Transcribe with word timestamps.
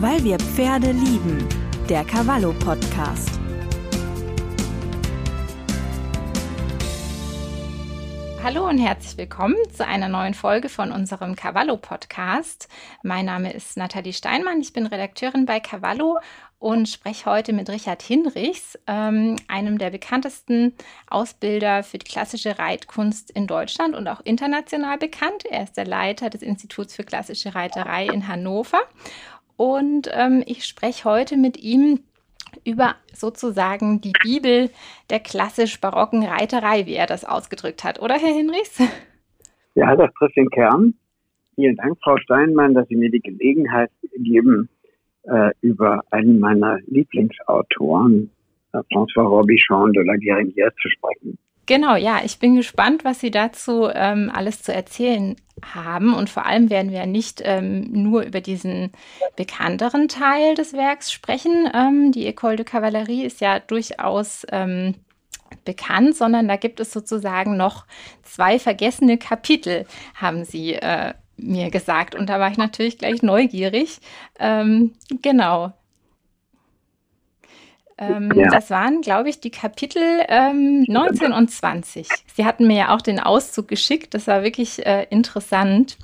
Weil 0.00 0.22
wir 0.22 0.38
Pferde 0.38 0.92
lieben. 0.92 1.44
Der 1.88 2.04
Cavallo 2.04 2.52
Podcast. 2.52 3.30
Hallo 8.44 8.68
und 8.68 8.78
herzlich 8.78 9.18
willkommen 9.18 9.56
zu 9.72 9.84
einer 9.84 10.08
neuen 10.08 10.34
Folge 10.34 10.68
von 10.68 10.92
unserem 10.92 11.34
Cavallo 11.34 11.76
Podcast. 11.76 12.68
Mein 13.02 13.24
Name 13.24 13.52
ist 13.52 13.76
Nathalie 13.76 14.12
Steinmann, 14.12 14.60
ich 14.60 14.72
bin 14.72 14.86
Redakteurin 14.86 15.46
bei 15.46 15.58
Cavallo 15.58 16.20
und 16.60 16.88
spreche 16.88 17.26
heute 17.26 17.52
mit 17.52 17.68
Richard 17.68 18.00
Hinrichs, 18.00 18.78
ähm, 18.86 19.36
einem 19.48 19.78
der 19.78 19.90
bekanntesten 19.90 20.74
Ausbilder 21.08 21.82
für 21.82 21.98
die 21.98 22.10
klassische 22.10 22.58
Reitkunst 22.58 23.30
in 23.32 23.46
Deutschland 23.48 23.96
und 23.96 24.06
auch 24.06 24.20
international 24.24 24.96
bekannt. 24.96 25.44
Er 25.44 25.64
ist 25.64 25.76
der 25.76 25.86
Leiter 25.86 26.30
des 26.30 26.42
Instituts 26.42 26.94
für 26.94 27.04
klassische 27.04 27.54
Reiterei 27.54 28.06
in 28.06 28.28
Hannover. 28.28 28.80
Und 29.58 30.08
ähm, 30.12 30.44
ich 30.46 30.64
spreche 30.64 31.04
heute 31.04 31.36
mit 31.36 31.58
ihm 31.60 31.98
über 32.64 32.94
sozusagen 33.12 34.00
die 34.00 34.12
Bibel 34.22 34.70
der 35.10 35.18
klassisch-barocken 35.18 36.22
Reiterei, 36.22 36.86
wie 36.86 36.94
er 36.94 37.06
das 37.06 37.24
ausgedrückt 37.24 37.82
hat, 37.82 38.00
oder 38.00 38.14
Herr 38.14 38.34
Hinrichs? 38.34 38.80
Ja, 39.74 39.96
das 39.96 40.12
trifft 40.14 40.36
den 40.36 40.48
Kern. 40.50 40.94
Vielen 41.56 41.76
Dank, 41.76 41.98
Frau 42.02 42.16
Steinmann, 42.18 42.74
dass 42.74 42.86
Sie 42.86 42.94
mir 42.94 43.10
die 43.10 43.20
Gelegenheit 43.20 43.90
geben, 44.16 44.68
äh, 45.24 45.50
über 45.60 46.02
einen 46.10 46.38
meiner 46.38 46.78
Lieblingsautoren, 46.86 48.30
äh, 48.72 48.78
François 48.92 49.26
Robichon 49.26 49.92
de 49.92 50.04
la 50.04 50.14
Guérinière, 50.14 50.72
zu 50.80 50.88
sprechen. 50.88 51.36
Genau, 51.68 51.96
ja, 51.96 52.22
ich 52.24 52.38
bin 52.38 52.56
gespannt, 52.56 53.04
was 53.04 53.20
Sie 53.20 53.30
dazu 53.30 53.90
ähm, 53.92 54.32
alles 54.34 54.62
zu 54.62 54.72
erzählen 54.72 55.36
haben. 55.62 56.14
Und 56.14 56.30
vor 56.30 56.46
allem 56.46 56.70
werden 56.70 56.92
wir 56.92 57.04
nicht 57.04 57.42
ähm, 57.44 57.92
nur 57.92 58.22
über 58.22 58.40
diesen 58.40 58.90
bekannteren 59.36 60.08
Teil 60.08 60.54
des 60.54 60.72
Werks 60.72 61.12
sprechen. 61.12 61.70
Ähm, 61.74 62.10
die 62.10 62.26
École 62.26 62.56
de 62.56 62.64
Cavalerie 62.64 63.22
ist 63.22 63.42
ja 63.42 63.58
durchaus 63.60 64.46
ähm, 64.50 64.94
bekannt, 65.66 66.16
sondern 66.16 66.48
da 66.48 66.56
gibt 66.56 66.80
es 66.80 66.90
sozusagen 66.90 67.58
noch 67.58 67.84
zwei 68.22 68.58
vergessene 68.58 69.18
Kapitel, 69.18 69.84
haben 70.14 70.46
Sie 70.46 70.72
äh, 70.72 71.12
mir 71.36 71.70
gesagt. 71.70 72.14
Und 72.14 72.30
da 72.30 72.40
war 72.40 72.50
ich 72.50 72.56
natürlich 72.56 72.96
gleich 72.96 73.22
neugierig. 73.22 73.98
Ähm, 74.38 74.94
genau. 75.20 75.74
Ähm, 77.98 78.32
ja. 78.34 78.48
Das 78.50 78.70
waren, 78.70 79.00
glaube 79.00 79.28
ich, 79.28 79.40
die 79.40 79.50
Kapitel 79.50 80.02
ähm, 80.28 80.84
19 80.86 81.32
und 81.32 81.50
20. 81.50 82.08
Sie 82.34 82.44
hatten 82.44 82.66
mir 82.66 82.76
ja 82.76 82.94
auch 82.94 83.02
den 83.02 83.18
Auszug 83.18 83.68
geschickt. 83.68 84.14
Das 84.14 84.26
war 84.28 84.42
wirklich 84.44 84.86
äh, 84.86 85.06
interessant 85.10 85.98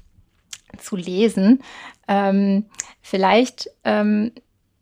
zu 0.79 0.97
lesen. 0.97 1.63
Ähm, 2.09 2.67
vielleicht, 3.01 3.71
ähm, 3.85 4.33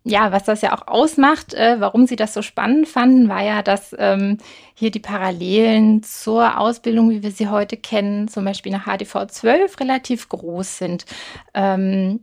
ja, 0.04 0.32
was 0.32 0.44
das 0.44 0.62
ja 0.62 0.74
auch 0.74 0.88
ausmacht, 0.88 1.54
äh, 1.54 1.76
warum 1.78 2.06
Sie 2.06 2.16
das 2.16 2.34
so 2.34 2.42
spannend 2.42 2.88
fanden, 2.88 3.28
war 3.28 3.42
ja, 3.42 3.62
dass 3.62 3.94
ähm, 3.98 4.38
hier 4.74 4.90
die 4.90 4.98
Parallelen 4.98 6.02
zur 6.02 6.58
Ausbildung, 6.58 7.10
wie 7.10 7.22
wir 7.22 7.30
sie 7.30 7.48
heute 7.48 7.76
kennen, 7.76 8.26
zum 8.26 8.44
Beispiel 8.44 8.72
nach 8.72 8.86
HDV 8.86 9.26
12, 9.28 9.78
relativ 9.78 10.28
groß 10.28 10.78
sind. 10.78 11.04
Ähm, 11.54 12.20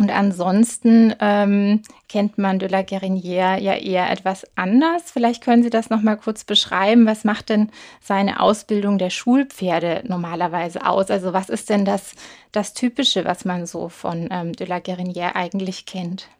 und 0.00 0.10
ansonsten 0.10 1.14
ähm, 1.20 1.82
kennt 2.08 2.38
man 2.38 2.58
de 2.58 2.70
la 2.70 2.80
Guérinière 2.80 3.58
ja 3.60 3.74
eher 3.74 4.10
etwas 4.10 4.46
anders. 4.56 5.10
Vielleicht 5.10 5.44
können 5.44 5.62
Sie 5.62 5.68
das 5.68 5.90
noch 5.90 6.00
mal 6.00 6.16
kurz 6.16 6.42
beschreiben. 6.44 7.04
Was 7.04 7.24
macht 7.24 7.50
denn 7.50 7.68
seine 8.00 8.40
Ausbildung 8.40 8.96
der 8.96 9.10
Schulpferde 9.10 10.02
normalerweise 10.08 10.86
aus? 10.86 11.10
Also 11.10 11.34
was 11.34 11.50
ist 11.50 11.68
denn 11.68 11.84
das, 11.84 12.14
das 12.50 12.72
Typische, 12.72 13.26
was 13.26 13.44
man 13.44 13.66
so 13.66 13.90
von 13.90 14.28
ähm, 14.30 14.54
de 14.54 14.66
la 14.66 14.78
Guérinière 14.78 15.34
eigentlich 15.34 15.84
kennt? 15.84 16.30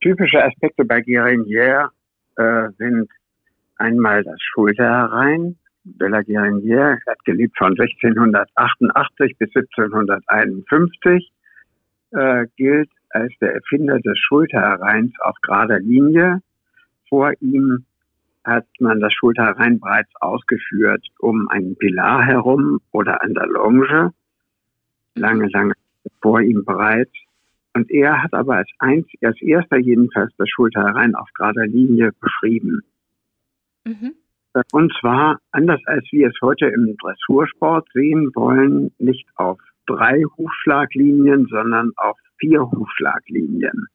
Typische 0.00 0.42
Aspekte 0.42 0.86
bei 0.86 1.00
Guérinière 1.00 1.90
äh, 2.36 2.70
sind 2.78 3.10
einmal 3.76 4.24
das 4.24 4.40
Schulterherein, 4.40 5.58
de 5.84 6.06
la 6.06 6.22
Guérinière 6.22 6.98
hat 7.06 7.24
gelebt 7.24 7.56
von 7.58 7.74
1688 7.78 9.36
bis 9.38 9.50
1751, 9.54 11.32
äh, 12.12 12.46
gilt 12.56 12.90
als 13.10 13.32
der 13.40 13.54
Erfinder 13.54 13.98
des 13.98 14.18
Schulterhereins 14.18 15.12
auf 15.20 15.36
gerader 15.42 15.80
Linie. 15.80 16.40
Vor 17.08 17.32
ihm 17.40 17.84
hat 18.44 18.66
man 18.80 19.00
das 19.00 19.12
Schulterherein 19.12 19.80
bereits 19.80 20.10
ausgeführt 20.20 21.06
um 21.18 21.48
einen 21.48 21.76
Pilar 21.76 22.24
herum 22.24 22.80
oder 22.90 23.22
an 23.22 23.34
der 23.34 23.46
Longe, 23.46 24.12
lange, 25.14 25.48
lange 25.48 25.74
vor 26.20 26.40
ihm 26.40 26.64
bereits. 26.64 27.12
Und 27.74 27.90
er 27.90 28.22
hat 28.22 28.34
aber 28.34 28.56
als, 28.56 28.70
einz 28.78 29.06
als 29.22 29.40
erster 29.40 29.78
jedenfalls 29.78 30.32
das 30.36 30.48
Schulterherein 30.48 31.14
auf 31.14 31.28
gerader 31.34 31.66
Linie 31.66 32.12
beschrieben. 32.20 32.82
Mhm. 33.84 34.14
Und 34.72 34.92
zwar, 35.00 35.38
anders 35.50 35.80
als 35.86 36.04
wir 36.10 36.28
es 36.28 36.36
heute 36.42 36.66
im 36.66 36.96
Dressursport 36.98 37.88
sehen 37.92 38.30
wollen, 38.34 38.92
nicht 38.98 39.26
auf 39.36 39.58
drei 39.86 40.22
Hufschlaglinien, 40.36 41.46
sondern 41.46 41.92
auf 41.96 42.18
vier 42.38 42.60
Hufschlaglinien. 42.70 43.86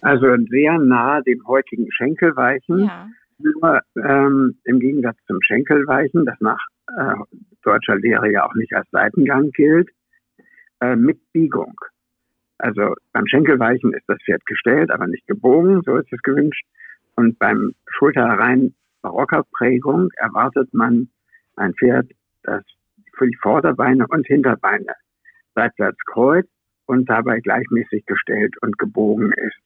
Also 0.00 0.26
sehr 0.48 0.78
nah 0.78 1.20
dem 1.20 1.46
heutigen 1.46 1.90
Schenkelweichen. 1.90 2.84
Ja. 2.84 3.08
Nur 3.38 3.80
ähm, 3.96 4.58
im 4.64 4.80
Gegensatz 4.80 5.16
zum 5.26 5.38
Schenkelweichen, 5.42 6.24
das 6.24 6.40
nach 6.40 6.64
äh, 6.96 7.14
deutscher 7.62 7.96
Lehre 7.96 8.30
ja 8.32 8.44
auch 8.44 8.54
nicht 8.54 8.74
als 8.74 8.88
Seitengang 8.90 9.50
gilt, 9.50 9.90
äh, 10.80 10.96
mit 10.96 11.20
Biegung. 11.32 11.74
Also 12.58 12.94
beim 13.12 13.26
Schenkelweichen 13.26 13.92
ist 13.92 14.04
das 14.08 14.18
Pferd 14.24 14.44
gestellt, 14.46 14.90
aber 14.90 15.06
nicht 15.06 15.26
gebogen, 15.26 15.82
so 15.84 15.96
ist 15.96 16.12
es 16.12 16.20
gewünscht. 16.22 16.64
Und 17.14 17.38
beim 17.38 17.74
Schulterherein 17.86 18.74
barocker 19.02 19.44
Prägung 19.56 20.10
erwartet 20.16 20.72
man 20.72 21.08
ein 21.56 21.74
Pferd, 21.74 22.10
das 22.42 22.64
für 23.16 23.26
die 23.26 23.36
Vorderbeine 23.36 24.06
und 24.08 24.26
Hinterbeine 24.26 24.94
seitwärts 25.54 25.98
kreuzt 26.06 26.50
und 26.86 27.08
dabei 27.08 27.40
gleichmäßig 27.40 28.06
gestellt 28.06 28.54
und 28.62 28.78
gebogen 28.78 29.32
ist. 29.32 29.60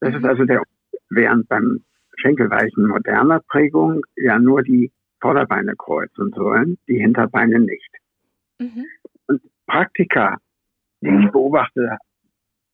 Das 0.00 0.14
ist 0.14 0.20
mhm. 0.20 0.28
also 0.28 0.44
der, 0.44 0.62
während 1.10 1.48
beim 1.48 1.84
Schenkelweichen 2.16 2.86
moderner 2.86 3.40
Prägung 3.40 4.02
ja 4.16 4.38
nur 4.38 4.62
die 4.62 4.92
Vorderbeine 5.20 5.74
kreuzen 5.76 6.32
sollen, 6.34 6.78
die 6.88 6.98
Hinterbeine 6.98 7.58
nicht. 7.58 7.90
Mhm. 8.58 8.86
Und 9.26 9.42
Praktika, 9.66 10.38
die 11.00 11.24
ich 11.24 11.30
beobachte, 11.32 11.98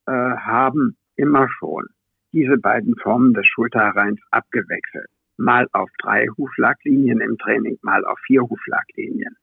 äh, 0.06 0.12
haben 0.12 0.96
immer 1.16 1.48
schon 1.58 1.86
diese 2.32 2.58
beiden 2.58 2.96
Formen 2.96 3.34
des 3.34 3.46
Schulterhereins 3.46 4.20
abgewechselt 4.30 5.08
mal 5.36 5.66
auf 5.72 5.90
drei 6.02 6.26
Huflaglinien 6.36 7.20
im 7.20 7.38
Training, 7.38 7.78
mal 7.82 8.04
auf 8.04 8.18
vier 8.26 8.42
Huflaglinien. 8.42 9.36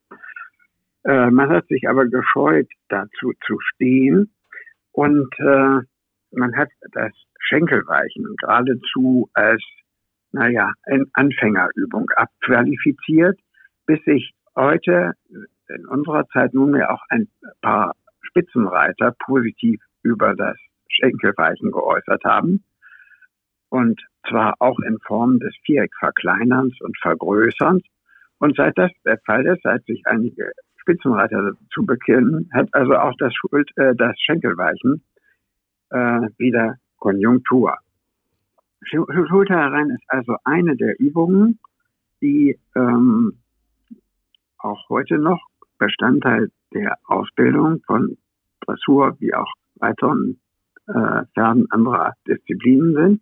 Äh, 1.03 1.31
man 1.31 1.49
hat 1.49 1.67
sich 1.67 1.87
aber 1.87 2.05
gescheut, 2.05 2.67
dazu 2.89 3.33
zu 3.45 3.59
stehen 3.59 4.31
und 4.91 5.33
äh, 5.39 5.79
man 6.31 6.55
hat 6.55 6.69
das 6.91 7.11
Schenkelweichen 7.39 8.35
geradezu 8.39 9.29
als, 9.33 9.63
naja, 10.31 10.73
eine 10.83 11.05
Anfängerübung 11.13 12.09
abqualifiziert, 12.15 13.39
bis 13.85 14.03
sich 14.03 14.33
heute 14.55 15.13
in 15.69 15.85
unserer 15.87 16.27
Zeit 16.27 16.53
nunmehr 16.53 16.91
auch 16.91 17.03
ein 17.09 17.27
paar 17.61 17.95
Spitzenreiter 18.21 19.15
positiv 19.25 19.81
über 20.03 20.35
das 20.35 20.57
Schenkelweichen 20.89 21.71
geäußert 21.71 22.23
haben. 22.23 22.63
Und 23.69 24.01
zwar 24.27 24.55
auch 24.59 24.79
in 24.79 24.97
Form 24.99 25.39
des 25.39 25.55
Viereckverkleinerns 25.63 26.79
und 26.81 26.97
Vergrößerns. 26.99 27.83
Und 28.39 28.55
seit 28.55 28.77
das 28.77 28.91
der 29.05 29.19
Fall 29.25 29.45
ist, 29.45 29.61
seit 29.63 29.85
sich 29.85 30.01
einige 30.05 30.51
Spitzenreiter 30.77 31.51
dazu 31.51 31.85
bekennen, 31.85 32.49
hat 32.53 32.69
also 32.73 32.95
auch 32.95 33.13
das, 33.19 33.33
Schuld, 33.33 33.69
äh, 33.77 33.93
das 33.95 34.19
Schenkelweichen 34.19 35.03
äh, 35.91 36.21
wieder 36.37 36.75
Konjunktur. 36.97 37.77
Schulterherein 38.83 39.89
ist 39.89 40.03
also 40.07 40.37
eine 40.45 40.75
der 40.77 40.99
Übungen, 40.99 41.59
die 42.21 42.57
ähm, 42.75 43.33
auch 44.57 44.89
heute 44.89 45.17
noch 45.17 45.41
Bestandteil 45.77 46.49
der 46.73 46.97
Ausbildung 47.05 47.81
von 47.85 48.17
Dressur 48.61 49.15
wie 49.19 49.33
auch 49.33 49.51
weiteren 49.75 50.39
äh, 50.87 51.25
Pferden 51.33 51.69
anderer 51.71 52.13
Disziplinen 52.27 52.93
sind. 52.93 53.21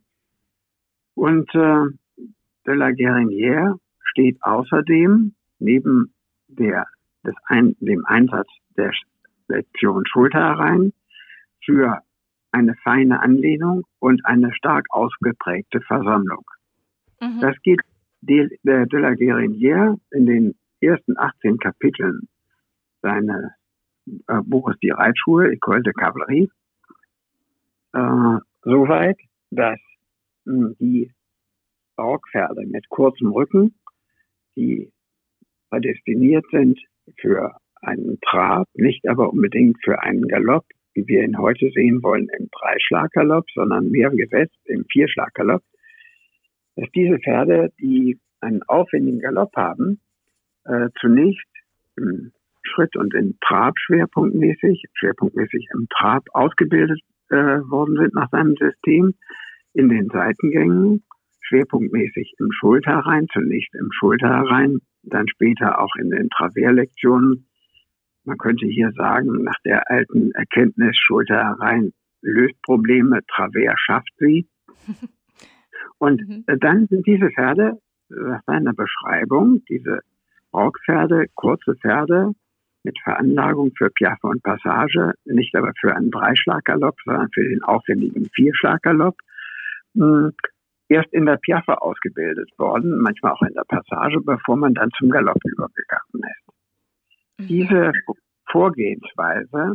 Und 1.17 1.49
äh, 1.55 1.85
de 2.67 2.75
la 2.75 2.91
Guérinière 2.91 3.79
steht 4.11 4.37
außerdem 4.41 5.33
neben 5.57 6.13
der, 6.47 6.85
des 7.25 7.33
ein, 7.45 7.75
dem 7.79 8.05
Einsatz 8.05 8.47
der 8.77 8.91
Lektion 9.47 10.05
Schulter 10.05 10.39
herein 10.39 10.93
für 11.65 12.03
eine 12.51 12.75
feine 12.83 13.19
Anlehnung 13.19 13.83
und 13.97 14.23
eine 14.27 14.53
stark 14.53 14.85
ausgeprägte 14.91 15.81
Versammlung. 15.81 16.45
Mhm. 17.19 17.41
Das 17.41 17.55
geht 17.63 17.81
de, 18.21 18.47
de, 18.61 18.85
de 18.85 18.99
la 18.99 19.13
Guérinière 19.13 19.97
in 20.11 20.27
den 20.27 20.55
ersten 20.81 21.17
18 21.17 21.57
Kapiteln 21.57 22.27
seines 23.01 23.53
äh, 24.27 24.41
Buch 24.43 24.69
ist 24.69 24.83
die 24.83 24.91
Reitschule, 24.91 25.49
École 25.49 25.81
de 25.81 25.93
Cavalerie, 25.93 26.51
äh, 27.93 28.37
soweit, 28.61 29.17
dass 29.49 29.79
mh, 29.79 29.79
hm, 29.79 29.86
die 30.79 31.11
Barockpferde 31.95 32.65
mit 32.65 32.87
kurzem 32.89 33.31
Rücken, 33.31 33.75
die 34.55 34.91
prädestiniert 35.69 36.45
sind 36.51 36.79
für 37.19 37.57
einen 37.81 38.19
Trab, 38.21 38.67
nicht 38.73 39.07
aber 39.07 39.31
unbedingt 39.31 39.77
für 39.83 40.01
einen 40.01 40.27
Galopp, 40.27 40.65
wie 40.93 41.07
wir 41.07 41.23
ihn 41.23 41.37
heute 41.37 41.69
sehen 41.71 42.01
wollen 42.01 42.27
im 42.37 42.49
Dreischlaggalopp, 42.51 43.45
sondern 43.53 43.89
mehr 43.89 44.09
gesetzt 44.09 44.57
im 44.65 44.85
Vierschlaggalopp, 44.91 45.61
dass 46.75 46.89
diese 46.95 47.19
Pferde, 47.19 47.71
die 47.79 48.19
einen 48.39 48.63
aufwendigen 48.63 49.19
Galopp 49.19 49.55
haben, 49.55 49.99
äh, 50.65 50.89
zunächst 50.99 51.47
im 51.97 52.31
Schritt 52.63 52.95
und 52.95 53.13
in 53.13 53.37
Trab 53.41 53.73
schwerpunktmäßig, 53.77 54.85
schwerpunktmäßig 54.93 55.67
im 55.73 55.87
Trab 55.89 56.23
ausgebildet 56.33 56.99
äh, 57.29 57.35
worden 57.35 57.97
sind 57.97 58.13
nach 58.13 58.29
seinem 58.29 58.55
System, 58.55 59.13
in 59.77 59.89
den 59.89 60.09
Seitengängen, 60.09 61.03
schwerpunktmäßig 61.41 62.33
im 62.39 62.51
Schulterrein, 62.51 63.27
zunächst 63.31 63.73
im 63.75 63.89
Schulterrein, 63.91 64.79
dann 65.03 65.27
später 65.27 65.79
auch 65.79 65.95
in 65.99 66.09
den 66.09 66.29
Traverlektionen. 66.29 67.47
Man 68.25 68.37
könnte 68.37 68.65
hier 68.65 68.91
sagen, 68.93 69.43
nach 69.43 69.59
der 69.63 69.89
alten 69.89 70.31
Erkenntnis, 70.31 70.97
Schulterrein 70.97 71.93
löst 72.21 72.61
Probleme, 72.63 73.19
Travers 73.27 73.79
schafft 73.79 74.11
sie. 74.17 74.49
Und 75.99 76.27
mhm. 76.27 76.43
dann 76.59 76.87
sind 76.87 77.05
diese 77.05 77.29
Pferde, 77.29 77.79
nach 78.09 78.41
seiner 78.45 78.73
Beschreibung, 78.73 79.63
diese 79.69 79.99
Rockpferde, 80.53 81.25
kurze 81.35 81.75
Pferde 81.75 82.31
mit 82.83 82.97
Veranlagung 83.03 83.71
für 83.77 83.89
Piaffe 83.89 84.27
und 84.27 84.41
Passage, 84.43 85.13
nicht 85.25 85.53
aber 85.55 85.71
für 85.79 85.95
einen 85.95 86.09
Dreischlaggalopp, 86.09 86.95
sondern 87.03 87.27
für 87.33 87.43
den 87.43 87.61
aufwendigen 87.63 88.29
Vierschlaggalopp, 88.33 89.17
hm, 89.97 90.31
erst 90.89 91.11
in 91.13 91.25
der 91.25 91.37
Piaffe 91.37 91.81
ausgebildet 91.81 92.49
worden, 92.57 92.99
manchmal 92.99 93.33
auch 93.33 93.41
in 93.41 93.53
der 93.53 93.65
Passage, 93.67 94.19
bevor 94.21 94.55
man 94.55 94.73
dann 94.73 94.89
zum 94.97 95.09
Galopp 95.09 95.39
übergegangen 95.43 96.23
ist. 96.23 97.39
Mhm. 97.39 97.47
Diese 97.47 97.91
Vorgehensweise 98.49 99.73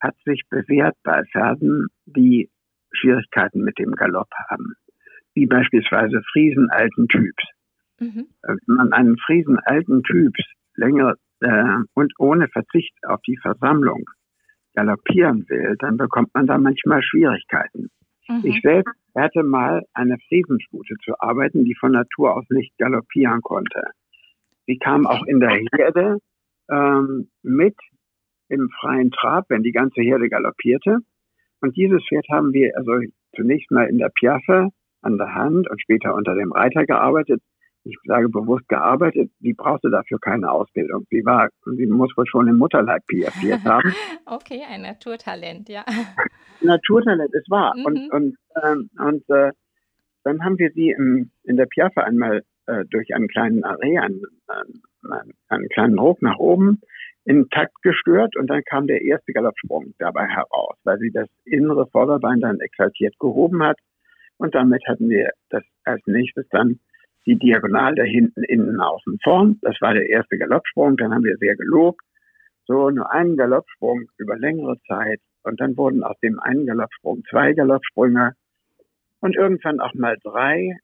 hat 0.00 0.14
sich 0.24 0.42
bewährt 0.50 0.96
bei 1.04 1.22
Pferden, 1.32 1.86
die 2.06 2.50
Schwierigkeiten 2.92 3.62
mit 3.62 3.78
dem 3.78 3.92
Galopp 3.92 4.28
haben, 4.50 4.74
wie 5.34 5.46
beispielsweise 5.46 6.22
Friesen 6.32 6.68
alten 6.70 7.08
Typs. 7.08 7.44
Mhm. 8.00 8.26
Wenn 8.42 8.58
man 8.66 8.92
einen 8.92 9.16
Friesen 9.18 9.58
alten 9.60 10.02
Typs 10.02 10.42
länger 10.74 11.14
äh, 11.40 11.78
und 11.94 12.12
ohne 12.18 12.48
Verzicht 12.48 12.94
auf 13.06 13.20
die 13.22 13.38
Versammlung 13.38 14.04
galoppieren 14.74 15.48
will, 15.48 15.76
dann 15.78 15.96
bekommt 15.96 16.34
man 16.34 16.46
da 16.46 16.58
manchmal 16.58 17.02
Schwierigkeiten. 17.02 17.90
Mhm. 18.28 18.40
Ich 18.44 18.60
selbst 18.62 18.94
hatte 19.14 19.42
mal 19.42 19.84
eine 19.94 20.18
Friesenstute 20.28 20.94
zu 21.04 21.14
arbeiten, 21.18 21.64
die 21.64 21.74
von 21.74 21.92
Natur 21.92 22.36
aus 22.36 22.44
nicht 22.50 22.76
galoppieren 22.78 23.42
konnte. 23.42 23.82
Sie 24.66 24.78
kam 24.78 25.06
auch 25.06 25.24
in 25.26 25.40
der 25.40 25.60
Herde 25.76 26.18
ähm, 26.70 27.28
mit 27.42 27.76
im 28.48 28.70
freien 28.80 29.10
Trab, 29.10 29.46
wenn 29.48 29.62
die 29.62 29.72
ganze 29.72 30.02
Herde 30.02 30.28
galoppierte. 30.28 30.98
Und 31.60 31.76
dieses 31.76 32.02
Pferd 32.08 32.26
haben 32.30 32.52
wir 32.52 32.76
also 32.76 32.92
zunächst 33.34 33.70
mal 33.70 33.88
in 33.88 33.98
der 33.98 34.10
Piaffe 34.10 34.68
an 35.00 35.18
der 35.18 35.34
Hand 35.34 35.68
und 35.68 35.80
später 35.80 36.14
unter 36.14 36.34
dem 36.34 36.52
Reiter 36.52 36.84
gearbeitet 36.86 37.42
ich 37.84 37.96
sage 38.04 38.28
bewusst 38.28 38.68
gearbeitet, 38.68 39.30
die 39.40 39.54
brauchte 39.54 39.90
dafür 39.90 40.18
keine 40.20 40.50
Ausbildung. 40.50 41.04
Sie 41.10 41.24
war, 41.24 41.48
sie 41.64 41.86
muss 41.86 42.16
wohl 42.16 42.26
schon 42.26 42.48
im 42.48 42.58
Mutterleib 42.58 43.04
piafiert 43.06 43.64
haben. 43.64 43.92
okay, 44.26 44.62
ein 44.68 44.82
Naturtalent, 44.82 45.68
ja. 45.68 45.84
Naturtalent, 46.60 47.34
es 47.34 47.48
war. 47.48 47.76
Mhm. 47.76 47.84
Und, 47.84 48.12
und, 48.12 48.36
ähm, 48.62 48.90
und 48.98 49.30
äh, 49.30 49.50
dann 50.24 50.44
haben 50.44 50.58
wir 50.58 50.70
sie 50.74 50.90
im, 50.90 51.30
in 51.42 51.56
der 51.56 51.66
Piaffe 51.66 52.04
einmal 52.04 52.42
äh, 52.66 52.84
durch 52.90 53.12
einen 53.14 53.28
kleinen 53.28 53.64
Array, 53.64 53.98
einen, 53.98 54.22
einen, 54.46 55.32
einen 55.48 55.68
kleinen 55.70 55.98
Ruck 55.98 56.22
nach 56.22 56.38
oben 56.38 56.80
in 57.24 57.48
Takt 57.50 57.74
gestört 57.82 58.36
und 58.36 58.48
dann 58.48 58.62
kam 58.64 58.86
der 58.86 59.02
erste 59.02 59.32
Galoppsprung 59.32 59.94
dabei 59.98 60.26
heraus, 60.26 60.76
weil 60.84 60.98
sie 60.98 61.10
das 61.10 61.28
innere 61.44 61.86
Vorderbein 61.86 62.40
dann 62.40 62.60
exaltiert 62.60 63.18
gehoben 63.18 63.62
hat. 63.62 63.78
Und 64.38 64.54
damit 64.54 64.82
hatten 64.88 65.08
wir 65.08 65.30
das 65.50 65.62
als 65.84 66.02
nächstes 66.06 66.48
dann 66.50 66.80
die 67.26 67.38
Diagonal 67.38 67.94
da 67.94 68.02
hinten, 68.02 68.42
innen, 68.44 68.80
außen, 68.80 69.18
vorn. 69.22 69.58
Das 69.62 69.76
war 69.80 69.94
der 69.94 70.08
erste 70.08 70.38
Galoppsprung. 70.38 70.96
Dann 70.96 71.14
haben 71.14 71.24
wir 71.24 71.36
sehr 71.36 71.56
gelobt. 71.56 72.00
So 72.66 72.90
nur 72.90 73.10
einen 73.12 73.36
Galoppsprung 73.36 74.08
über 74.18 74.36
längere 74.36 74.76
Zeit. 74.86 75.20
Und 75.42 75.60
dann 75.60 75.76
wurden 75.76 76.02
aus 76.02 76.18
dem 76.20 76.38
einen 76.40 76.66
Galoppsprung 76.66 77.22
zwei 77.28 77.52
Galoppsprünge 77.52 78.34
und 79.20 79.36
irgendwann 79.36 79.80
auch 79.80 79.94
mal 79.94 80.16
drei 80.22 80.78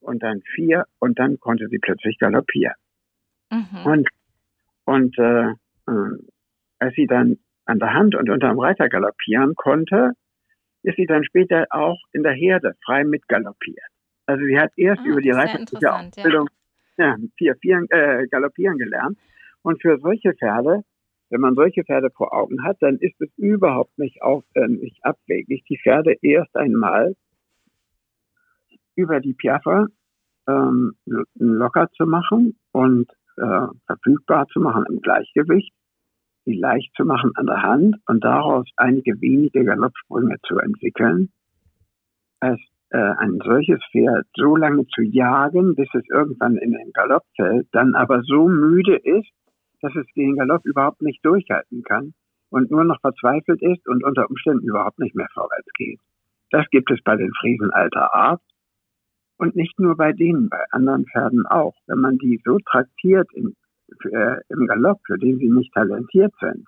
und 0.00 0.22
dann 0.22 0.42
vier 0.54 0.84
und 0.98 1.18
dann 1.18 1.38
konnte 1.40 1.68
sie 1.68 1.78
plötzlich 1.78 2.18
galoppieren. 2.18 2.74
Mhm. 3.50 3.86
Und, 3.86 4.08
und 4.84 5.18
äh, 5.18 5.50
äh, 5.88 6.18
als 6.78 6.94
sie 6.94 7.06
dann 7.06 7.38
an 7.64 7.78
der 7.78 7.94
Hand 7.94 8.14
und 8.14 8.28
unterm 8.28 8.58
Reiter 8.58 8.88
galoppieren 8.88 9.54
konnte, 9.54 10.12
ist 10.82 10.96
sie 10.96 11.06
dann 11.06 11.24
später 11.24 11.66
auch 11.70 11.98
in 12.12 12.22
der 12.22 12.32
Herde 12.32 12.74
frei 12.84 13.04
mitgaloppiert. 13.04 13.91
Also 14.26 14.44
sie 14.44 14.58
hat 14.58 14.72
erst 14.76 15.02
ah, 15.02 15.06
über 15.06 15.20
die 15.20 15.30
reiterliche 15.30 15.92
Ausbildung 15.92 16.48
ja. 16.96 17.16
ja, 17.38 17.54
vier, 17.60 17.86
äh, 17.90 18.26
galoppieren 18.28 18.78
gelernt. 18.78 19.18
Und 19.62 19.80
für 19.80 19.98
solche 19.98 20.34
Pferde, 20.34 20.82
wenn 21.30 21.40
man 21.40 21.54
solche 21.54 21.84
Pferde 21.84 22.10
vor 22.10 22.32
Augen 22.32 22.62
hat, 22.64 22.76
dann 22.80 22.98
ist 22.98 23.20
es 23.20 23.30
überhaupt 23.36 23.96
nicht, 23.98 24.22
auf, 24.22 24.44
äh, 24.54 24.68
nicht 24.68 25.04
abwegig, 25.04 25.64
die 25.68 25.78
Pferde 25.78 26.16
erst 26.20 26.54
einmal 26.56 27.14
über 28.94 29.20
die 29.20 29.34
Piaffe 29.34 29.86
ähm, 30.46 30.94
locker 31.34 31.88
zu 31.92 32.04
machen 32.04 32.58
und 32.72 33.10
äh, 33.36 33.66
verfügbar 33.86 34.46
zu 34.48 34.60
machen 34.60 34.84
im 34.88 35.00
Gleichgewicht, 35.00 35.72
sie 36.44 36.54
leicht 36.54 36.92
zu 36.96 37.04
machen 37.04 37.32
an 37.36 37.46
der 37.46 37.62
Hand 37.62 37.96
und 38.06 38.22
daraus 38.22 38.68
einige 38.76 39.20
wenige 39.20 39.64
Galoppsprünge 39.64 40.36
zu 40.46 40.58
entwickeln, 40.58 41.32
als 42.40 42.60
äh, 42.92 43.14
ein 43.18 43.40
solches 43.42 43.80
Pferd 43.90 44.26
so 44.34 44.54
lange 44.54 44.86
zu 44.88 45.02
jagen, 45.02 45.74
bis 45.74 45.88
es 45.94 46.04
irgendwann 46.10 46.56
in 46.56 46.72
den 46.72 46.92
Galopp 46.92 47.24
fällt, 47.36 47.66
dann 47.72 47.94
aber 47.94 48.22
so 48.22 48.48
müde 48.48 48.96
ist, 48.96 49.30
dass 49.80 49.94
es 49.96 50.06
den 50.14 50.36
Galopp 50.36 50.64
überhaupt 50.64 51.00
nicht 51.00 51.24
durchhalten 51.24 51.82
kann 51.82 52.12
und 52.50 52.70
nur 52.70 52.84
noch 52.84 53.00
verzweifelt 53.00 53.62
ist 53.62 53.88
und 53.88 54.04
unter 54.04 54.28
Umständen 54.28 54.68
überhaupt 54.68 54.98
nicht 54.98 55.14
mehr 55.14 55.28
vorwärts 55.32 55.72
geht. 55.74 55.98
Das 56.50 56.68
gibt 56.70 56.90
es 56.90 57.02
bei 57.02 57.16
den 57.16 57.32
Friesen 57.40 57.70
alter 57.70 58.14
Art 58.14 58.42
und 59.38 59.56
nicht 59.56 59.80
nur 59.80 59.96
bei 59.96 60.12
denen, 60.12 60.50
bei 60.50 60.62
anderen 60.70 61.06
Pferden 61.06 61.46
auch. 61.46 61.74
Wenn 61.86 61.98
man 61.98 62.18
die 62.18 62.42
so 62.44 62.58
traktiert 62.58 63.28
im, 63.32 63.54
äh, 64.04 64.36
im 64.50 64.66
Galopp, 64.66 65.00
für 65.06 65.16
den 65.16 65.38
sie 65.38 65.48
nicht 65.48 65.72
talentiert 65.72 66.34
sind, 66.40 66.66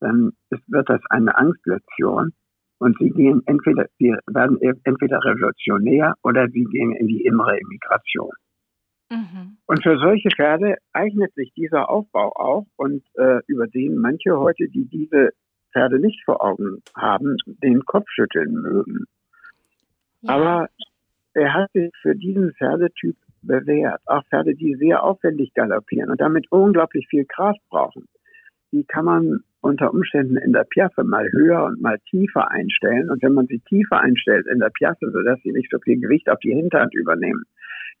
dann 0.00 0.32
ist, 0.50 0.62
wird 0.70 0.90
das 0.90 1.00
eine 1.08 1.34
Angstlektion, 1.36 2.34
und 2.84 2.98
sie 2.98 3.08
gehen 3.08 3.42
entweder, 3.46 3.86
sie 3.98 4.14
werden 4.26 4.58
e-, 4.60 4.78
entweder 4.84 5.18
revolutionär 5.24 6.14
oder 6.22 6.48
sie 6.48 6.64
gehen 6.64 6.92
in 6.92 7.06
die 7.06 7.24
innere 7.24 7.58
Immigration. 7.58 8.30
Mhm. 9.10 9.56
Und 9.66 9.82
für 9.82 9.96
solche 9.98 10.28
Pferde 10.28 10.76
eignet 10.92 11.32
sich 11.32 11.50
dieser 11.54 11.88
Aufbau 11.88 12.32
auch 12.36 12.66
und 12.76 13.02
äh, 13.14 13.40
über 13.46 13.66
den 13.68 13.96
manche 13.96 14.38
heute, 14.38 14.68
die 14.68 14.84
diese 14.84 15.30
Pferde 15.72 15.98
nicht 15.98 16.22
vor 16.26 16.44
Augen 16.44 16.82
haben, 16.94 17.38
den 17.46 17.86
Kopf 17.86 18.04
schütteln 18.10 18.52
mögen. 18.52 19.06
Ja. 20.20 20.34
Aber 20.34 20.68
er 21.32 21.54
hat 21.54 21.72
sich 21.72 21.90
für 22.02 22.14
diesen 22.14 22.52
Pferdetyp 22.52 23.16
bewährt. 23.40 24.02
Auch 24.04 24.24
Pferde, 24.26 24.54
die 24.54 24.74
sehr 24.74 25.02
aufwendig 25.02 25.54
galoppieren 25.54 26.10
und 26.10 26.20
damit 26.20 26.52
unglaublich 26.52 27.06
viel 27.08 27.24
Kraft 27.24 27.60
brauchen. 27.70 28.04
Die 28.72 28.84
kann 28.84 29.06
man 29.06 29.40
unter 29.64 29.92
Umständen 29.92 30.36
in 30.36 30.52
der 30.52 30.64
Piaffe 30.64 31.04
mal 31.04 31.26
höher 31.32 31.64
und 31.64 31.80
mal 31.80 31.98
tiefer 32.10 32.50
einstellen. 32.50 33.10
Und 33.10 33.22
wenn 33.22 33.32
man 33.32 33.46
sie 33.46 33.60
tiefer 33.60 33.98
einstellt 33.98 34.46
in 34.46 34.58
der 34.60 34.68
Piaffe, 34.68 35.10
sodass 35.10 35.40
sie 35.42 35.52
nicht 35.52 35.70
so 35.70 35.78
viel 35.78 35.98
Gewicht 35.98 36.28
auf 36.28 36.38
die 36.40 36.54
Hinterhand 36.54 36.94
übernehmen, 36.94 37.44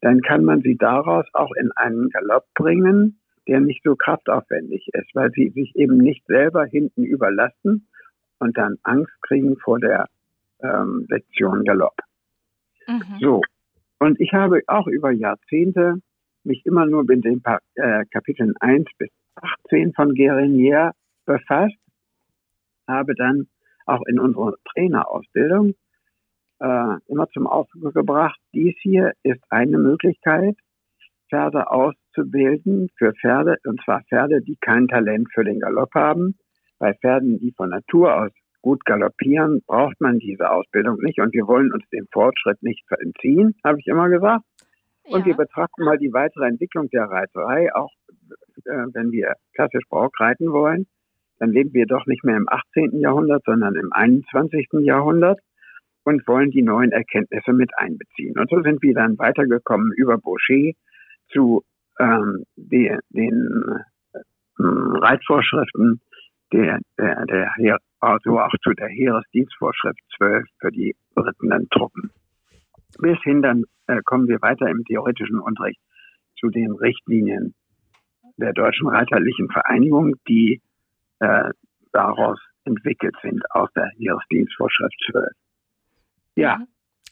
dann 0.02 0.20
kann 0.20 0.44
man 0.44 0.60
sie 0.60 0.76
daraus 0.76 1.24
auch 1.32 1.52
in 1.58 1.72
einen 1.72 2.10
Galopp 2.10 2.44
bringen, 2.54 3.18
der 3.48 3.60
nicht 3.60 3.82
so 3.82 3.96
kraftaufwendig 3.96 4.88
ist, 4.92 5.14
weil 5.14 5.30
sie 5.32 5.48
sich 5.50 5.74
eben 5.74 5.96
nicht 5.96 6.26
selber 6.26 6.66
hinten 6.66 7.04
überlassen 7.04 7.88
und 8.38 8.56
dann 8.58 8.76
Angst 8.82 9.14
kriegen 9.22 9.56
vor 9.56 9.80
der 9.80 10.06
ähm, 10.62 11.06
Lektion 11.08 11.64
Galopp. 11.64 11.96
Mhm. 12.86 13.18
So. 13.20 13.40
Und 13.98 14.20
ich 14.20 14.32
habe 14.34 14.60
auch 14.66 14.86
über 14.86 15.10
Jahrzehnte 15.12 15.96
mich 16.42 16.66
immer 16.66 16.84
nur 16.84 17.04
mit 17.04 17.24
den 17.24 17.42
äh, 17.76 18.04
Kapiteln 18.12 18.52
1 18.60 18.86
bis 18.98 19.08
18 19.36 19.94
von 19.94 20.14
Gerenier 20.14 20.92
befasst, 21.24 21.76
habe 22.88 23.14
dann 23.14 23.48
auch 23.86 24.02
in 24.06 24.18
unserer 24.18 24.54
Trainerausbildung 24.72 25.74
äh, 26.60 26.96
immer 27.06 27.28
zum 27.30 27.46
Ausdruck 27.46 27.94
gebracht, 27.94 28.38
dies 28.52 28.74
hier 28.80 29.12
ist 29.22 29.42
eine 29.50 29.78
Möglichkeit, 29.78 30.56
Pferde 31.28 31.70
auszubilden 31.70 32.90
für 32.96 33.12
Pferde, 33.14 33.56
und 33.64 33.80
zwar 33.84 34.02
Pferde, 34.04 34.40
die 34.42 34.56
kein 34.60 34.88
Talent 34.88 35.28
für 35.32 35.44
den 35.44 35.60
Galopp 35.60 35.94
haben, 35.94 36.36
bei 36.78 36.94
Pferden, 36.94 37.38
die 37.38 37.52
von 37.56 37.70
Natur 37.70 38.14
aus 38.14 38.30
gut 38.62 38.84
galoppieren, 38.86 39.62
braucht 39.66 40.00
man 40.00 40.18
diese 40.18 40.50
Ausbildung 40.50 40.96
nicht 41.00 41.20
und 41.20 41.34
wir 41.34 41.46
wollen 41.46 41.72
uns 41.72 41.84
dem 41.90 42.06
Fortschritt 42.12 42.62
nicht 42.62 42.82
entziehen, 42.98 43.54
habe 43.62 43.78
ich 43.78 43.86
immer 43.86 44.08
gesagt. 44.08 44.44
Und 45.04 45.20
ja. 45.20 45.26
wir 45.26 45.36
betrachten 45.36 45.84
mal 45.84 45.98
die 45.98 46.14
weitere 46.14 46.46
Entwicklung 46.46 46.88
der 46.88 47.04
Reiterei, 47.04 47.74
auch 47.74 47.90
äh, 48.64 48.86
wenn 48.94 49.12
wir 49.12 49.34
klassisch 49.54 49.84
Barock 49.90 50.18
reiten 50.18 50.50
wollen, 50.50 50.86
dann 51.38 51.50
leben 51.50 51.72
wir 51.72 51.86
doch 51.86 52.06
nicht 52.06 52.24
mehr 52.24 52.36
im 52.36 52.48
18. 52.48 52.98
Jahrhundert, 53.00 53.42
sondern 53.44 53.74
im 53.74 53.92
21. 53.92 54.68
Jahrhundert 54.80 55.40
und 56.04 56.26
wollen 56.28 56.50
die 56.50 56.62
neuen 56.62 56.92
Erkenntnisse 56.92 57.52
mit 57.52 57.70
einbeziehen. 57.76 58.38
Und 58.38 58.50
so 58.50 58.62
sind 58.62 58.82
wir 58.82 58.94
dann 58.94 59.18
weitergekommen 59.18 59.92
über 59.96 60.18
Boucher 60.18 60.72
zu 61.30 61.62
ähm, 61.98 62.44
die, 62.56 62.96
den 63.10 63.78
äh, 64.12 64.18
Reitvorschriften 64.58 66.00
der, 66.52 66.78
der, 66.98 67.24
der, 67.58 67.78
also 68.00 68.38
auch 68.38 68.52
zu 68.62 68.70
der 68.72 68.88
Heeresdienstvorschrift 68.88 69.98
12 70.16 70.44
für 70.60 70.70
die 70.70 70.94
berittenen 71.14 71.68
Truppen. 71.70 72.10
Bis 72.98 73.18
hin 73.22 73.42
dann 73.42 73.64
äh, 73.86 74.00
kommen 74.04 74.28
wir 74.28 74.40
weiter 74.42 74.68
im 74.68 74.84
theoretischen 74.84 75.40
Unterricht 75.40 75.80
zu 76.38 76.50
den 76.50 76.72
Richtlinien 76.72 77.54
der 78.36 78.52
Deutschen 78.52 78.88
Reiterlichen 78.88 79.48
Vereinigung, 79.50 80.14
die 80.28 80.60
äh, 81.20 81.50
daraus 81.92 82.38
entwickelt 82.64 83.14
sind 83.22 83.42
aus 83.50 83.68
der 83.74 83.90
Heeresdienstvorschrift 83.98 84.94
12. 85.10 85.26
Ja, 86.36 86.58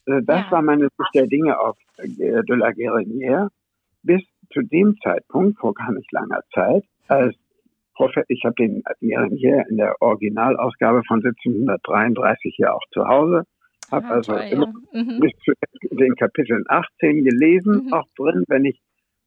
mhm. 0.07 0.13
äh, 0.13 0.23
das 0.25 0.45
ja. 0.47 0.51
war 0.51 0.63
meine 0.63 0.89
Sicht 0.97 1.15
der 1.15 1.27
Dinge 1.27 1.59
auf 1.59 1.77
äh, 1.99 2.07
de 2.09 2.57
la 2.57 2.71
Guerinière 2.71 3.49
bis 4.03 4.23
zu 4.53 4.63
dem 4.63 4.97
Zeitpunkt, 5.03 5.59
vor 5.59 5.75
gar 5.75 5.93
nicht 5.93 6.11
langer 6.13 6.43
Zeit, 6.53 6.85
als 7.09 7.35
ich 8.29 8.45
habe 8.45 8.55
den 8.57 8.83
Guerinière 9.01 9.69
in 9.69 9.77
der 9.77 9.95
Originalausgabe 10.01 11.03
von 11.07 11.19
1733 11.25 12.55
hier 12.57 12.75
auch 12.75 12.83
zu 12.91 13.07
Hause, 13.07 13.45
habe 13.93 14.07
ah, 14.07 14.11
also 14.11 14.35
ja. 14.35 14.67
mhm. 14.93 15.21
bis 15.21 15.33
zu 15.45 15.53
den 15.91 16.15
Kapiteln 16.17 16.65
18 16.67 17.25
gelesen, 17.25 17.87
mhm. 17.87 17.93
auch 17.93 18.07
drin, 18.17 18.45
wenn 18.49 18.65
ich 18.65 18.81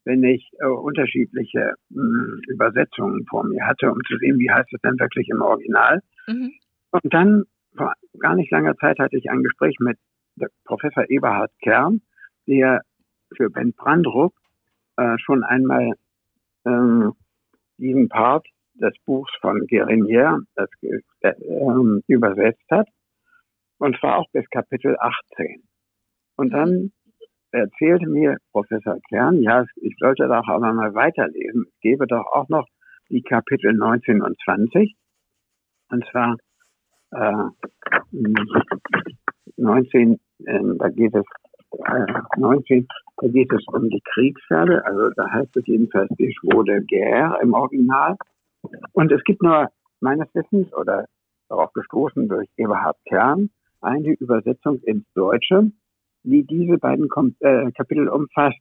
wenn 0.06 0.24
ich 0.24 0.50
äh, 0.60 0.68
unterschiedliche 0.68 1.74
mh, 1.90 2.02
hm, 2.02 2.42
Übersetzungen 2.48 3.26
vor 3.28 3.44
mir 3.44 3.66
hatte, 3.66 3.92
um 3.92 4.00
zu 4.08 4.18
sehen, 4.18 4.40
wie 4.40 4.52
heißt 4.52 4.72
es 4.72 4.82
denn 4.82 5.00
wirklich 5.00 5.28
im 5.30 5.42
Original. 5.42 6.02
Mhm. 6.28 6.54
Und 6.92 7.14
dann, 7.14 7.44
vor 7.76 7.94
gar 8.20 8.36
nicht 8.36 8.52
langer 8.52 8.76
Zeit, 8.78 9.00
hatte 9.00 9.18
ich 9.18 9.30
ein 9.30 9.44
Gespräch 9.44 9.78
mit 9.80 9.98
Professor 10.64 11.10
Eberhard 11.10 11.52
Kern, 11.62 12.02
der 12.48 12.82
für 13.36 13.50
Ben 13.50 13.74
Brandrup 13.74 14.34
äh, 14.98 15.18
schon 15.18 15.44
einmal 15.44 15.94
ähm, 16.66 17.14
diesen 17.78 18.08
Part 18.08 18.48
des 18.76 18.94
Buchs 19.06 19.32
von 19.42 19.62
Guérinière 19.68 20.40
äh, 20.56 20.66
äh, 21.22 22.02
übersetzt 22.08 22.70
hat. 22.70 22.88
Und 23.78 23.98
zwar 24.00 24.18
auch 24.18 24.30
bis 24.32 24.50
Kapitel 24.50 24.96
18. 25.00 25.64
Und 26.38 26.52
dann 26.52 26.92
erzählte 27.56 28.08
mir 28.08 28.38
Professor 28.52 28.98
Kern, 29.10 29.42
ja, 29.42 29.66
ich 29.76 29.96
sollte 30.00 30.28
doch 30.28 30.48
aber 30.48 30.74
mal 30.74 30.94
weiterlesen. 30.94 31.66
Es 31.68 31.80
gebe 31.82 32.08
doch 32.08 32.26
auch 32.28 32.50
noch 32.50 32.68
die 33.10 33.22
Kapitel 33.22 33.74
19 33.74 34.22
und 34.22 34.38
20. 34.44 34.96
Und 35.90 36.06
zwar 36.12 36.38
äh, 37.12 37.50
19, 39.58 40.20
äh, 40.46 40.60
da 40.78 40.90
geht 40.90 41.16
es 41.16 41.26
äh, 41.72 42.14
19, 42.38 42.88
da 43.18 43.28
geht 43.28 43.54
es 43.54 43.66
um 43.68 43.90
die 43.90 44.02
Kriegspferde. 44.14 44.86
Also 44.86 45.10
da 45.16 45.30
heißt 45.32 45.56
es 45.56 45.66
jedenfalls 45.68 46.10
die 46.18 46.34
Schwode 46.34 46.84
Guerre 46.86 47.40
im 47.42 47.54
Original. 47.54 48.16
Und 48.94 49.12
es 49.12 49.24
gibt 49.24 49.44
nur 49.44 49.70
meines 50.02 50.28
Wissens 50.34 50.74
oder 50.74 51.06
darauf 51.50 51.72
gestoßen 51.74 52.28
durch 52.28 52.50
Eberhard 52.58 52.98
Kern 53.08 53.50
eine 53.82 54.14
Übersetzung 54.14 54.80
ins 54.82 55.06
Deutsche 55.14 55.72
die 56.26 56.44
diese 56.44 56.78
beiden 56.78 57.08
Kom 57.10 57.36
äh, 57.40 57.72
Kapitel 57.72 58.08
umfasst. 58.10 58.60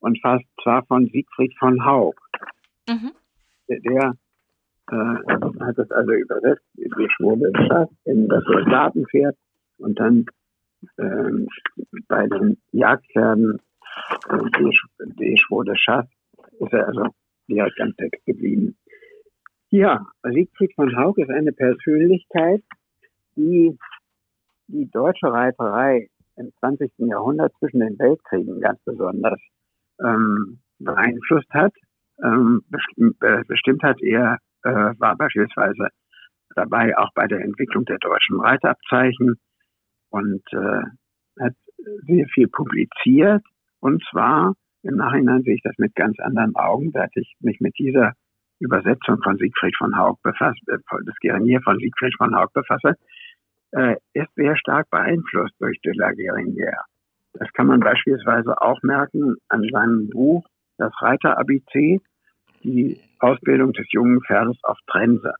Und 0.00 0.20
fast 0.20 0.44
zwar 0.62 0.84
von 0.86 1.06
Siegfried 1.06 1.52
von 1.58 1.84
Haug. 1.84 2.14
Mhm. 2.88 3.10
Der, 3.68 3.80
der 3.80 4.14
äh, 4.90 5.64
hat 5.64 5.76
das 5.78 5.90
also 5.90 6.12
übersetzt, 6.12 6.64
die 6.74 7.08
Schwurde 7.16 7.52
Schass 7.66 7.88
in 8.04 8.28
das 8.28 8.44
Soldatenpferd 8.44 9.36
und 9.78 9.98
dann 9.98 10.26
äh, 10.98 11.46
bei 12.06 12.28
den 12.28 12.58
Jagdpferden 12.72 13.58
äh, 14.28 14.38
die, 14.58 14.78
die 15.18 15.36
Schass 15.74 16.06
ist 16.60 16.72
er 16.72 16.86
also 16.86 17.06
direkt 17.48 17.80
am 17.80 17.94
Text 17.96 18.24
geblieben. 18.24 18.76
Ja, 19.70 20.06
Siegfried 20.22 20.74
von 20.74 20.96
Haug 20.96 21.18
ist 21.18 21.30
eine 21.30 21.52
Persönlichkeit, 21.52 22.62
die 23.36 23.76
die 24.68 24.88
deutsche 24.90 25.26
Reiterei 25.26 26.08
im 26.38 26.52
20. 26.60 26.92
Jahrhundert 26.98 27.52
zwischen 27.58 27.80
den 27.80 27.98
Weltkriegen 27.98 28.60
ganz 28.60 28.80
besonders 28.84 29.40
ähm, 30.02 30.60
beeinflusst 30.78 31.50
hat. 31.50 31.72
Ähm, 32.22 32.62
bestimmt, 33.46 33.82
hat 33.82 34.00
er, 34.02 34.38
äh, 34.64 34.70
war 34.98 35.16
beispielsweise 35.16 35.88
dabei 36.54 36.96
auch 36.98 37.10
bei 37.14 37.26
der 37.26 37.40
Entwicklung 37.40 37.84
der 37.84 37.98
deutschen 37.98 38.40
Reitabzeichen 38.40 39.36
und 40.10 40.42
äh, 40.52 40.82
hat 41.40 41.54
sehr 42.06 42.26
viel 42.34 42.48
publiziert. 42.48 43.44
Und 43.80 44.02
zwar 44.10 44.54
im 44.82 44.96
Nachhinein 44.96 45.42
sehe 45.42 45.54
ich 45.54 45.62
das 45.62 45.76
mit 45.78 45.94
ganz 45.94 46.18
anderen 46.20 46.56
Augen, 46.56 46.90
seit 46.92 47.10
ich 47.14 47.36
mich 47.40 47.60
mit 47.60 47.78
dieser 47.78 48.14
Übersetzung 48.60 49.20
von 49.22 49.36
Siegfried 49.36 49.76
von 49.76 49.96
Haug 49.96 50.16
befasst, 50.22 50.60
äh, 50.68 50.78
das 51.04 51.14
Geranier 51.20 51.60
von 51.62 51.78
Siegfried 51.78 52.14
von 52.16 52.34
Haug 52.34 52.52
befasse, 52.52 52.94
äh, 53.72 53.96
ist 54.14 54.34
sehr 54.34 54.56
stark 54.56 54.90
beeinflusst 54.90 55.54
durch 55.60 55.80
de 55.82 55.92
la 55.96 56.10
Guerinière. 56.10 56.84
Das 57.34 57.52
kann 57.52 57.66
man 57.66 57.80
beispielsweise 57.80 58.60
auch 58.60 58.82
merken 58.82 59.36
an 59.48 59.68
seinem 59.72 60.08
Buch 60.08 60.44
Das 60.78 60.92
Reiter-ABC, 61.00 62.00
die 62.62 63.00
Ausbildung 63.18 63.72
des 63.72 63.86
jungen 63.90 64.20
Pferdes 64.22 64.56
auf 64.62 64.78
Trense. 64.86 65.34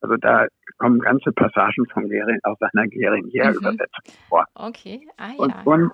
Also 0.00 0.16
da 0.16 0.46
kommen 0.78 0.98
ganze 0.98 1.32
Passagen 1.32 1.86
von 1.92 2.08
Gerin, 2.08 2.38
aus 2.42 2.58
seiner 2.58 2.86
Guerinière-Übersetzung 2.88 4.04
mhm. 4.06 4.28
vor. 4.28 4.44
Okay, 4.54 5.00
ah 5.16 5.30
ja. 5.30 5.38
Und, 5.38 5.66
und, 5.66 5.92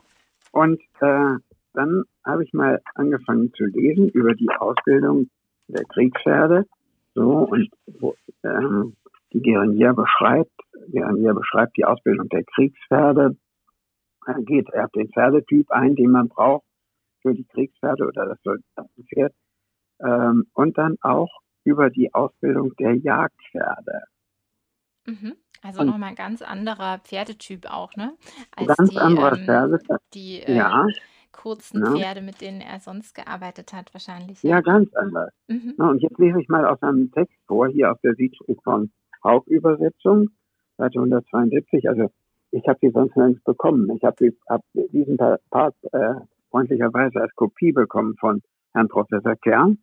und 0.53 0.81
äh, 1.01 1.37
dann 1.75 2.05
habe 2.25 2.45
ich 2.45 2.53
mal 2.53 2.81
angefangen 2.95 3.53
zu 3.55 3.65
lesen 3.65 4.09
über 4.11 4.35
die 4.35 4.49
Ausbildung 4.59 5.29
der 5.69 5.85
Kriegspferde. 5.85 6.65
So, 7.15 7.49
und 7.51 7.69
wo, 8.01 8.15
ähm, 8.45 8.97
die 9.33 9.43
Guerinier 9.43 9.93
beschreibt, 9.93 10.53
Guerinier 10.91 11.35
beschreibt 11.35 11.77
die 11.77 11.85
Ausbildung 11.85 12.29
der 12.29 12.45
Kriegspferde, 12.45 13.37
er 14.27 14.43
geht 14.43 14.69
er 14.71 14.85
auf 14.85 14.91
den 14.93 15.09
Pferdetyp 15.09 15.71
ein, 15.71 15.95
den 15.95 16.11
man 16.11 16.29
braucht 16.29 16.65
für 17.23 17.35
die 17.35 17.45
Kriegspferde 17.45 18.07
oder 18.07 18.27
das 18.27 18.39
Soldatenpferd, 18.43 19.35
ähm, 20.01 20.47
und 20.55 20.79
dann 20.79 20.97
auch 21.01 21.41
über 21.65 21.91
die 21.91 22.13
Ausbildung 22.15 22.75
der 22.77 22.95
Jagdpferde. 22.95 24.03
Mhm. 25.07 25.35
Also 25.63 25.83
nochmal 25.83 26.11
ein 26.11 26.15
ganz 26.15 26.41
anderer 26.41 26.99
Pferdetyp 26.99 27.67
auch, 27.69 27.97
ne? 27.97 28.17
Als 28.55 28.77
ganz 28.77 28.91
die, 28.91 28.99
anderer 28.99 29.37
ähm, 29.37 29.45
Pferdetyp. 29.45 29.99
Die, 30.15 30.41
äh, 30.43 30.57
ja 30.57 30.87
kurzen 31.39 31.83
ja. 31.85 31.93
Pferde, 31.93 32.21
mit 32.21 32.41
denen 32.41 32.61
er 32.61 32.81
sonst 32.81 33.15
gearbeitet 33.15 33.73
hat, 33.73 33.93
wahrscheinlich. 33.95 34.43
Ja, 34.43 34.61
ganz 34.61 34.93
anders. 34.95 35.33
Mhm. 35.47 35.75
Na, 35.77 35.91
und 35.91 36.03
jetzt 36.03 36.19
lese 36.19 36.41
ich 36.41 36.49
mal 36.49 36.67
aus 36.67 36.83
einem 36.83 37.11
Text 37.13 37.37
vor, 37.47 37.69
hier 37.69 37.93
auf 37.93 38.01
der 38.03 38.15
Siegfried 38.15 38.59
von 38.63 38.91
Hauptübersetzung, 39.25 40.29
Seite 40.77 40.99
172. 40.99 41.89
Also 41.89 42.11
ich 42.51 42.67
habe 42.67 42.79
die 42.83 42.91
sonst 42.91 43.17
nirgends 43.17 43.43
bekommen. 43.45 43.91
Ich 43.97 44.05
habe 44.05 44.33
hab 44.49 44.63
diesen 44.75 45.17
Part 45.51 45.75
äh, 45.93 46.15
freundlicherweise 46.51 47.21
als 47.21 47.35
Kopie 47.35 47.73
bekommen 47.73 48.17
von 48.19 48.43
Herrn 48.73 48.89
Professor 48.89 49.37
Kern. 49.37 49.79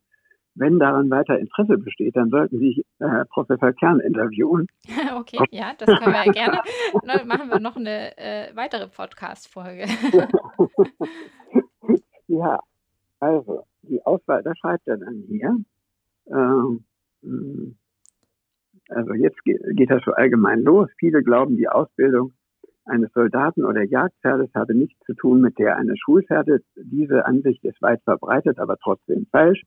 Wenn 0.57 0.79
daran 0.79 1.09
weiter 1.09 1.37
Interesse 1.37 1.77
besteht, 1.77 2.15
dann 2.15 2.29
sollten 2.29 2.59
Sie 2.59 2.85
äh, 2.99 3.25
Professor 3.25 3.73
Kern 3.73 3.99
interviewen. 3.99 4.67
Okay, 5.17 5.39
ja, 5.51 5.73
das 5.77 5.99
können 5.99 6.13
wir 6.13 6.25
ja 6.25 6.31
gerne. 6.31 6.61
Dann 7.05 7.27
machen 7.27 7.49
wir 7.49 7.59
noch 7.59 7.75
eine 7.75 8.17
äh, 8.17 8.55
weitere 8.55 8.87
Podcast-Folge. 8.87 9.85
ja, 12.27 12.59
also 13.19 13.63
die 13.83 14.03
Auswahl, 14.05 14.43
da 14.43 14.55
schreibt 14.55 14.87
er 14.87 14.97
dann 14.97 15.23
hier. 15.27 15.57
Ähm, 16.27 16.85
also 18.89 19.13
jetzt 19.13 19.41
geht 19.43 19.89
das 19.89 20.01
so 20.05 20.11
allgemein 20.11 20.61
los. 20.61 20.89
Viele 20.99 21.23
glauben, 21.23 21.57
die 21.57 21.67
Ausbildung 21.67 22.33
eines 22.85 23.11
Soldaten 23.13 23.65
oder 23.65 23.83
Jagdpferdes 23.83 24.53
habe 24.53 24.75
nichts 24.75 24.99
zu 25.05 25.13
tun 25.13 25.41
mit 25.41 25.57
der 25.57 25.77
eines 25.77 25.97
Schulpferdes. 25.99 26.61
Diese 26.75 27.25
Ansicht 27.25 27.63
ist 27.63 27.81
weit 27.81 28.01
verbreitet, 28.03 28.59
aber 28.59 28.77
trotzdem 28.77 29.25
falsch. 29.31 29.63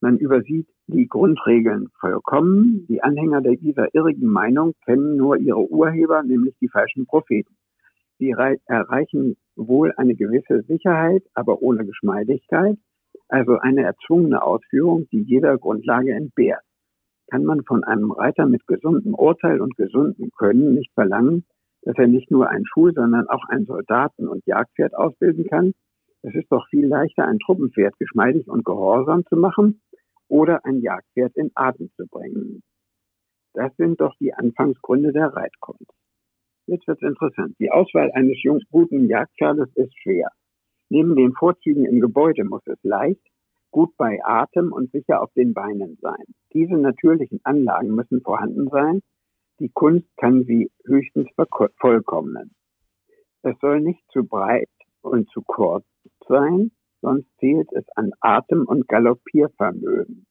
Man 0.00 0.18
übersieht 0.18 0.68
die 0.86 1.06
Grundregeln 1.06 1.88
vollkommen. 2.00 2.86
Die 2.88 3.02
Anhänger 3.02 3.40
dieser 3.42 3.94
irrigen 3.94 4.26
Meinung 4.26 4.74
kennen 4.84 5.16
nur 5.16 5.36
ihre 5.36 5.70
Urheber, 5.70 6.22
nämlich 6.22 6.56
die 6.60 6.68
falschen 6.68 7.06
Propheten. 7.06 7.54
Sie 8.18 8.30
erreichen 8.30 9.36
wohl 9.56 9.92
eine 9.96 10.14
gewisse 10.14 10.62
Sicherheit, 10.62 11.22
aber 11.34 11.62
ohne 11.62 11.84
Geschmeidigkeit, 11.84 12.76
also 13.28 13.58
eine 13.58 13.82
erzwungene 13.82 14.42
Ausführung, 14.42 15.06
die 15.10 15.22
jeder 15.22 15.58
Grundlage 15.58 16.12
entbehrt. 16.12 16.62
Kann 17.28 17.44
man 17.44 17.64
von 17.64 17.84
einem 17.84 18.10
Reiter 18.10 18.46
mit 18.46 18.66
gesundem 18.66 19.14
Urteil 19.14 19.60
und 19.60 19.76
gesundem 19.76 20.30
Können 20.36 20.74
nicht 20.74 20.92
verlangen, 20.94 21.44
dass 21.82 21.96
er 21.98 22.06
nicht 22.06 22.30
nur 22.30 22.48
ein 22.48 22.64
Schul-, 22.66 22.94
sondern 22.94 23.28
auch 23.28 23.44
ein 23.48 23.64
Soldaten- 23.64 24.28
und 24.28 24.44
Jagdpferd 24.46 24.94
ausbilden 24.94 25.46
kann. 25.46 25.72
Es 26.22 26.34
ist 26.34 26.50
doch 26.50 26.66
viel 26.68 26.86
leichter, 26.86 27.26
ein 27.26 27.38
Truppenpferd 27.38 27.98
geschmeidig 27.98 28.48
und 28.48 28.64
gehorsam 28.64 29.24
zu 29.26 29.36
machen 29.36 29.80
oder 30.28 30.64
ein 30.64 30.80
Jagdpferd 30.80 31.36
in 31.36 31.50
Atem 31.54 31.90
zu 31.96 32.06
bringen. 32.06 32.62
Das 33.52 33.74
sind 33.76 34.00
doch 34.00 34.14
die 34.18 34.32
Anfangsgründe 34.34 35.12
der 35.12 35.28
Reitkunst. 35.28 35.92
Jetzt 36.66 36.86
wird 36.86 37.02
es 37.02 37.08
interessant. 37.08 37.54
Die 37.58 37.70
Auswahl 37.70 38.10
eines 38.12 38.38
guten 38.70 39.06
Jagdpferdes 39.06 39.68
ist 39.74 39.94
schwer. 39.98 40.30
Neben 40.88 41.14
den 41.14 41.32
Vorzügen 41.32 41.84
im 41.84 42.00
Gebäude 42.00 42.44
muss 42.44 42.66
es 42.66 42.82
leicht, 42.82 43.20
gut 43.74 43.96
bei 43.96 44.20
Atem 44.24 44.72
und 44.72 44.92
sicher 44.92 45.20
auf 45.20 45.32
den 45.32 45.52
Beinen 45.52 45.98
sein. 46.00 46.24
Diese 46.52 46.76
natürlichen 46.76 47.40
Anlagen 47.42 47.92
müssen 47.92 48.20
vorhanden 48.20 48.68
sein. 48.68 49.00
Die 49.58 49.68
Kunst 49.68 50.06
kann 50.16 50.44
sie 50.44 50.70
höchstens 50.84 51.28
vollkommnen. 51.80 52.54
Es 53.42 53.58
soll 53.60 53.80
nicht 53.80 54.00
zu 54.12 54.24
breit 54.24 54.70
und 55.02 55.28
zu 55.30 55.42
kurz 55.42 55.84
sein, 56.28 56.70
sonst 57.00 57.26
fehlt 57.40 57.68
es 57.72 57.84
an 57.96 58.12
Atem 58.20 58.64
und 58.64 58.86
Galoppiervermögen. 58.86 60.24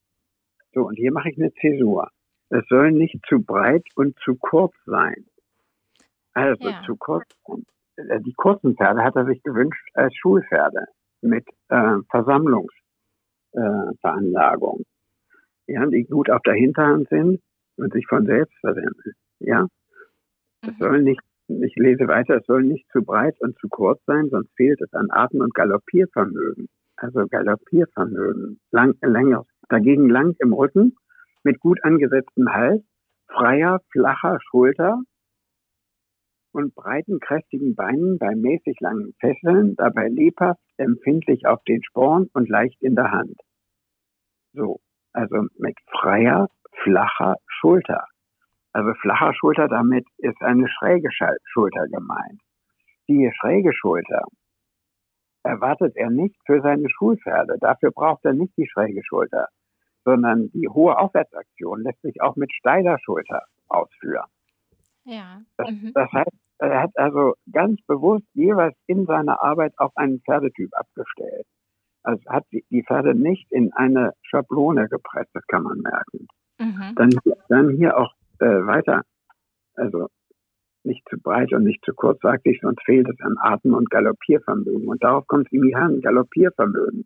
So, 0.73 0.87
und 0.87 0.95
hier 0.95 1.11
mache 1.11 1.29
ich 1.29 1.37
eine 1.37 1.53
Zäsur. 1.55 2.07
Es 2.47 2.63
soll 2.69 2.93
nicht 2.93 3.19
zu 3.27 3.43
breit 3.43 3.83
und 3.95 4.17
zu 4.19 4.35
kurz 4.35 4.73
sein. 4.85 5.25
Also 6.33 6.69
ja. 6.69 6.81
zu 6.85 6.95
kurz. 6.95 7.25
Äh, 7.97 8.21
die 8.21 8.33
kurzen 8.35 8.77
Pferde 8.77 9.03
hat 9.03 9.17
er 9.17 9.25
sich 9.25 9.43
gewünscht 9.43 9.85
als 9.95 10.15
Schulpferde 10.15 10.85
mit 11.19 11.45
äh, 11.67 11.97
Versammlungsveranlagung. 12.09 12.82
Äh, 13.53 13.93
ja, 15.67 15.85
die 15.85 16.03
gut 16.03 16.29
auf 16.29 16.41
der 16.41 16.55
Hinterhand 16.55 17.07
sind 17.09 17.41
und 17.77 17.93
sich 17.93 18.05
von 18.07 18.25
selbst 18.25 18.57
versammeln. 18.59 19.13
Ja. 19.39 19.67
Es 20.61 20.73
mhm. 20.73 20.77
soll 20.79 21.01
nicht, 21.03 21.21
ich 21.47 21.75
lese 21.75 22.07
weiter, 22.07 22.37
es 22.37 22.45
soll 22.45 22.63
nicht 22.63 22.89
zu 22.91 23.03
breit 23.03 23.35
und 23.39 23.57
zu 23.59 23.67
kurz 23.69 24.01
sein, 24.05 24.29
sonst 24.29 24.51
fehlt 24.55 24.81
es 24.81 24.93
an 24.93 25.07
Atem- 25.09 25.41
und 25.41 25.53
Galoppiervermögen. 25.53 26.67
Also 26.95 27.25
Galoppiervermögen, 27.27 28.59
lang, 28.71 28.95
länger. 29.01 29.45
Dagegen 29.69 30.09
lang 30.09 30.35
im 30.39 30.53
Rücken, 30.53 30.95
mit 31.43 31.59
gut 31.59 31.83
angesetztem 31.83 32.49
Hals, 32.53 32.83
freier, 33.27 33.79
flacher 33.91 34.39
Schulter, 34.49 35.01
und 36.53 36.75
breiten, 36.75 37.19
kräftigen 37.19 37.75
Beinen 37.75 38.17
bei 38.17 38.35
mäßig 38.35 38.79
langen 38.79 39.13
Fesseln, 39.19 39.75
dabei 39.75 40.07
lebhaft, 40.07 40.61
empfindlich 40.77 41.45
auf 41.45 41.63
den 41.63 41.83
Sporn 41.83 42.29
und 42.33 42.49
leicht 42.49 42.81
in 42.81 42.95
der 42.95 43.11
Hand. 43.11 43.39
So, 44.53 44.79
also 45.13 45.47
mit 45.57 45.77
freier, 45.89 46.49
flacher 46.83 47.35
Schulter. 47.47 48.05
Also 48.71 48.93
flacher 49.01 49.33
Schulter, 49.33 49.67
damit 49.67 50.05
ist 50.17 50.41
eine 50.41 50.67
schräge 50.67 51.09
Schulter 51.43 51.87
gemeint. 51.87 52.41
Die 53.07 53.29
schräge 53.39 53.73
Schulter 53.73 54.23
erwartet 55.43 55.95
er 55.95 56.09
nicht 56.09 56.35
für 56.45 56.61
seine 56.61 56.89
Schulpferde. 56.89 57.57
Dafür 57.59 57.91
braucht 57.91 58.25
er 58.25 58.33
nicht 58.33 58.55
die 58.57 58.67
schräge 58.67 59.03
Schulter, 59.03 59.49
sondern 60.05 60.49
die 60.51 60.69
hohe 60.69 60.97
Aufwärtsaktion 60.97 61.81
lässt 61.83 62.01
sich 62.01 62.21
auch 62.21 62.35
mit 62.35 62.51
steiler 62.53 62.97
Schulter 62.99 63.43
ausführen. 63.67 64.27
Ja. 65.05 65.41
Das, 65.57 65.69
mhm. 65.69 65.91
das 65.93 66.11
heißt, 66.11 66.31
er 66.59 66.83
hat 66.83 66.91
also 66.95 67.33
ganz 67.51 67.81
bewusst 67.87 68.25
jeweils 68.33 68.75
in 68.87 69.05
seiner 69.05 69.41
Arbeit 69.41 69.73
auf 69.77 69.91
einen 69.95 70.21
Pferdetyp 70.21 70.69
abgestellt. 70.73 71.45
Also 72.03 72.21
hat 72.27 72.45
die 72.51 72.83
Pferde 72.83 73.15
nicht 73.15 73.51
in 73.51 73.71
eine 73.73 74.13
Schablone 74.23 74.89
gepresst, 74.89 75.29
das 75.33 75.45
kann 75.47 75.63
man 75.63 75.79
merken. 75.79 76.27
Mhm. 76.59 76.95
Dann, 76.95 77.09
dann 77.49 77.69
hier 77.69 77.97
auch 77.97 78.13
äh, 78.39 78.45
weiter, 78.45 79.03
also 79.75 80.09
nicht 80.83 81.07
zu 81.09 81.17
breit 81.17 81.53
und 81.53 81.63
nicht 81.63 81.83
zu 81.85 81.93
kurz, 81.93 82.19
sagte 82.21 82.49
ich, 82.49 82.59
sonst 82.61 82.83
fehlt 82.83 83.07
es 83.07 83.19
an 83.21 83.37
Atem- 83.39 83.73
und 83.73 83.89
Galoppiervermögen. 83.89 84.87
Und 84.87 85.03
darauf 85.03 85.25
kommt 85.27 85.47
es 85.47 85.53
ihm 85.53 85.73
an, 85.75 86.01
Galoppiervermögen. 86.01 87.05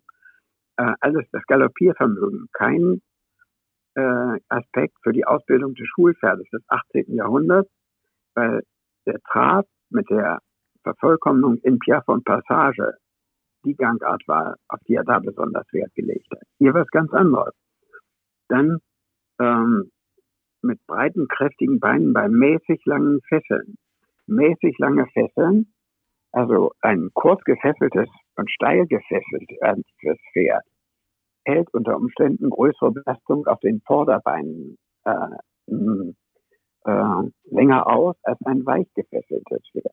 Äh, 0.76 0.92
alles 1.00 1.26
das 1.30 1.44
Galoppiervermögen, 1.46 2.48
kein 2.52 3.00
äh, 3.94 4.40
Aspekt 4.48 4.96
für 5.02 5.12
die 5.12 5.24
Ausbildung 5.24 5.74
des 5.74 5.86
Schulpferdes 5.88 6.48
des 6.50 6.62
18. 6.68 7.14
Jahrhunderts, 7.14 7.70
weil 8.34 8.62
der 9.08 9.20
Trab 9.20 9.66
mit 9.90 10.08
der 10.10 10.38
Vervollkommnung 10.82 11.58
in 11.58 11.78
Piaf 11.78 12.06
und 12.06 12.24
Passage, 12.24 12.94
die 13.64 13.74
Gangart 13.74 14.22
war, 14.26 14.56
auf 14.68 14.78
die 14.86 14.94
er 14.94 15.04
da 15.04 15.18
besonders 15.18 15.66
Wert 15.72 15.92
gelegt 15.94 16.30
hat. 16.30 16.42
Hier 16.58 16.74
was 16.74 16.86
ganz 16.88 17.12
anderes. 17.12 17.54
Dann 18.48 18.78
ähm, 19.40 19.90
mit 20.62 20.78
breiten, 20.86 21.28
kräftigen 21.28 21.80
Beinen 21.80 22.12
bei 22.12 22.28
mäßig 22.28 22.84
langen 22.84 23.20
Fesseln. 23.28 23.76
Mäßig 24.26 24.76
lange 24.78 25.06
Fesseln, 25.06 25.72
also 26.32 26.72
ein 26.80 27.10
kurz 27.14 27.42
gefesseltes 27.44 28.08
und 28.36 28.50
steil 28.50 28.86
gefesseltes 28.86 30.18
Pferd, 30.32 30.64
hält 31.44 31.72
unter 31.72 31.96
Umständen 31.96 32.50
größere 32.50 32.92
Belastung 32.92 33.46
auf 33.46 33.58
den 33.60 33.80
Vorderbeinen 33.86 34.76
äh, 35.04 35.36
äh, 36.88 37.54
länger 37.54 37.86
aus 37.86 38.16
als 38.22 38.38
ein 38.46 38.64
weich 38.64 38.88
gefesseltes 38.94 39.62
Pferd. 39.72 39.92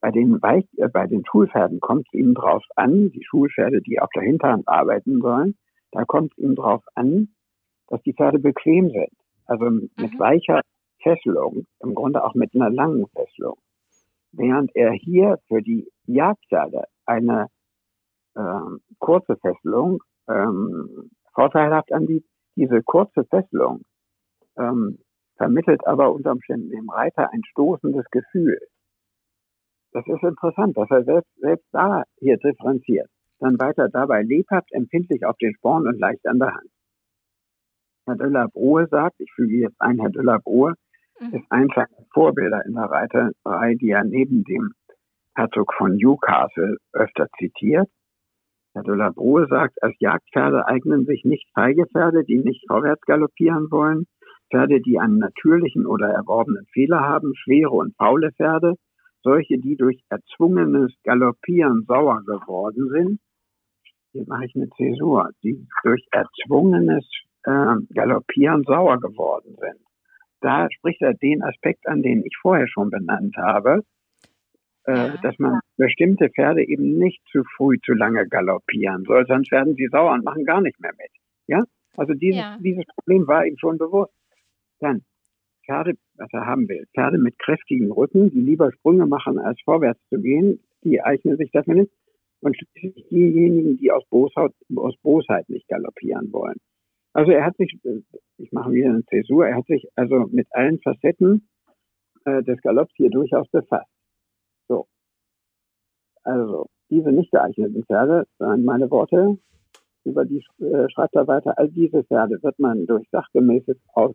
Bei 0.00 0.10
den, 0.10 0.40
weich, 0.40 0.64
äh, 0.76 0.88
bei 0.88 1.06
den 1.06 1.24
Schulpferden 1.26 1.80
kommt 1.80 2.06
es 2.06 2.14
ihnen 2.14 2.34
drauf 2.34 2.62
an, 2.76 3.10
die 3.10 3.24
Schulpferde, 3.24 3.82
die 3.82 4.00
auf 4.00 4.10
der 4.14 4.22
Hinterhand 4.22 4.68
arbeiten 4.68 5.20
sollen, 5.20 5.56
da 5.90 6.04
kommt 6.04 6.32
es 6.32 6.38
ihnen 6.38 6.54
drauf 6.54 6.84
an, 6.94 7.34
dass 7.88 8.00
die 8.02 8.14
Pferde 8.14 8.38
bequem 8.38 8.90
sind. 8.90 9.12
Also 9.46 9.64
mit 9.64 9.90
mhm. 9.96 10.18
weicher 10.18 10.60
Fesselung, 11.02 11.66
im 11.80 11.94
Grunde 11.94 12.22
auch 12.22 12.34
mit 12.34 12.54
einer 12.54 12.70
langen 12.70 13.06
Fesselung. 13.08 13.58
Während 14.32 14.70
er 14.76 14.92
hier 14.92 15.38
für 15.48 15.60
die 15.60 15.90
Jagdpferde 16.06 16.84
eine 17.06 17.48
äh, 18.36 18.60
kurze 19.00 19.36
Fesselung 19.36 20.00
ähm, 20.28 21.10
vorteilhaft 21.34 21.92
anbietet, 21.92 22.30
diese 22.54 22.82
kurze 22.82 23.24
Fesselung 23.24 23.82
ähm, 24.56 24.98
vermittelt 25.40 25.86
aber 25.86 26.12
unter 26.12 26.32
Umständen 26.32 26.68
dem 26.68 26.90
Reiter 26.90 27.32
ein 27.32 27.42
stoßendes 27.44 28.04
Gefühl. 28.10 28.58
Das 29.92 30.06
ist 30.06 30.22
interessant, 30.22 30.76
dass 30.76 30.90
er 30.90 31.02
selbst, 31.04 31.30
selbst 31.36 31.66
da 31.72 32.02
hier 32.18 32.36
differenziert. 32.36 33.08
Dann 33.38 33.58
weiter 33.58 33.88
dabei 33.88 34.22
lebhaft, 34.22 34.70
empfindlich 34.72 35.24
auf 35.24 35.36
den 35.38 35.54
Sporn 35.54 35.86
und 35.86 35.98
leicht 35.98 36.26
an 36.26 36.38
der 36.38 36.54
Hand. 36.54 36.70
Herr 38.06 38.16
Döller-Brohe 38.16 38.86
sagt, 38.88 39.18
ich 39.18 39.32
füge 39.34 39.62
jetzt 39.62 39.80
ein, 39.80 39.98
Herr 39.98 40.10
Döller-Brohe 40.10 40.74
mhm. 41.18 41.34
ist 41.34 41.50
einfach 41.50 41.86
Vorbilder 42.12 42.62
in 42.66 42.74
der 42.74 42.84
Reiterei, 42.84 43.74
die 43.76 43.90
er 43.90 44.04
neben 44.04 44.44
dem 44.44 44.72
Herzog 45.34 45.72
von 45.72 45.96
Newcastle 45.96 46.76
öfter 46.92 47.28
zitiert. 47.38 47.88
Herr 48.74 48.82
Döller-Brohe 48.82 49.46
sagt, 49.48 49.82
als 49.82 49.94
Jagdpferde 50.00 50.66
eignen 50.66 51.06
sich 51.06 51.24
nicht 51.24 51.48
feige 51.54 51.86
Pferde, 51.86 52.24
die 52.24 52.38
nicht 52.38 52.62
vorwärts 52.68 53.00
galoppieren 53.06 53.70
wollen, 53.70 54.06
Pferde, 54.50 54.80
die 54.80 54.98
einen 54.98 55.18
natürlichen 55.18 55.86
oder 55.86 56.08
erworbenen 56.08 56.66
Fehler 56.72 57.00
haben, 57.00 57.34
schwere 57.34 57.70
und 57.70 57.96
faule 57.96 58.32
Pferde, 58.32 58.74
solche, 59.22 59.58
die 59.58 59.76
durch 59.76 60.02
erzwungenes 60.08 60.92
Galoppieren 61.04 61.84
sauer 61.86 62.22
geworden 62.24 62.88
sind. 62.90 63.20
Hier 64.12 64.24
mache 64.26 64.46
ich 64.46 64.56
eine 64.56 64.68
Zäsur, 64.70 65.30
die 65.42 65.66
durch 65.82 66.04
erzwungenes 66.10 67.06
äh, 67.44 67.76
Galoppieren 67.94 68.64
sauer 68.64 68.98
geworden 68.98 69.56
sind. 69.60 69.80
Da 70.40 70.68
spricht 70.70 71.02
er 71.02 71.14
den 71.14 71.42
Aspekt 71.42 71.86
an, 71.86 72.02
den 72.02 72.24
ich 72.24 72.36
vorher 72.40 72.66
schon 72.66 72.90
benannt 72.90 73.36
habe, 73.36 73.82
äh, 74.84 75.10
dass 75.22 75.38
man 75.38 75.60
bestimmte 75.76 76.30
Pferde 76.30 76.66
eben 76.66 76.98
nicht 76.98 77.20
zu 77.30 77.44
früh 77.56 77.78
zu 77.84 77.92
lange 77.92 78.26
galoppieren 78.26 79.04
soll, 79.04 79.26
sonst 79.26 79.52
werden 79.52 79.74
sie 79.74 79.88
sauer 79.88 80.12
und 80.12 80.24
machen 80.24 80.44
gar 80.44 80.60
nicht 80.60 80.80
mehr 80.80 80.92
mit. 80.92 81.10
Ja? 81.46 81.62
Also 81.96 82.14
dieses, 82.14 82.40
ja. 82.40 82.58
dieses 82.60 82.84
Problem 82.96 83.26
war 83.26 83.44
ihm 83.44 83.58
schon 83.58 83.76
bewusst. 83.76 84.12
Dann 84.80 85.02
Pferde, 85.64 85.94
was 86.16 86.28
er 86.32 86.46
haben 86.46 86.68
will, 86.68 86.86
Pferde 86.94 87.18
mit 87.18 87.38
kräftigen 87.38 87.92
Rücken, 87.92 88.30
die 88.30 88.40
lieber 88.40 88.72
Sprünge 88.72 89.06
machen, 89.06 89.38
als 89.38 89.60
vorwärts 89.64 90.00
zu 90.08 90.20
gehen, 90.20 90.60
die 90.82 91.00
eignen 91.02 91.36
sich 91.36 91.50
dafür 91.52 91.74
nicht. 91.74 91.92
Und 92.40 92.56
schließlich 92.56 93.06
diejenigen, 93.08 93.76
die 93.76 93.92
aus 93.92 94.04
Bosheit, 94.08 94.52
aus 94.74 94.96
Bosheit 95.02 95.48
nicht 95.50 95.68
galoppieren 95.68 96.32
wollen. 96.32 96.56
Also 97.12 97.32
er 97.32 97.44
hat 97.44 97.56
sich, 97.56 97.78
ich 98.38 98.52
mache 98.52 98.72
wieder 98.72 98.90
eine 98.90 99.04
Zäsur, 99.04 99.46
er 99.46 99.56
hat 99.56 99.66
sich 99.66 99.86
also 99.94 100.26
mit 100.30 100.46
allen 100.52 100.80
Facetten 100.80 101.48
äh, 102.24 102.42
des 102.42 102.60
Galopps 102.62 102.94
hier 102.96 103.10
durchaus 103.10 103.48
befasst. 103.50 103.90
So. 104.68 104.86
Also, 106.22 106.66
diese 106.88 107.12
nicht 107.12 107.30
geeigneten 107.30 107.84
Pferde, 107.84 108.26
waren 108.38 108.64
meine 108.64 108.90
Worte, 108.90 109.38
über 110.10 110.24
die 110.24 110.44
äh, 110.60 110.88
schreibt 110.90 111.14
er 111.14 111.26
weiter, 111.26 111.58
all 111.58 111.68
diese 111.68 112.04
Pferde 112.04 112.42
wird 112.42 112.58
man 112.58 112.86
durch 112.86 113.08
sachgemäße 113.10 113.76
Aus, 113.94 114.14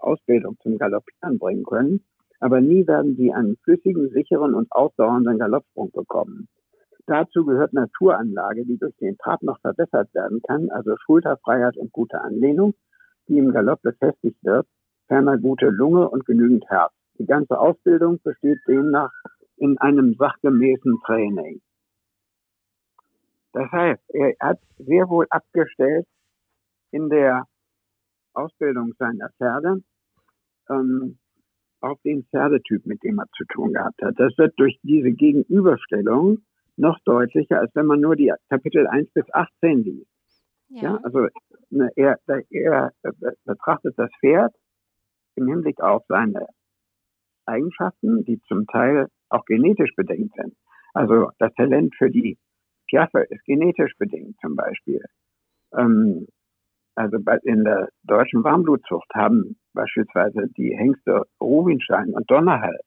Ausbildung 0.00 0.56
zum 0.62 0.78
Galoppieren 0.78 1.38
bringen 1.38 1.64
können, 1.64 2.04
aber 2.40 2.60
nie 2.60 2.86
werden 2.86 3.16
sie 3.16 3.32
einen 3.32 3.56
flüssigen, 3.64 4.10
sicheren 4.10 4.54
und 4.54 4.70
ausdauernden 4.72 5.38
Galoppsprung 5.38 5.90
bekommen. 5.92 6.48
Dazu 7.06 7.44
gehört 7.44 7.72
Naturanlage, 7.72 8.64
die 8.64 8.78
durch 8.78 8.96
den 8.96 9.16
Trab 9.18 9.42
noch 9.42 9.60
verbessert 9.60 10.14
werden 10.14 10.40
kann, 10.46 10.70
also 10.70 10.94
Schulterfreiheit 11.04 11.76
und 11.76 11.92
gute 11.92 12.20
Anlehnung. 12.20 12.74
die 13.28 13.38
im 13.38 13.52
Galopp 13.52 13.82
befestigt 13.82 14.38
wird, 14.42 14.66
ferner 15.06 15.38
gute 15.38 15.66
Lunge 15.68 16.08
und 16.08 16.26
genügend 16.26 16.64
Herz. 16.68 16.92
Die 17.18 17.26
ganze 17.26 17.58
Ausbildung 17.58 18.20
besteht 18.22 18.58
demnach 18.66 19.12
in 19.56 19.78
einem 19.78 20.14
sachgemäßen 20.18 20.98
Training. 21.06 21.60
Das 23.52 23.70
heißt, 23.70 24.02
er 24.08 24.34
hat 24.40 24.60
sehr 24.78 25.08
wohl 25.08 25.26
abgestellt 25.30 26.06
in 26.90 27.08
der 27.08 27.46
Ausbildung 28.34 28.94
seiner 28.98 29.30
Pferde 29.38 29.82
ähm, 30.70 31.18
auf 31.80 32.00
den 32.02 32.24
Pferdetyp, 32.24 32.86
mit 32.86 33.02
dem 33.02 33.18
er 33.18 33.26
zu 33.36 33.44
tun 33.44 33.72
gehabt 33.72 34.00
hat. 34.02 34.14
Das 34.18 34.36
wird 34.38 34.58
durch 34.58 34.78
diese 34.82 35.10
Gegenüberstellung 35.10 36.38
noch 36.76 36.98
deutlicher, 37.04 37.58
als 37.60 37.74
wenn 37.74 37.86
man 37.86 38.00
nur 38.00 38.16
die 38.16 38.32
Kapitel 38.48 38.86
1 38.86 39.10
bis 39.12 39.24
18 39.32 39.84
liest. 39.84 40.06
Ja. 40.68 40.82
ja 40.82 41.00
also 41.02 41.26
ne, 41.70 41.90
er, 41.96 42.18
er 42.50 42.92
betrachtet 43.44 43.94
das 43.98 44.10
Pferd 44.20 44.54
im 45.34 45.48
Hinblick 45.48 45.80
auf 45.80 46.04
seine 46.08 46.46
Eigenschaften, 47.44 48.24
die 48.24 48.40
zum 48.42 48.66
Teil 48.66 49.08
auch 49.28 49.44
genetisch 49.44 49.94
bedingt 49.96 50.32
sind. 50.36 50.54
Also 50.94 51.30
das 51.38 51.52
Talent 51.54 51.94
für 51.96 52.10
die 52.10 52.38
Piaffe 52.92 53.20
ist 53.30 53.42
genetisch 53.46 53.94
bedingt 53.96 54.36
zum 54.42 54.54
Beispiel. 54.54 55.02
Ähm, 55.74 56.26
also 56.94 57.16
in 57.44 57.64
der 57.64 57.88
deutschen 58.02 58.44
Warmblutzucht 58.44 59.08
haben 59.14 59.56
beispielsweise 59.72 60.48
die 60.58 60.76
Hengste 60.76 61.22
Rubinstein 61.40 62.10
und 62.10 62.30
Donnerhall 62.30 62.78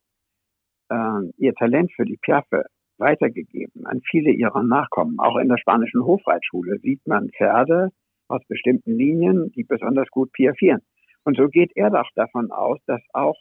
äh, 0.92 1.22
ihr 1.38 1.56
Talent 1.56 1.92
für 1.96 2.06
die 2.06 2.18
Piaffe 2.18 2.66
weitergegeben 3.00 3.88
an 3.88 4.02
viele 4.08 4.30
ihrer 4.30 4.62
Nachkommen. 4.62 5.18
Auch 5.20 5.38
in 5.38 5.50
der 5.50 5.58
spanischen 5.58 6.06
Hofreitschule 6.06 6.78
sieht 6.80 7.06
man 7.08 7.32
Pferde 7.32 7.90
aus 8.28 8.46
bestimmten 8.48 8.96
Linien, 8.96 9.52
die 9.54 9.64
besonders 9.64 10.10
gut 10.10 10.32
piaffieren. 10.34 10.82
Und 11.24 11.36
so 11.36 11.48
geht 11.48 11.72
er 11.76 11.90
doch 11.90 12.10
davon 12.14 12.52
aus, 12.52 12.78
dass 12.86 13.02
auch 13.14 13.38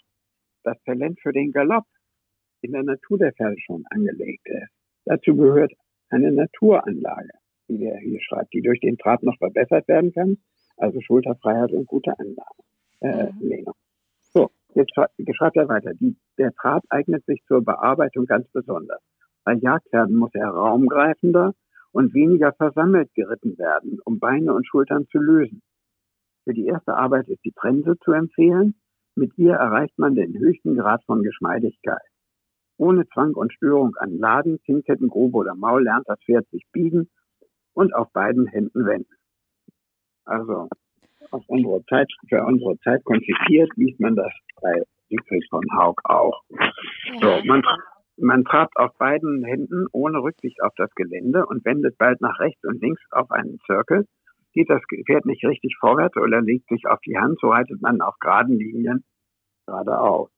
das 0.63 0.83
Talent 0.85 1.21
für 1.21 1.33
den 1.33 1.53
Galopp 1.53 1.85
in 2.63 2.73
der 2.73 2.85
Natur 2.85 3.19
der 3.19 3.35
Pferde 3.35 3.57
schon 3.61 3.85
angelegt 3.91 4.49
ist. 4.49 4.71
Dazu 5.05 5.37
gehört 5.37 5.75
eine 6.11 6.33
Naturanlage, 6.33 7.31
wie 7.69 7.85
er 7.85 7.99
hier 7.99 8.21
schreibt, 8.21 8.53
die 8.53 8.63
durch 8.63 8.81
den 8.81 8.99
Trab 8.99 9.23
noch 9.23 9.37
verbessert 9.39 9.89
werden 9.89 10.13
kann. 10.13 10.39
Also 10.77 11.01
Schulterfreiheit 11.01 11.73
und 11.73 11.87
gute 11.87 12.19
Anlage. 12.19 12.63
Äh, 13.01 13.33
mhm. 13.33 13.73
So, 14.33 14.51
jetzt 14.75 14.93
schreibt 14.95 15.57
er 15.57 15.69
weiter. 15.69 15.95
Die, 15.95 16.17
der 16.39 16.53
Trab 16.55 16.83
eignet 16.89 17.25
sich 17.27 17.43
zur 17.47 17.65
Bearbeitung 17.65 18.27
ganz 18.27 18.49
besonders. 18.49 19.01
Bei 19.45 19.55
Jagdpferden 19.55 20.17
muss 20.17 20.35
er 20.35 20.49
raumgreifender 20.49 21.55
und 21.93 22.15
weniger 22.15 22.53
versammelt 22.53 23.15
geritten 23.15 23.57
werden, 23.59 24.01
um 24.05 24.19
Beine 24.19 24.53
und 24.53 24.67
Schultern 24.67 25.07
zu 25.13 25.19
lösen. 25.19 25.63
Für 26.45 26.55
die 26.55 26.67
erste 26.67 26.95
Arbeit 26.95 27.29
ist 27.29 27.45
die 27.45 27.53
Trense 27.53 27.97
zu 28.05 28.13
empfehlen. 28.13 28.75
Mit 29.15 29.37
ihr 29.39 29.55
erreicht 29.55 29.99
man 29.99 30.15
den 30.15 30.37
höchsten 30.37 30.77
Grad 30.77 31.05
von 31.05 31.23
Geschmeidigkeit. 31.23 32.03
Ohne 32.77 33.07
Zwang 33.09 33.35
und 33.35 33.53
Störung 33.53 33.95
an 33.97 34.19
Laden, 34.19 34.61
Kinnketten, 34.65 35.09
Grube 35.09 35.39
oder 35.39 35.55
Maul 35.55 35.85
lernt 35.85 36.09
das 36.09 36.19
Pferd 36.25 36.49
sich 36.51 36.65
biegen 36.73 37.09
und 37.73 37.95
auf 37.95 38.13
beiden 38.13 38.47
Händen 38.47 38.85
wenden. 38.87 39.15
Also 40.25 40.69
auf 41.31 41.45
unsere 41.49 41.85
Zeit, 41.87 42.11
für 42.29 42.45
unsere 42.45 42.79
Zeit 42.81 43.05
konzipiert, 43.05 43.71
liest 43.77 44.01
man 44.01 44.17
das 44.17 44.33
bei 44.61 44.83
Siegfried 45.09 45.45
von 45.51 45.63
Haug 45.77 46.01
auch. 46.05 46.43
So, 47.21 47.41
man, 47.45 47.63
man 48.17 48.45
trabt 48.45 48.77
auf 48.77 48.97
beiden 48.99 49.45
Händen 49.45 49.87
ohne 49.93 50.19
Rücksicht 50.19 50.63
auf 50.63 50.73
das 50.77 50.91
Gelände 50.95 51.47
und 51.47 51.65
wendet 51.65 51.99
bald 51.99 52.21
nach 52.21 52.39
rechts 52.41 52.65
und 52.65 52.81
links 52.81 53.03
auf 53.11 53.31
einen 53.31 53.59
Zirkel. 53.67 54.07
Geht 54.53 54.71
das 54.71 54.83
Pferd 55.07 55.27
nicht 55.27 55.45
richtig 55.45 55.77
vorwärts 55.79 56.17
oder 56.17 56.41
legt 56.41 56.69
sich 56.69 56.87
auf 56.87 57.01
die 57.01 57.19
Hand, 57.19 57.39
so 57.41 57.49
reitet 57.49 57.83
man 57.83 58.01
auf 58.01 58.15
geraden 58.21 58.57
Linien 58.57 59.05
geradeaus. 59.67 60.31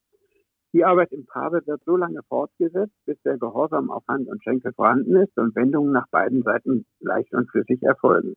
Die 0.77 0.85
Arbeit 0.85 1.11
im 1.13 1.25
Trabe 1.25 1.63
wird 1.65 1.83
so 1.87 1.97
lange 1.97 2.21
fortgesetzt, 2.29 2.93
bis 3.07 3.19
der 3.23 3.39
Gehorsam 3.39 3.91
auf 3.91 4.07
Hand 4.09 4.29
und 4.29 4.45
Schenkel 4.45 4.75
vorhanden 4.75 5.17
ist 5.17 5.35
und 5.39 5.57
Wendungen 5.57 5.91
nach 5.91 6.07
beiden 6.11 6.43
Seiten 6.43 6.85
leicht 7.01 7.33
und 7.33 7.51
flüssig 7.51 7.83
erfolgen. 7.83 8.35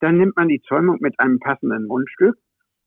Dann 0.00 0.16
nimmt 0.16 0.34
man 0.34 0.48
die 0.48 0.62
Zäumung 0.62 0.96
mit 1.00 1.20
einem 1.20 1.38
passenden 1.40 1.84
Mundstück 1.84 2.36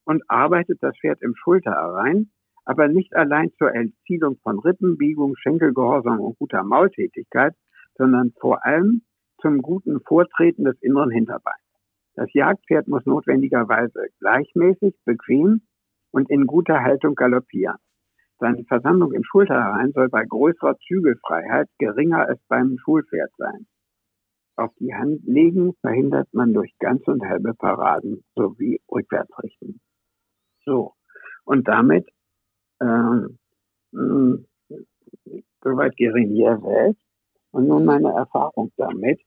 und 0.06 0.24
arbeitet 0.30 0.80
das 0.82 0.98
Pferd 0.98 1.22
im 1.22 1.36
Schulter 1.36 1.74
herein, 1.74 2.32
aber 2.66 2.88
nicht 2.88 3.16
allein 3.16 3.52
zur 3.60 3.70
Erzielung 3.70 4.40
von 4.42 4.58
Rippenbiegung, 4.58 5.36
Schenkelgehorsam 5.36 6.20
und 6.20 6.40
guter 6.40 6.64
Maultätigkeit, 6.64 7.54
sondern 8.00 8.34
vor 8.40 8.66
allem 8.66 9.04
zum 9.44 9.60
guten 9.62 10.02
Vortreten 10.02 10.64
des 10.64 10.82
inneren 10.82 11.12
Hinterbeins. 11.12 11.62
Das 12.16 12.34
Jagdpferd 12.34 12.88
muss 12.88 13.06
notwendigerweise 13.06 14.08
gleichmäßig, 14.18 14.96
bequem 15.06 15.62
und 16.10 16.32
in 16.32 16.48
guter 16.48 16.82
Haltung 16.82 17.14
galoppieren. 17.14 17.78
Seine 18.42 18.64
Versammlung 18.64 19.14
im 19.14 19.24
Schulterherein 19.24 19.92
soll 19.92 20.10
bei 20.10 20.26
größerer 20.26 20.76
Zügelfreiheit 20.88 21.70
geringer 21.78 22.28
als 22.28 22.42
beim 22.48 22.76
Schulpferd 22.80 23.30
sein. 23.38 23.68
Auf 24.56 24.72
die 24.80 24.96
Hand 24.96 25.24
legen 25.26 25.76
verhindert 25.82 26.28
man 26.34 26.52
durch 26.52 26.74
ganz 26.80 27.08
und 27.08 27.24
halbe 27.24 27.54
Paraden 27.54 28.24
sowie 28.36 28.82
Rückwärtsrichten. 28.92 29.80
So. 30.66 30.96
Und 31.46 31.68
damit, 31.68 32.10
ähm, 32.82 33.38
soweit 35.64 35.96
Gerinier 35.98 36.60
selbst. 36.64 37.04
Und 37.52 37.68
nun 37.68 37.86
meine 37.86 38.12
Erfahrung 38.12 38.72
damit. 38.76 39.22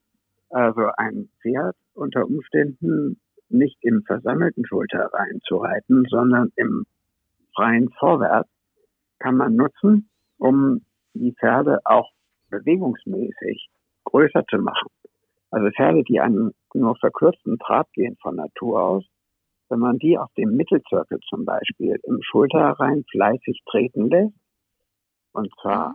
Also 0.50 0.90
ein 0.96 1.28
Pferd 1.40 1.76
unter 1.94 2.24
Umständen 2.24 3.20
nicht 3.48 3.78
im 3.82 4.02
versammelten 4.02 4.66
Schulterreihen 4.66 5.40
zu 5.46 5.58
reiten, 5.58 6.04
sondern 6.08 6.50
im 6.56 6.84
freien 7.54 7.90
Vorwärts 7.90 8.50
kann 9.18 9.36
man 9.36 9.56
nutzen, 9.56 10.08
um 10.38 10.84
die 11.14 11.32
Pferde 11.32 11.80
auch 11.84 12.10
bewegungsmäßig 12.50 13.68
größer 14.04 14.44
zu 14.46 14.58
machen. 14.58 14.88
Also 15.50 15.70
Pferde, 15.70 16.02
die 16.02 16.20
einen 16.20 16.52
nur 16.74 16.96
verkürzten 16.96 17.58
Trab 17.58 17.90
gehen 17.92 18.16
von 18.20 18.36
Natur 18.36 18.82
aus, 18.82 19.04
wenn 19.68 19.78
man 19.78 19.98
die 19.98 20.18
auf 20.18 20.32
dem 20.36 20.56
Mittelzirkel 20.56 21.18
zum 21.28 21.44
Beispiel 21.44 21.98
im 22.02 22.20
Schulterrein 22.22 23.04
fleißig 23.10 23.62
treten 23.66 24.08
lässt, 24.08 24.34
und 25.32 25.52
zwar 25.60 25.94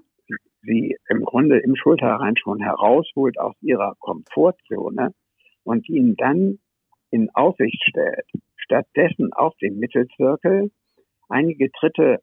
sie 0.62 0.98
im 1.08 1.24
Grunde 1.24 1.60
im 1.60 1.76
Schulterrein 1.76 2.36
schon 2.38 2.60
herausholt 2.60 3.40
aus 3.40 3.56
ihrer 3.62 3.96
Komfortzone 4.00 5.14
und 5.64 5.88
ihnen 5.88 6.16
dann 6.16 6.60
in 7.12 7.30
Aussicht 7.34 7.82
stellt, 7.88 8.26
stattdessen 8.58 9.34
auf 9.34 9.56
dem 9.58 9.80
Mittelzirkel 9.80 10.72
einige 11.30 11.72
Tritte 11.72 12.22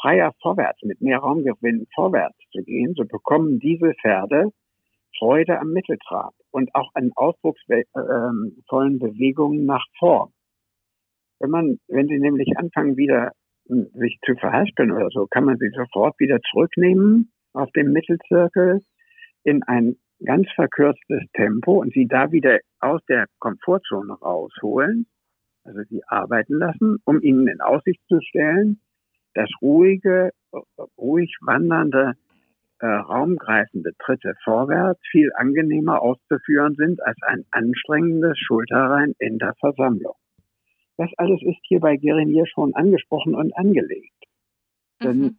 freier 0.00 0.32
vorwärts, 0.42 0.82
mit 0.82 1.00
mehr 1.00 1.18
Raumgewinn 1.18 1.86
vorwärts 1.94 2.38
zu 2.52 2.62
gehen, 2.62 2.94
so 2.96 3.04
bekommen 3.04 3.58
diese 3.58 3.94
Pferde 4.00 4.50
Freude 5.18 5.58
am 5.60 5.72
Mitteltrab 5.72 6.34
und 6.50 6.74
auch 6.74 6.90
an 6.94 7.12
ausdrucksvollen 7.14 8.98
Bewegungen 8.98 9.66
nach 9.66 9.84
vorn. 9.98 10.32
Wenn 11.38 11.50
man, 11.50 11.78
wenn 11.88 12.08
sie 12.08 12.18
nämlich 12.18 12.56
anfangen 12.56 12.96
wieder 12.96 13.32
hm, 13.68 13.88
sich 13.94 14.18
zu 14.24 14.34
verhaspeln 14.34 14.92
oder 14.92 15.08
so, 15.10 15.26
kann 15.26 15.44
man 15.44 15.58
sie 15.58 15.70
sofort 15.76 16.18
wieder 16.18 16.40
zurücknehmen 16.50 17.32
auf 17.52 17.70
dem 17.72 17.92
Mittelzirkel 17.92 18.80
in 19.44 19.62
ein 19.64 19.96
ganz 20.24 20.48
verkürztes 20.54 21.22
Tempo 21.34 21.80
und 21.80 21.92
sie 21.92 22.06
da 22.06 22.30
wieder 22.30 22.58
aus 22.80 23.00
der 23.08 23.26
Komfortzone 23.38 24.14
rausholen, 24.14 25.06
also 25.64 25.80
sie 25.88 26.02
arbeiten 26.06 26.54
lassen, 26.54 26.98
um 27.04 27.20
ihnen 27.20 27.48
in 27.48 27.60
Aussicht 27.60 28.00
zu 28.08 28.20
stellen, 28.20 28.80
dass 29.34 29.50
ruhige, 29.60 30.30
ruhig 30.98 31.36
wandernde, 31.40 32.14
äh, 32.80 32.86
raumgreifende 32.86 33.92
Tritte 33.98 34.34
vorwärts 34.42 35.00
viel 35.10 35.30
angenehmer 35.36 36.02
auszuführen 36.02 36.74
sind 36.74 37.02
als 37.02 37.16
ein 37.22 37.44
anstrengendes 37.52 38.38
Schulterrein 38.38 39.14
in 39.18 39.38
der 39.38 39.54
Versammlung. 39.60 40.14
Das 40.96 41.10
alles 41.16 41.40
ist 41.42 41.60
hier 41.62 41.80
bei 41.80 41.96
Gerinier 41.96 42.46
schon 42.46 42.74
angesprochen 42.74 43.34
und 43.34 43.56
angelegt. 43.56 44.12
Mhm. 45.00 45.04
Denn, 45.04 45.36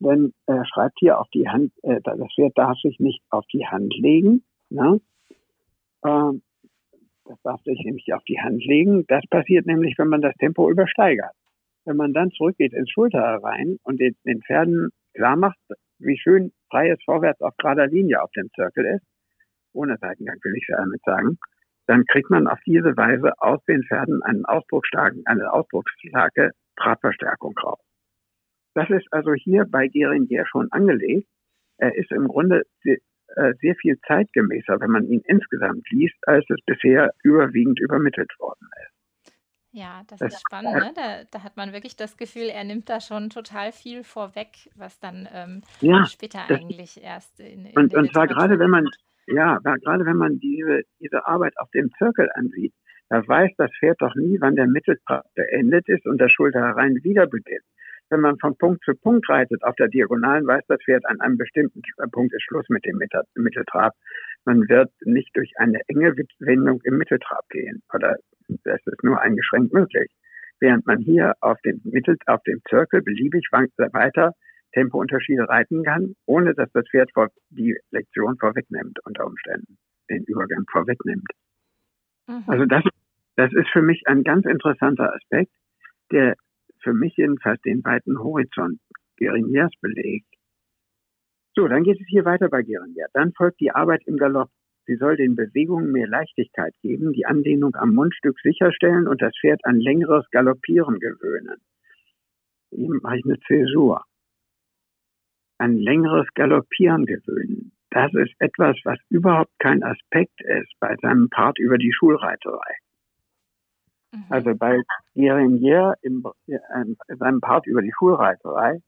denn 0.00 0.32
er 0.46 0.64
schreibt 0.66 0.98
hier 0.98 1.20
auf 1.20 1.28
die 1.34 1.48
Hand, 1.48 1.72
äh, 1.82 2.00
das 2.02 2.18
Pferd 2.34 2.56
darf 2.56 2.78
sich 2.78 2.98
nicht 2.98 3.22
auf 3.30 3.44
die 3.52 3.66
Hand 3.66 3.94
legen. 3.98 4.44
Ne? 4.70 5.00
Ähm, 6.04 6.42
das 7.26 7.38
darf 7.42 7.62
sich 7.64 7.78
nämlich 7.84 8.12
auf 8.14 8.24
die 8.24 8.40
Hand 8.40 8.64
legen. 8.64 9.04
Das 9.08 9.22
passiert 9.28 9.66
nämlich, 9.66 9.98
wenn 9.98 10.08
man 10.08 10.22
das 10.22 10.34
Tempo 10.36 10.70
übersteigert 10.70 11.34
wenn 11.88 11.96
man 11.96 12.12
dann 12.12 12.30
zurückgeht 12.30 12.74
ins 12.74 12.90
Schulter 12.90 13.40
rein 13.42 13.78
und 13.82 13.98
den, 13.98 14.14
den 14.24 14.42
Pferden 14.42 14.90
klar 15.14 15.36
macht, 15.36 15.58
wie 15.98 16.18
schön 16.18 16.52
freies 16.70 16.98
Vorwärts 17.04 17.40
auf 17.40 17.56
gerader 17.56 17.86
Linie 17.86 18.22
auf 18.22 18.30
dem 18.32 18.50
Zirkel 18.54 18.84
ist, 18.96 19.06
ohne 19.72 19.96
Seitengang 19.98 20.36
will 20.42 20.54
ich 20.54 20.66
damit 20.68 21.00
sagen, 21.04 21.38
dann 21.86 22.04
kriegt 22.04 22.28
man 22.28 22.46
auf 22.46 22.58
diese 22.66 22.94
Weise 22.96 23.32
aus 23.38 23.64
den 23.64 23.82
Pferden 23.84 24.22
einen 24.22 24.44
ausdrucksstarken, 24.44 25.22
eine 25.24 25.50
ausdrucksstarke 25.50 26.50
Trabverstärkung 26.76 27.56
raus. 27.58 27.80
Das 28.74 28.90
ist 28.90 29.10
also 29.10 29.32
hier 29.32 29.64
bei 29.64 29.88
Geringier 29.88 30.44
schon 30.46 30.70
angelegt. 30.70 31.26
Er 31.78 31.96
ist 31.96 32.12
im 32.12 32.28
Grunde 32.28 32.64
äh, 32.84 33.54
sehr 33.60 33.74
viel 33.76 33.98
zeitgemäßer, 34.06 34.78
wenn 34.80 34.90
man 34.90 35.06
ihn 35.06 35.22
insgesamt 35.24 35.88
liest, 35.90 36.16
als 36.26 36.44
es 36.50 36.60
bisher 36.66 37.12
überwiegend 37.22 37.80
übermittelt 37.80 38.30
worden 38.38 38.68
ist. 38.84 38.97
Ja, 39.72 40.02
das 40.08 40.20
ist 40.20 40.40
spannend. 40.40 40.74
Ne? 40.74 40.92
Da, 40.94 41.24
da, 41.30 41.42
hat 41.42 41.56
man 41.56 41.72
wirklich 41.72 41.94
das 41.94 42.16
Gefühl, 42.16 42.48
er 42.48 42.64
nimmt 42.64 42.88
da 42.88 43.00
schon 43.00 43.28
total 43.28 43.72
viel 43.72 44.02
vorweg, 44.02 44.70
was 44.76 44.98
dann 44.98 45.28
ähm, 45.32 45.62
ja, 45.80 46.06
später 46.06 46.48
eigentlich 46.48 47.02
erst 47.02 47.38
in, 47.38 47.66
in 47.66 47.76
Und, 47.76 47.94
und 47.94 48.12
zwar 48.12 48.26
gerade 48.26 48.58
wenn 48.58 48.70
man, 48.70 48.88
ja, 49.26 49.58
gerade 49.58 50.06
wenn 50.06 50.16
man 50.16 50.38
diese, 50.38 50.82
diese 51.00 51.26
Arbeit 51.26 51.52
auf 51.58 51.70
dem 51.72 51.90
Zirkel 51.98 52.30
ansieht, 52.34 52.72
da 53.10 53.26
weiß 53.26 53.50
das 53.56 53.70
Pferd 53.78 54.00
doch 54.00 54.14
nie, 54.14 54.38
wann 54.40 54.56
der 54.56 54.66
Mitteltrab 54.66 55.24
beendet 55.34 55.88
ist 55.88 56.06
und 56.06 56.18
der 56.18 56.28
Schulter 56.28 56.60
herein 56.60 56.96
wieder 57.02 57.26
beginnt. 57.26 57.64
Wenn 58.10 58.20
man 58.20 58.38
von 58.38 58.56
Punkt 58.56 58.82
zu 58.84 58.94
Punkt 58.94 59.28
reitet 59.28 59.62
auf 59.64 59.74
der 59.76 59.88
Diagonalen, 59.88 60.46
weiß 60.46 60.64
das 60.68 60.80
Pferd 60.82 61.04
an 61.06 61.20
einem 61.20 61.36
bestimmten 61.36 61.82
Punkt 62.10 62.32
ist 62.32 62.42
Schluss 62.42 62.66
mit 62.70 62.84
dem 62.86 62.98
Mitteltrab. 63.34 63.92
Man 64.46 64.66
wird 64.68 64.90
nicht 65.04 65.36
durch 65.36 65.52
eine 65.58 65.80
enge 65.88 66.14
Wendung 66.38 66.80
im 66.84 66.96
Mitteltrab 66.96 67.46
gehen 67.50 67.82
oder 67.92 68.16
das 68.64 68.80
ist 68.84 69.04
nur 69.04 69.20
eingeschränkt 69.20 69.72
möglich. 69.72 70.10
Während 70.60 70.86
man 70.86 70.98
hier 70.98 71.34
auf 71.40 71.58
dem 71.64 71.80
Mittel, 71.84 72.16
auf 72.26 72.42
dem 72.42 72.60
Zirkel 72.68 73.02
beliebig 73.02 73.48
weiter 73.52 74.34
Tempounterschiede 74.72 75.48
reiten 75.48 75.82
kann, 75.84 76.14
ohne 76.26 76.54
dass 76.54 76.70
das 76.72 76.84
Pferd 76.90 77.10
vor, 77.12 77.28
die 77.50 77.76
Lektion 77.90 78.36
vorwegnimmt, 78.38 78.98
unter 79.04 79.26
Umständen, 79.26 79.78
den 80.10 80.24
Übergang 80.24 80.64
vorwegnimmt. 80.70 81.28
Mhm. 82.26 82.44
Also 82.46 82.64
das, 82.66 82.84
das 83.36 83.52
ist 83.52 83.68
für 83.72 83.82
mich 83.82 84.02
ein 84.06 84.24
ganz 84.24 84.44
interessanter 84.46 85.14
Aspekt, 85.14 85.52
der 86.12 86.34
für 86.82 86.92
mich 86.92 87.16
jedenfalls 87.16 87.60
den 87.62 87.84
weiten 87.84 88.18
Horizont 88.18 88.80
Geriniers 89.16 89.72
belegt. 89.80 90.26
So, 91.54 91.66
dann 91.66 91.82
geht 91.82 92.00
es 92.00 92.06
hier 92.06 92.24
weiter 92.24 92.48
bei 92.48 92.62
Gerinier. 92.62 93.06
Dann 93.14 93.32
folgt 93.32 93.60
die 93.60 93.72
Arbeit 93.72 94.02
im 94.06 94.16
Galopp. 94.16 94.50
Sie 94.88 94.96
soll 94.96 95.18
den 95.18 95.36
Bewegungen 95.36 95.92
mehr 95.92 96.08
Leichtigkeit 96.08 96.72
geben, 96.80 97.12
die 97.12 97.26
Anlehnung 97.26 97.74
am 97.74 97.90
Mundstück 97.94 98.40
sicherstellen 98.40 99.06
und 99.06 99.20
das 99.20 99.34
Pferd 99.38 99.60
an 99.66 99.78
längeres 99.78 100.24
Galoppieren 100.30 100.98
gewöhnen. 100.98 101.58
Hier 102.70 102.88
mache 103.02 103.18
ich 103.18 103.24
eine 103.26 103.38
Zäsur. 103.40 104.02
An 105.58 105.76
längeres 105.76 106.26
Galoppieren 106.34 107.04
gewöhnen. 107.04 107.72
Das 107.90 108.14
ist 108.14 108.32
etwas, 108.38 108.78
was 108.84 108.98
überhaupt 109.10 109.52
kein 109.58 109.82
Aspekt 109.82 110.40
ist 110.40 110.72
bei 110.80 110.96
seinem 111.02 111.28
Part 111.28 111.58
über 111.58 111.76
die 111.76 111.92
Schulreiterei. 111.92 112.76
Mhm. 114.12 114.24
Also 114.30 114.54
bei 114.54 114.80
Guérinier 115.14 115.96
im, 116.00 116.24
in 116.46 116.96
seinem 117.18 117.40
Part 117.40 117.66
über 117.66 117.82
die 117.82 117.92
Schulreiterei 117.98 118.80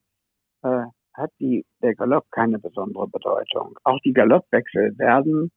äh, 0.63 0.85
hat 1.13 1.31
die, 1.41 1.67
der 1.83 1.95
Galopp 1.95 2.25
keine 2.31 2.59
besondere 2.59 3.07
Bedeutung. 3.07 3.79
Auch 3.85 3.99
die 4.03 4.15
Galoppwechsel 4.15 4.97
werden 4.97 5.51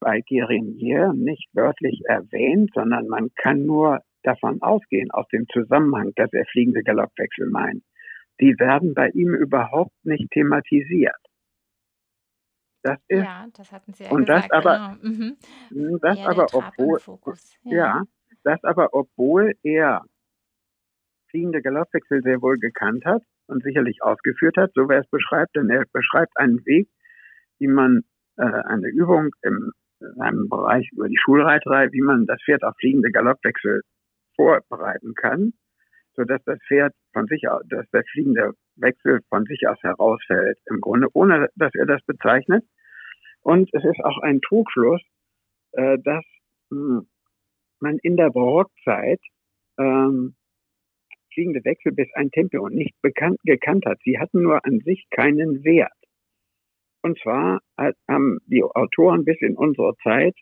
bei 0.00 0.20
Guérinier 0.20 1.12
nicht 1.14 1.48
wörtlich 1.52 2.02
erwähnt, 2.06 2.70
sondern 2.74 3.08
man 3.08 3.30
kann 3.34 3.64
nur 3.64 4.00
davon 4.22 4.60
ausgehen, 4.62 5.10
aus 5.10 5.26
dem 5.28 5.46
Zusammenhang, 5.52 6.12
dass 6.16 6.32
er 6.32 6.44
fliegende 6.46 6.82
Galoppwechsel 6.82 7.48
meint. 7.48 7.82
Die 8.40 8.58
werden 8.58 8.94
bei 8.94 9.08
ihm 9.10 9.34
überhaupt 9.34 9.94
nicht 10.04 10.30
thematisiert. 10.30 11.16
Das 12.82 12.98
ist, 13.08 13.24
ja, 13.24 13.46
das 13.56 13.72
hatten 13.72 13.92
Sie 13.94 14.04
ja 14.04 14.10
und 14.10 14.26
gesagt. 14.26 14.48
Das 14.50 14.64
aber, 14.64 14.98
genau. 15.00 15.14
mhm. 15.14 15.36
Hm, 15.70 15.98
das 16.00 16.18
aber 16.18 16.46
obwohl, 16.52 17.00
ja. 17.64 17.72
ja, 17.72 18.02
das 18.44 18.62
aber 18.62 18.90
obwohl 18.92 19.54
er 19.62 20.04
fliegende 21.30 21.62
Galoppwechsel 21.62 22.22
sehr 22.22 22.40
wohl 22.42 22.58
gekannt 22.58 23.04
hat 23.04 23.22
und 23.46 23.62
sicherlich 23.64 24.02
ausgeführt 24.02 24.56
hat, 24.56 24.70
so 24.74 24.88
wie 24.88 24.94
er 24.94 25.00
es 25.00 25.10
beschreibt, 25.10 25.56
denn 25.56 25.68
er 25.68 25.84
beschreibt 25.92 26.36
einen 26.36 26.64
Weg, 26.64 26.88
wie 27.58 27.66
man 27.66 28.02
äh, 28.36 28.44
eine 28.44 28.88
Übung 28.88 29.30
im 29.42 29.72
einem 30.18 30.48
Bereich 30.48 30.88
über 30.92 31.08
die 31.08 31.18
Schulreiterei, 31.18 31.90
wie 31.92 32.00
man 32.00 32.26
das 32.26 32.40
Pferd 32.44 32.62
auf 32.62 32.74
fliegende 32.78 33.10
Galoppwechsel 33.10 33.82
vorbereiten 34.34 35.14
kann, 35.14 35.52
so 36.14 36.24
dass 36.24 36.42
das 36.44 36.58
Pferd 36.68 36.94
von 37.12 37.26
sich 37.26 37.48
aus, 37.48 37.62
dass 37.68 37.88
der 37.90 38.04
fliegende 38.12 38.52
Wechsel 38.76 39.20
von 39.28 39.44
sich 39.44 39.66
aus 39.66 39.82
herausfällt, 39.82 40.58
im 40.66 40.80
Grunde, 40.80 41.08
ohne 41.12 41.48
dass 41.56 41.74
er 41.74 41.86
das 41.86 42.02
bezeichnet. 42.04 42.64
Und 43.42 43.72
es 43.72 43.84
ist 43.84 44.04
auch 44.04 44.18
ein 44.22 44.40
Trugschluss, 44.40 45.00
äh, 45.72 45.98
dass 46.02 46.24
mh, 46.70 46.98
hm, 46.98 47.08
man 47.80 47.98
in 47.98 48.16
der 48.16 48.30
Barockzeit 48.30 49.20
ähm, 49.78 50.34
fliegende 51.32 51.64
Wechsel 51.64 51.92
bis 51.92 52.08
ein 52.14 52.30
Tempo 52.30 52.68
nicht 52.68 52.94
bekannt, 53.02 53.38
gekannt 53.44 53.84
hat. 53.86 53.98
Sie 54.04 54.18
hatten 54.18 54.42
nur 54.42 54.64
an 54.64 54.80
sich 54.80 55.06
keinen 55.10 55.64
Wert. 55.64 55.92
Und 57.06 57.16
zwar 57.20 57.60
haben 58.08 58.38
die 58.46 58.64
Autoren 58.64 59.24
bis 59.24 59.40
in 59.40 59.56
unsere 59.56 59.94
Zeit 60.02 60.34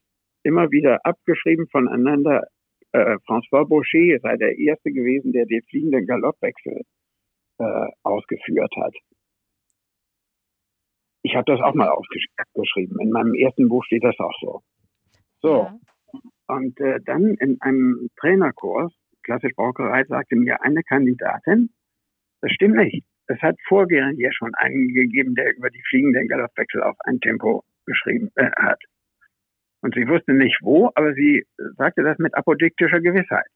immer 0.45 0.71
wieder 0.71 1.05
abgeschrieben 1.05 1.69
voneinander. 1.71 2.47
Äh, 2.93 3.19
François 3.27 3.69
Boucher 3.69 4.19
sei 4.23 4.39
der 4.39 4.57
Erste 4.59 4.91
gewesen, 4.91 5.33
der 5.33 5.45
den 5.45 5.61
fliegenden 5.69 6.07
Galoppwechsel 6.07 6.81
äh, 7.59 7.87
ausgeführt 8.03 8.73
hat. 8.77 8.95
Ich 11.23 11.35
habe 11.37 11.45
das 11.53 11.61
auch 11.61 11.75
mal 11.75 11.91
aufgeschrieben. 11.91 12.99
In 12.99 13.11
meinem 13.11 13.35
ersten 13.35 13.69
Buch 13.69 13.85
steht 13.85 14.05
das 14.05 14.19
auch 14.19 14.33
so. 14.41 14.63
So. 15.43 15.55
Ja. 15.65 15.79
Und 16.47 16.81
äh, 16.81 16.99
dann 17.05 17.35
in 17.41 17.61
einem 17.61 18.09
Trainerkurs, 18.19 18.91
klassisch 19.23 19.53
Brauerei, 19.55 20.05
sagte 20.05 20.37
mir 20.37 20.63
eine 20.63 20.83
Kandidatin, 20.83 21.75
das 22.41 22.53
stimmt 22.53 22.77
nicht. 22.77 23.05
Es 23.27 23.41
hat 23.41 23.57
vorgehend 23.69 24.19
ja 24.19 24.31
schon 24.33 24.55
einen 24.57 24.89
gegeben, 24.89 25.35
der 25.35 25.57
über 25.57 25.71
die 25.71 25.83
fliegenden 25.89 26.29
Galoppwechsel 26.29 26.83
auf 26.83 26.97
ein 27.05 27.21
Tempo 27.21 27.65
geschrieben 27.87 28.31
äh, 28.37 28.51
hat. 28.57 28.83
Und 29.81 29.95
sie 29.95 30.09
wusste 30.09 30.33
nicht 30.33 30.59
wo, 30.63 30.91
aber 30.95 31.15
sie 31.15 31.47
sagte 31.77 32.03
das 32.03 32.19
mit 32.19 32.35
apodiktischer 32.35 33.01
Gewissheit. 33.01 33.47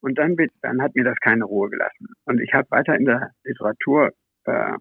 Und 0.00 0.18
dann, 0.18 0.36
dann 0.62 0.82
hat 0.82 0.94
mir 0.96 1.04
das 1.04 1.18
keine 1.20 1.44
Ruhe 1.44 1.70
gelassen. 1.70 2.08
Und 2.24 2.40
ich 2.40 2.52
habe 2.52 2.68
weiter 2.70 2.96
in 2.96 3.04
der 3.04 3.30
Literatur 3.44 4.12
äh, 4.44 4.76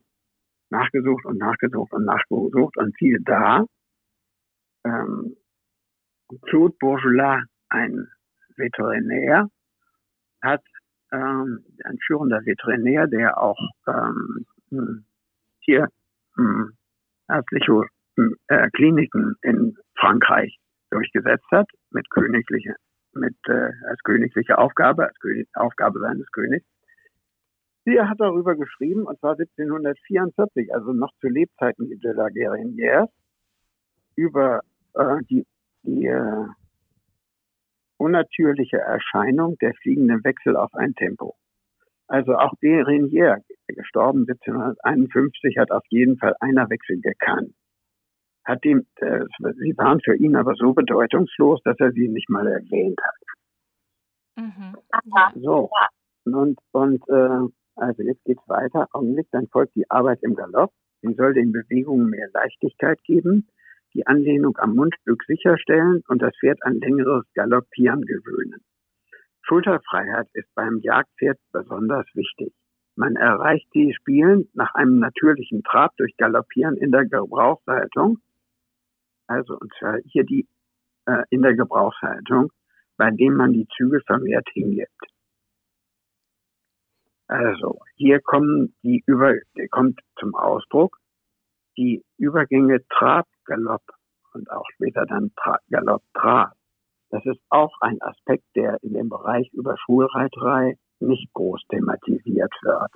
nachgesucht 0.72 1.26
und 1.26 1.38
nachgesucht 1.38 1.94
und 1.94 2.06
nachgesucht 2.06 2.78
und 2.78 2.96
siehe 2.98 3.20
da, 3.22 3.66
ähm, 4.86 5.36
Claude 6.48 6.76
Bourgelat, 6.80 7.44
ein 7.70 8.08
Veterinär, 8.56 9.50
hat 10.42 10.64
ähm, 11.12 11.64
ein 11.84 11.98
führender 12.06 12.46
Veterinär, 12.46 13.08
der 13.08 13.38
auch 13.38 13.60
ähm, 13.88 14.46
hm, 14.70 15.06
hier 15.60 15.88
hm, 16.36 16.74
ärztliche 17.30 17.86
hm, 18.18 18.36
äh, 18.48 18.70
Kliniken 18.72 19.36
in 19.42 19.78
Frankreich 20.00 20.58
durchgesetzt 20.90 21.46
hat 21.52 21.68
mit 21.92 22.10
königliche 22.10 22.76
mit 23.14 23.36
äh, 23.48 23.72
als 23.88 24.02
königliche 24.04 24.58
Aufgabe 24.58 25.08
als 25.08 25.20
König, 25.20 25.48
Aufgabe 25.54 26.00
seines 26.00 26.32
Königs. 26.32 26.66
Sie 27.84 28.00
hat 28.00 28.20
darüber 28.20 28.56
geschrieben 28.56 29.04
und 29.04 29.20
zwar 29.20 29.32
1744, 29.32 30.74
also 30.74 30.94
noch 30.94 31.12
zu 31.20 31.28
Lebzeiten 31.28 31.90
de 31.90 32.12
la 32.14 32.28
Guerinière, 32.28 33.10
über 34.16 34.62
äh, 34.94 35.18
die 35.30 35.46
die 35.84 36.06
äh, 36.06 36.46
unnatürliche 38.02 38.78
Erscheinung 38.78 39.58
der 39.62 39.74
fliegenden 39.76 40.24
Wechsel 40.24 40.58
auf 40.58 40.74
ein 40.74 40.94
Tempo. 40.96 41.36
Also 42.08 42.36
auch 42.36 42.54
de 42.62 42.82
Renier, 42.82 43.38
gestorben 43.68 44.26
1751, 44.28 45.58
hat 45.58 45.72
auf 45.72 45.84
jeden 45.90 46.18
Fall 46.18 46.36
einer 46.40 46.70
Wechsel 46.70 47.00
gekannt. 47.00 47.54
Hat 48.44 48.66
ihm, 48.66 48.86
äh, 48.98 49.22
sie 49.40 49.78
waren 49.78 50.02
für 50.02 50.16
ihn 50.16 50.36
aber 50.36 50.56
so 50.56 50.74
bedeutungslos, 50.74 51.62
dass 51.64 51.80
er 51.80 51.92
sie 51.92 52.10
nicht 52.10 52.30
mal 52.30 52.48
erwähnt 52.48 53.00
hat. 53.02 54.44
Mhm. 54.44 54.76
So. 55.42 55.70
Und, 56.26 56.60
und 56.72 57.08
äh, 57.08 57.48
also 57.76 58.04
jetzt 58.04 58.24
geht's 58.26 58.48
weiter. 58.48 58.88
Augenblick, 58.92 59.28
dann 59.32 59.48
folgt 59.48 59.76
die 59.76 59.90
Arbeit 59.90 60.20
im 60.24 60.36
Galopp. 60.36 60.72
Sie 61.02 61.14
soll 61.14 61.34
den 61.34 61.52
Bewegungen 61.52 62.10
mehr 62.10 62.30
Leichtigkeit 62.34 63.02
geben 63.04 63.48
die 63.94 64.08
Anlehnung 64.08 64.58
am 64.58 64.76
Mundstück 64.76 65.24
sicherstellen 65.26 66.04
und 66.08 66.22
das 66.22 66.34
Pferd 66.40 66.64
an 66.64 66.80
längeres 66.80 67.26
Galoppieren 67.34 68.02
gewöhnen. 68.02 68.62
Schulterfreiheit 69.42 70.28
ist 70.34 70.54
beim 70.56 70.80
Jagdpferd 70.80 71.38
besonders 71.52 72.06
wichtig. 72.14 72.54
Man 72.96 73.16
erreicht 73.16 73.68
die 73.74 73.94
Spielen 73.94 74.50
nach 74.54 74.74
einem 74.76 75.00
natürlichen 75.00 75.64
Trab 75.64 75.96
durch 75.98 76.16
Galoppieren 76.18 76.78
in 76.78 76.92
der 76.92 77.06
Gebrauchshaltung, 77.06 78.20
also 79.28 79.58
und 79.58 79.74
zwar 79.80 79.98
hier 80.06 80.24
die 80.24 80.48
äh, 81.06 81.24
in 81.30 81.42
der 81.42 81.56
Gebrauchshaltung, 81.56 82.52
bei 82.98 83.10
dem 83.12 83.36
man 83.36 83.54
die 83.54 83.68
Züge 83.76 84.02
vermehrt 84.06 84.48
hingibt. 84.54 84.90
Also 87.28 87.80
hier 87.96 88.20
kommen 88.20 88.76
die 88.84 89.04
über 89.06 89.36
kommt 89.70 90.02
zum 90.20 90.36
Ausdruck 90.36 90.98
die 91.78 92.04
Übergänge 92.18 92.86
Trab 92.90 93.28
Galopp 93.46 93.84
und 94.34 94.50
auch 94.52 94.66
später 94.74 95.06
dann 95.06 95.32
Tra 95.36 95.60
Galopp 95.70 96.04
Trab. 96.14 96.54
Das 97.10 97.26
ist 97.26 97.42
auch 97.50 97.74
ein 97.82 98.02
Aspekt, 98.02 98.46
der 98.56 98.82
in 98.84 98.94
dem 98.94 99.10
Bereich 99.10 99.50
über 99.54 99.78
Schulreiterei 99.78 100.78
nicht 101.00 101.34
groß 101.34 101.62
thematisiert 101.70 102.54
wird. 102.62 102.92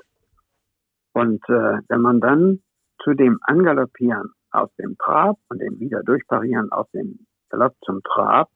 Und 1.13 1.43
äh, 1.49 1.79
wenn 1.87 2.01
man 2.01 2.21
dann 2.21 2.61
zu 3.03 3.13
dem 3.13 3.39
Angaloppieren 3.41 4.31
aus 4.51 4.69
dem 4.77 4.97
Trab 4.97 5.37
und 5.49 5.59
dem 5.59 5.79
wieder 5.79 6.01
durchparieren 6.03 6.71
aus 6.71 6.89
dem 6.91 7.25
Galopp 7.49 7.75
zum 7.83 8.01
Trab 8.03 8.49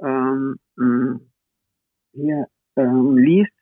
ähm, 0.00 0.58
hier 2.12 2.46
ähm, 2.76 3.16
liest, 3.18 3.52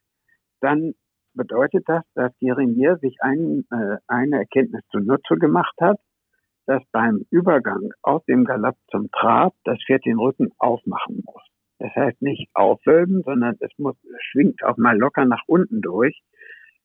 dann 0.61 0.95
bedeutet 1.37 1.85
das, 1.87 2.03
dass 2.15 2.33
Gerinier 2.41 2.97
sich 2.97 3.17
ein, 3.21 3.65
äh, 3.71 3.99
eine 4.09 4.39
Erkenntnis 4.39 4.83
zunutze 4.91 5.37
gemacht 5.37 5.75
hat, 5.81 5.99
dass 6.67 6.83
beim 6.91 7.25
Übergang 7.31 7.91
aus 8.03 8.25
dem 8.25 8.45
Galopp 8.45 8.77
zum 8.91 9.11
Trab 9.13 9.55
das 9.65 9.79
Pferd 9.87 10.05
den 10.05 10.19
Rücken 10.19 10.51
aufmachen 10.59 11.23
muss. 11.25 11.43
Das 11.79 11.95
heißt 11.95 12.23
nicht 12.23 12.49
aufwölben, 12.55 13.23
sondern 13.23 13.57
es 13.61 13.71
muss, 13.79 13.97
schwingt 14.31 14.65
auch 14.65 14.77
mal 14.77 14.97
locker 14.97 15.25
nach 15.25 15.43
unten 15.47 15.81
durch, 15.83 16.19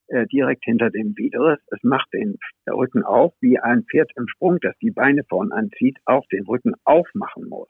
äh, 0.07 0.27
direkt 0.27 0.65
hinter 0.65 0.89
dem 0.89 1.17
Widerriss. 1.17 1.59
Es 1.71 1.81
macht 1.83 2.11
den 2.13 2.37
Rücken 2.69 3.03
auf, 3.03 3.33
wie 3.39 3.57
ein 3.59 3.85
Pferd 3.85 4.11
im 4.17 4.27
Sprung, 4.27 4.59
das 4.61 4.77
die 4.79 4.91
Beine 4.91 5.23
vorn 5.27 5.51
anzieht, 5.51 5.97
auch 6.05 6.25
den 6.27 6.45
Rücken 6.45 6.73
aufmachen 6.83 7.47
muss. 7.47 7.69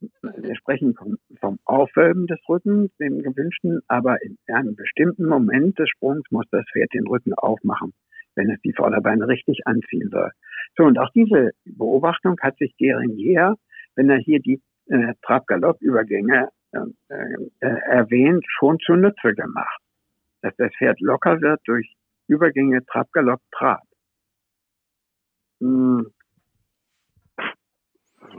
Wir 0.00 0.56
sprechen 0.56 0.94
vom, 0.94 1.16
vom 1.40 1.58
Aufwölben 1.64 2.26
des 2.26 2.38
Rückens, 2.48 2.94
dem 2.98 3.22
gewünschten, 3.22 3.80
aber 3.88 4.22
in 4.22 4.36
einem 4.46 4.76
bestimmten 4.76 5.26
Moment 5.26 5.78
des 5.78 5.88
Sprungs 5.88 6.24
muss 6.30 6.46
das 6.50 6.64
Pferd 6.72 6.92
den 6.92 7.06
Rücken 7.06 7.34
aufmachen, 7.34 7.94
wenn 8.34 8.50
es 8.50 8.60
die 8.60 8.72
Vorderbeine 8.72 9.26
richtig 9.26 9.66
anziehen 9.66 10.10
soll. 10.10 10.30
So, 10.76 10.84
und 10.84 10.98
auch 10.98 11.10
diese 11.14 11.52
Beobachtung 11.64 12.36
hat 12.42 12.58
sich 12.58 12.76
Gerinier, 12.76 13.54
wenn 13.94 14.10
er 14.10 14.18
hier 14.18 14.40
die 14.40 14.60
äh, 14.88 15.14
Trab-Galopp-Übergänge 15.22 16.50
äh, 16.72 16.78
äh, 17.08 17.66
erwähnt, 17.88 18.44
schon 18.48 18.78
zunutze 18.80 19.34
gemacht. 19.34 19.80
Dass 20.42 20.54
das 20.56 20.72
Pferd 20.76 21.00
locker 21.00 21.40
wird 21.40 21.60
durch 21.64 21.94
Übergänge 22.28 22.84
Trab-Galopp-Trab. 22.84 23.82
Hm. 25.60 26.06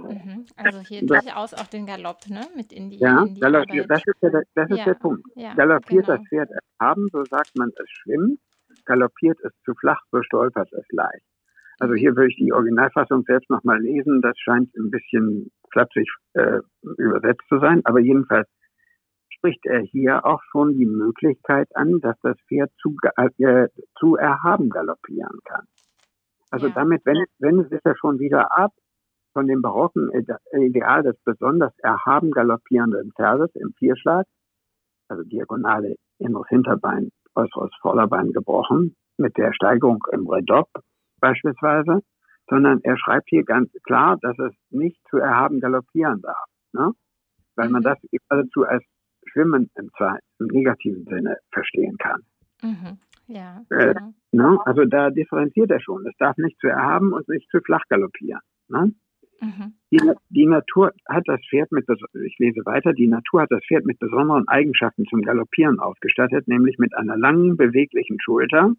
Mhm. 0.04 0.46
Also 0.56 0.80
hier 0.80 1.06
durchaus 1.06 1.54
auch 1.54 1.68
den 1.68 1.86
Galopp, 1.86 2.28
ne? 2.30 2.48
Mit 2.56 2.72
in 2.72 2.90
die, 2.90 2.98
ja, 3.00 3.24
in 3.24 3.36
die 3.36 3.42
galoppiert, 3.42 3.90
das 3.90 4.02
ist, 4.06 4.22
der, 4.22 4.44
das 4.56 4.70
ist 4.70 4.78
Ja, 4.78 4.86
der 4.86 4.94
Punkt. 4.96 5.24
ja, 5.36 5.54
galoppiert 5.56 6.06
genau. 6.06 6.18
das 6.18 6.28
Pferd 6.28 6.50
erhaben, 6.80 7.08
so 7.12 7.24
sagt 7.26 7.56
man, 7.56 7.70
es 7.70 7.90
schwimmt. 7.90 8.40
Galoppiert 8.86 9.38
es 9.44 9.52
zu 9.66 9.74
flach, 9.76 10.02
so 10.12 10.22
stolpert 10.24 10.72
es 10.74 10.86
leicht. 10.92 11.26
Also 11.80 11.94
Mhm. 11.94 11.98
hier 11.98 12.16
würde 12.16 12.30
ich 12.30 12.38
die 12.38 12.54
Originalfassung 12.54 13.24
selbst 13.24 13.50
nochmal 13.50 13.80
lesen. 13.82 14.22
Das 14.22 14.38
scheint 14.40 14.74
ein 14.76 14.90
bisschen 14.92 15.52
flapsig 15.72 16.08
äh, 16.34 16.60
übersetzt 16.98 17.44
zu 17.50 17.60
sein. 17.60 17.82
Aber 17.86 18.00
jedenfalls 18.00 18.48
spricht 19.30 19.66
er 19.66 19.82
hier 19.82 20.26
auch 20.26 20.42
schon 20.52 20.74
die 20.78 20.86
Möglichkeit 20.86 21.68
an, 21.76 22.00
dass 22.02 22.18
das 22.22 22.38
Pferd 22.48 22.72
zu, 22.82 22.96
äh, 23.18 23.68
zu 24.00 24.16
erhaben 24.16 24.70
galoppieren 24.70 25.40
kann. 25.46 25.66
Also 26.50 26.68
Ja. 26.68 26.74
damit 26.76 27.06
wendet, 27.06 27.30
wendet 27.40 27.72
es 27.72 27.82
ja 27.84 27.94
schon 27.96 28.20
wieder 28.20 28.58
ab 28.58 28.72
von 29.38 29.46
dem 29.46 29.62
barocken 29.62 30.10
Ide- 30.16 30.40
Ideal 30.52 31.04
des 31.04 31.16
besonders 31.24 31.72
erhaben 31.78 32.32
galoppierenden 32.32 33.12
Pferdes 33.16 33.54
im 33.54 33.72
Vierschlag, 33.78 34.26
also 35.10 35.22
diagonale 35.24 35.94
inneres 36.18 36.48
Hinterbein, 36.50 37.12
äußeres 37.36 37.70
Vorderbein 37.80 38.32
gebrochen, 38.34 38.96
mit 39.18 39.38
der 39.38 39.54
Steigerung 39.54 40.04
im 40.12 40.28
Redopp 40.28 40.70
beispielsweise, 41.20 42.00
sondern 42.50 42.80
er 42.82 42.98
schreibt 42.98 43.30
hier 43.30 43.44
ganz 43.44 43.72
klar, 43.84 44.18
dass 44.24 44.40
es 44.40 44.54
nicht 44.72 45.00
zu 45.08 45.18
erhaben 45.18 45.60
galoppieren 45.60 46.20
darf, 46.24 46.46
ne? 46.74 46.94
weil 47.56 47.70
man 47.70 47.82
Mhm. 47.82 47.86
das 47.86 48.00
geradezu 48.12 48.64
als 48.64 48.84
Schwimmen 49.28 49.70
im, 49.76 49.92
im 50.40 50.48
negativen 50.48 51.06
Sinne 51.06 51.38
verstehen 51.52 51.98
kann. 52.00 52.24
Mhm. 52.64 52.98
Ja, 53.28 53.62
Äh, 53.70 53.94
genau. 53.94 54.14
Ne? 54.32 54.58
Also 54.66 54.86
da 54.86 55.12
differenziert 55.12 55.70
er 55.70 55.80
schon. 55.80 56.08
Es 56.08 56.16
darf 56.18 56.38
nicht 56.38 56.60
zu 56.60 56.68
erhaben 56.68 57.14
und 57.14 57.28
nicht 57.30 57.48
zu 57.52 57.60
flach 57.60 57.84
galoppieren. 57.90 58.42
Ne? 58.70 58.94
Mhm. 59.40 59.74
Die, 59.92 60.00
die 60.30 60.46
Natur 60.46 60.94
hat 61.08 61.24
das 61.28 61.40
Pferd 61.50 61.72
mit, 61.72 61.86
ich 62.26 62.40
lese 62.40 62.66
weiter, 62.66 62.94
die 62.94 63.08
Natur 63.08 63.42
hat 63.42 63.52
das 63.52 63.64
Pferd 63.66 63.86
mit 63.86 64.00
besonderen 64.00 64.48
Eigenschaften 64.48 65.06
zum 65.06 65.22
Galoppieren 65.22 65.80
ausgestattet, 65.80 66.48
nämlich 66.48 66.78
mit 66.78 66.96
einer 66.96 67.18
langen, 67.18 67.58
beweglichen 67.58 68.20
Schulter, 68.20 68.74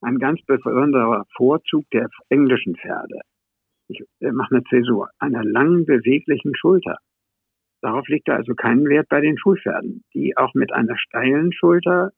ein 0.00 0.18
ganz 0.18 0.42
besonderer 0.42 1.24
Vorzug 1.36 1.88
der 1.90 2.08
englischen 2.28 2.76
Pferde. 2.76 3.20
Ich 3.88 4.02
äh, 4.20 4.32
mache 4.32 4.54
eine 4.54 4.64
Zäsur, 4.64 5.10
einer 5.18 5.44
langen, 5.44 5.84
beweglichen 5.84 6.54
Schulter. 6.56 6.98
Darauf 7.80 8.08
liegt 8.08 8.28
also 8.30 8.54
keinen 8.54 8.88
Wert 8.88 9.08
bei 9.08 9.20
den 9.20 9.36
Schulpferden, 9.36 10.04
die 10.14 10.36
auch 10.36 10.54
mit 10.54 10.72
einer 10.72 10.96
steilen 10.96 11.52
Schulter 11.52 12.12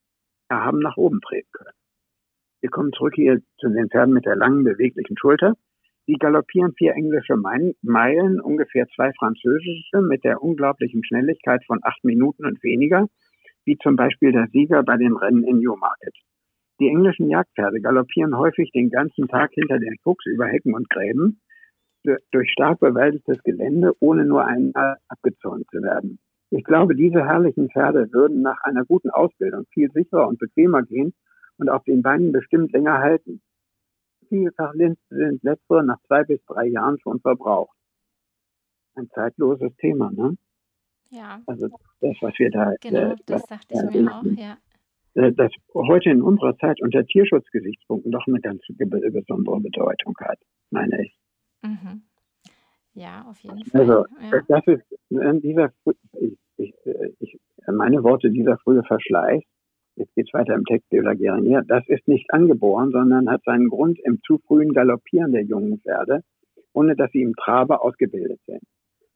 erhaben 0.49 0.79
nach 0.79 0.97
oben 0.97 1.21
treten 1.21 1.49
können. 1.53 1.75
Wir 2.61 2.71
kommen 2.71 2.92
zurück 2.92 3.14
hier 3.14 3.40
zu 3.59 3.69
den 3.69 3.88
Pferden 3.88 4.14
mit 4.14 4.27
der 4.27 4.37
langen, 4.37 4.64
beweglichen 4.64 5.19
Schulter. 5.19 5.55
Die 6.09 6.19
galoppieren 6.19 6.73
vier 6.75 6.95
englische 6.95 7.37
Meilen, 7.37 8.40
ungefähr 8.40 8.87
zwei 8.95 9.12
französische, 9.14 10.03
mit 10.03 10.23
der 10.23 10.40
unglaublichen 10.40 11.05
Schnelligkeit 11.05 11.64
von 11.66 11.81
acht 11.83 12.05
Minuten 12.05 12.47
und 12.47 12.62
weniger, 12.62 13.09
wie 13.64 13.77
zum 13.79 13.97
Beispiel 13.97 14.31
der 14.31 14.47
Sieger 14.53 14.85
bei 14.85 14.97
den 14.97 15.16
Rennen 15.16 15.42
in 15.42 15.59
Newmarket. 15.59 16.14
Die 16.79 16.88
englischen 16.88 17.29
Jagdpferde 17.29 17.81
galoppieren 17.81 18.37
häufig 18.38 18.71
den 18.71 18.90
ganzen 18.90 19.27
Tag 19.27 19.51
hinter 19.55 19.79
den 19.79 19.97
Fuchs 20.05 20.27
über 20.27 20.47
Hecken 20.47 20.75
und 20.75 20.88
Gräben, 20.90 21.40
durch 22.31 22.51
stark 22.53 22.79
bewaldetes 22.79 23.42
Gelände, 23.42 23.92
ohne 23.99 24.25
nur 24.25 24.45
einmal 24.45 24.99
abgezäunt 25.09 25.66
zu 25.73 25.83
werden. 25.83 26.21
Ich 26.51 26.62
glaube, 26.62 26.95
diese 26.95 27.27
herrlichen 27.27 27.69
Pferde 27.71 28.12
würden 28.12 28.42
nach 28.42 28.61
einer 28.62 28.85
guten 28.85 29.11
Ausbildung 29.11 29.64
viel 29.73 29.90
sicherer 29.90 30.29
und 30.29 30.38
bequemer 30.38 30.83
gehen 30.83 31.14
und 31.59 31.69
auf 31.69 31.83
den 31.83 32.03
Beinen 32.03 32.31
bestimmt 32.31 32.71
länger 32.71 32.99
halten. 32.99 33.40
Vielfach 34.29 34.73
sind 34.75 35.43
letztere 35.43 35.85
nach 35.85 36.01
zwei 36.07 36.25
bis 36.25 36.45
drei 36.47 36.67
Jahren 36.67 36.99
schon 37.01 37.21
verbraucht. 37.21 37.77
Ein 38.95 39.09
zeitloses 39.11 39.75
Thema, 39.77 40.11
ne? 40.11 40.37
Ja, 41.11 41.41
Also 41.47 41.69
das, 42.01 42.17
was 42.21 42.35
wir 42.39 42.51
da, 42.51 42.75
genau, 42.81 43.12
äh, 43.12 43.17
das 43.27 43.47
dachte 43.47 43.67
ich 43.71 43.95
äh, 43.95 44.03
mir 44.03 44.12
auch, 44.12 44.25
ja. 44.25 44.57
äh, 45.15 45.33
das 45.33 45.53
heute 45.75 46.11
in 46.11 46.21
unserer 46.23 46.57
Zeit 46.59 46.81
unter 46.83 47.05
Tierschutzgesichtspunkten 47.05 48.11
doch 48.11 48.27
eine 48.27 48.41
ganz 48.41 48.61
be- 48.69 48.87
besondere 48.87 49.61
Bedeutung 49.61 50.15
hat, 50.21 50.39
meine 50.71 51.05
ich. 51.05 51.17
Mhm. 51.62 52.03
Ja, 52.95 53.25
auf 53.29 53.39
jeden 53.41 53.65
Fall. 53.67 53.81
Also 53.81 54.05
ja. 54.21 54.43
das 54.49 54.67
ist 54.67 54.93
äh, 55.11 55.41
dieser, 55.41 55.73
ich, 56.19 56.37
ich, 56.57 56.75
äh, 56.87 57.12
ich, 57.21 57.39
meine 57.71 58.03
Worte, 58.03 58.31
dieser 58.31 58.59
frühe 58.59 58.83
Verschleiß, 58.83 59.43
jetzt 59.97 60.15
geht's 60.15 60.33
weiter 60.33 60.55
im 60.55 60.65
Text 60.65 60.91
de 60.93 61.01
la 61.01 61.15
Guerinier, 61.15 61.63
das 61.67 61.85
ist 61.89 62.07
nicht 62.07 62.33
angeboren, 62.33 62.91
sondern 62.93 63.31
hat 63.31 63.43
seinen 63.45 63.69
Grund 63.69 63.99
im 64.05 64.21
zu 64.27 64.39
frühen 64.47 64.73
Galoppieren 64.73 65.33
der 65.33 65.43
jungen 65.43 65.81
Pferde, 65.81 66.23
ohne 66.73 66.95
dass 66.95 67.11
sie 67.13 67.23
im 67.23 67.35
Trabe 67.35 67.81
ausgebildet 67.81 68.41
sind. 68.47 68.63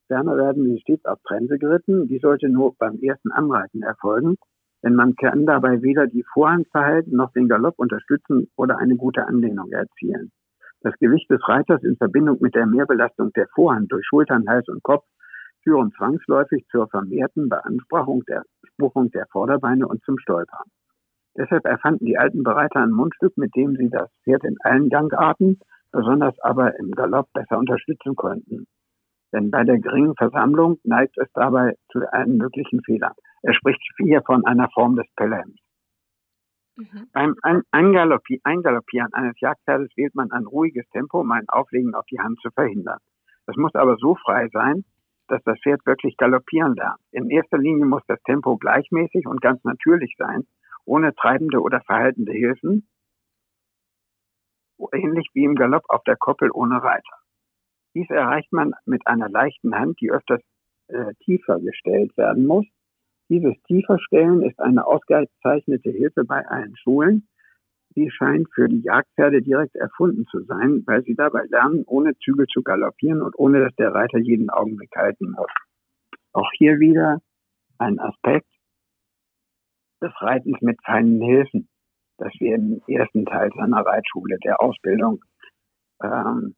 Ferner 0.08 0.36
werden 0.36 0.64
sie 0.64 0.80
stets 0.80 1.04
auf 1.04 1.20
Trense 1.22 1.58
geritten, 1.58 2.08
die 2.08 2.18
sollte 2.18 2.48
nur 2.48 2.74
beim 2.76 2.98
ersten 3.00 3.30
Anreiten 3.30 3.82
erfolgen, 3.82 4.36
denn 4.82 4.94
man 4.94 5.14
kann 5.14 5.46
dabei 5.46 5.82
weder 5.82 6.06
die 6.06 6.24
Vorhandverhalten 6.32 7.14
noch 7.14 7.32
den 7.32 7.48
Galopp 7.48 7.78
unterstützen 7.78 8.48
oder 8.56 8.78
eine 8.78 8.96
gute 8.96 9.26
Anlehnung 9.26 9.70
erzielen. 9.70 10.32
Das 10.80 10.94
Gewicht 10.98 11.30
des 11.30 11.46
Reiters 11.46 11.84
in 11.84 11.96
Verbindung 11.96 12.38
mit 12.40 12.54
der 12.54 12.66
Mehrbelastung 12.66 13.30
der 13.36 13.46
Vorhand 13.54 13.92
durch 13.92 14.06
Schultern, 14.06 14.48
Hals 14.48 14.66
und 14.68 14.82
Kopf 14.82 15.04
führen 15.62 15.92
zwangsläufig 15.92 16.66
zur 16.70 16.88
vermehrten 16.88 17.50
Beanspruchung 17.50 18.24
der, 18.26 18.44
Spruchung 18.80 19.10
der 19.10 19.26
Vorderbeine 19.30 19.86
und 19.86 20.02
zum 20.04 20.18
Stolpern. 20.18 20.64
Deshalb 21.36 21.64
erfanden 21.66 22.06
die 22.06 22.16
alten 22.18 22.42
Bereiter 22.42 22.80
ein 22.80 22.90
Mundstück, 22.90 23.36
mit 23.36 23.54
dem 23.54 23.76
sie 23.76 23.90
das 23.90 24.10
Pferd 24.24 24.42
in 24.44 24.56
allen 24.60 24.88
Gangarten, 24.88 25.60
besonders 25.92 26.38
aber 26.40 26.78
im 26.78 26.92
Galopp 26.92 27.28
besser 27.34 27.58
unterstützen 27.58 28.16
konnten. 28.16 28.66
Denn 29.32 29.50
bei 29.50 29.64
der 29.64 29.78
geringen 29.78 30.14
Versammlung 30.16 30.78
neigt 30.82 31.16
es 31.18 31.28
dabei 31.34 31.76
zu 31.92 32.00
allen 32.10 32.38
möglichen 32.38 32.82
Fehlern. 32.82 33.12
Er 33.42 33.54
spricht 33.54 33.80
hier 33.98 34.22
von 34.22 34.44
einer 34.46 34.68
Form 34.70 34.96
des 34.96 35.06
Pellems. 35.14 35.56
Mhm. 36.76 37.08
Beim 37.12 37.36
Ein- 37.42 37.62
Eingaloppi- 37.70 38.40
Eingaloppieren 38.42 39.12
eines 39.12 39.38
Jagdpferdes 39.40 39.90
wählt 39.96 40.14
man 40.14 40.32
ein 40.32 40.46
ruhiges 40.46 40.88
Tempo, 40.90 41.20
um 41.20 41.30
ein 41.30 41.48
Auflegen 41.48 41.94
auf 41.94 42.06
die 42.06 42.18
Hand 42.18 42.40
zu 42.40 42.50
verhindern. 42.50 42.98
Das 43.46 43.56
muss 43.56 43.74
aber 43.74 43.96
so 43.98 44.16
frei 44.16 44.48
sein, 44.52 44.84
dass 45.30 45.42
das 45.44 45.58
Pferd 45.60 45.84
wirklich 45.86 46.16
galoppieren 46.16 46.74
lernt. 46.74 47.00
In 47.12 47.30
erster 47.30 47.58
Linie 47.58 47.86
muss 47.86 48.02
das 48.06 48.22
Tempo 48.22 48.56
gleichmäßig 48.56 49.26
und 49.26 49.40
ganz 49.40 49.62
natürlich 49.64 50.14
sein, 50.18 50.46
ohne 50.84 51.14
treibende 51.14 51.60
oder 51.60 51.80
verhaltende 51.82 52.32
Hilfen, 52.32 52.88
ähnlich 54.92 55.28
wie 55.34 55.44
im 55.44 55.54
Galopp 55.54 55.84
auf 55.88 56.02
der 56.04 56.16
Koppel 56.16 56.50
ohne 56.52 56.82
Reiter. 56.82 57.16
Dies 57.94 58.08
erreicht 58.10 58.52
man 58.52 58.74
mit 58.86 59.06
einer 59.06 59.28
leichten 59.28 59.74
Hand, 59.74 60.00
die 60.00 60.10
öfters 60.10 60.40
äh, 60.88 61.14
tiefer 61.24 61.58
gestellt 61.60 62.16
werden 62.16 62.46
muss. 62.46 62.66
Dieses 63.28 63.54
Tieferstellen 63.64 64.42
ist 64.42 64.58
eine 64.60 64.86
ausgezeichnete 64.86 65.90
Hilfe 65.90 66.24
bei 66.24 66.46
allen 66.46 66.76
Schulen. 66.76 67.28
Sie 67.94 68.10
scheint 68.10 68.48
für 68.54 68.68
die 68.68 68.82
Jagdpferde 68.82 69.42
direkt 69.42 69.74
erfunden 69.74 70.24
zu 70.30 70.42
sein, 70.44 70.82
weil 70.86 71.02
sie 71.02 71.14
dabei 71.14 71.44
lernen, 71.48 71.82
ohne 71.86 72.16
Zügel 72.18 72.46
zu 72.46 72.62
galoppieren 72.62 73.20
und 73.22 73.36
ohne 73.36 73.60
dass 73.60 73.74
der 73.76 73.92
Reiter 73.92 74.18
jeden 74.18 74.48
Augenblick 74.48 74.94
halten 74.94 75.32
muss. 75.32 75.50
Auch 76.32 76.50
hier 76.56 76.78
wieder 76.78 77.20
ein 77.78 77.98
Aspekt 77.98 78.46
des 80.00 80.12
Reitens 80.20 80.60
mit 80.60 80.78
feinen 80.84 81.20
Hilfen, 81.20 81.68
das 82.18 82.32
wir 82.38 82.54
im 82.54 82.80
ersten 82.86 83.26
Teil 83.26 83.50
seiner 83.56 83.84
Reitschule 83.84 84.38
der 84.44 84.60
Ausbildung 84.60 85.24
ähm, 86.02 86.54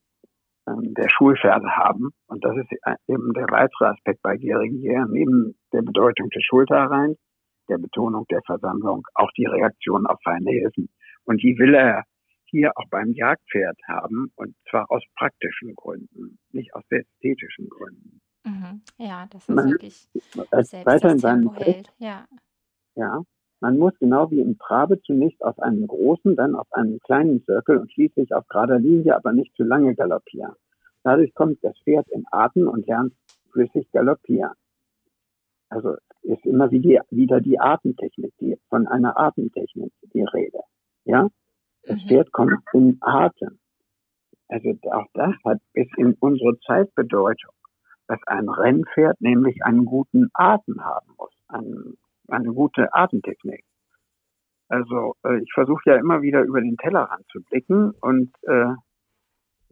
ähm, 0.68 0.95
der 0.95 1.09
Schulpferde 1.09 1.76
haben. 1.76 2.11
Und 2.26 2.45
das 2.45 2.57
ist 2.57 2.70
eben 3.09 3.33
der 3.33 3.47
weitere 3.51 3.87
Aspekt 3.87 4.22
bei 4.22 4.37
Geringer, 4.37 5.07
neben 5.09 5.57
der 5.72 5.83
Bedeutung 5.83 6.28
des 6.30 6.45
Schulterreins, 6.45 7.18
der 7.68 7.78
Betonung 7.78 8.26
der 8.30 8.43
Versammlung, 8.45 9.07
auch 9.14 9.30
die 9.37 9.47
Reaktion 9.47 10.07
auf 10.07 10.18
feine 10.22 10.51
Hilfen. 10.51 10.89
Und 11.25 11.43
die 11.43 11.59
will 11.59 11.75
er 11.75 12.05
hier 12.45 12.73
auch 12.77 12.89
beim 12.91 13.12
Jagdpferd 13.12 13.79
haben 13.87 14.31
und 14.37 14.55
zwar 14.68 14.91
aus 14.91 15.03
praktischen 15.16 15.75
Gründen, 15.75 16.39
nicht 16.53 16.75
aus 16.75 16.85
ästhetischen 16.91 17.68
Gründen. 17.68 18.20
Mhm. 18.45 18.83
Ja, 18.99 19.27
das 19.31 19.49
ist 19.49 19.55
man, 19.55 19.70
wirklich 19.70 20.09
weiter 20.85 21.11
in 21.11 21.18
seinem 21.18 21.55
Text, 21.55 21.93
ja. 21.99 22.27
ja, 22.97 23.23
man 23.62 23.79
muss 23.79 23.97
genau 24.01 24.29
wie 24.33 24.41
im 24.41 24.59
Trabe 24.59 25.01
zunächst 25.03 25.41
auf 25.45 25.61
einen 25.61 25.87
großen, 25.87 26.35
dann 26.35 26.57
auf 26.57 26.66
einen 26.73 26.99
kleinen 26.99 27.45
Zirkel 27.45 27.79
und 27.79 27.93
schließlich 27.93 28.35
auf 28.35 28.47
gerader 28.49 28.81
Linie, 28.81 29.14
aber 29.14 29.33
nicht 29.33 29.55
zu 29.55 29.62
lange 29.62 29.95
galoppieren. 29.95 30.55
Dadurch 31.05 31.33
kommt 31.33 31.62
das 31.62 31.79
Pferd 31.85 32.09
in 32.11 32.25
Atem 32.33 32.66
und 32.66 32.89
lernt 32.89 33.14
flüssig 33.53 33.89
galoppieren. 33.93 34.55
Also 35.68 35.95
ist 36.23 36.45
immer 36.45 36.73
wieder 36.73 37.41
die 37.41 37.61
Atemtechnik, 37.61 38.33
die, 38.41 38.59
von 38.68 38.89
einer 38.89 39.16
Atemtechnik 39.16 39.93
die 40.12 40.25
Rede. 40.25 40.59
Ja? 41.05 41.28
Das 41.84 41.96
mhm. 41.96 42.09
Pferd 42.09 42.32
kommt 42.32 42.53
in 42.72 42.98
Atem. 43.00 43.59
Also 44.48 44.78
auch 44.90 45.07
das 45.14 45.34
hat 45.44 45.59
bis 45.72 45.88
in 45.96 46.14
unsere 46.20 46.59
Zeit 46.61 46.94
Bedeutung, 46.94 47.55
dass 48.07 48.20
ein 48.26 48.48
Rennpferd 48.48 49.20
nämlich 49.20 49.64
einen 49.64 49.86
guten 49.86 50.28
Atem 50.34 50.84
haben 50.84 51.14
muss, 51.16 51.32
einen, 51.48 51.96
eine 52.28 52.53
gute 52.53 52.92
Atemtechnik. 52.92 53.64
Also 54.68 55.14
äh, 55.24 55.38
ich 55.38 55.53
versuche 55.55 55.82
ja 55.86 55.96
immer 55.96 56.22
wieder 56.22 56.42
über 56.42 56.61
den 56.61 56.76
Tellerrand 56.76 57.24
zu 57.30 57.42
blicken 57.42 57.92
und 58.00 58.32
äh, 58.42 58.74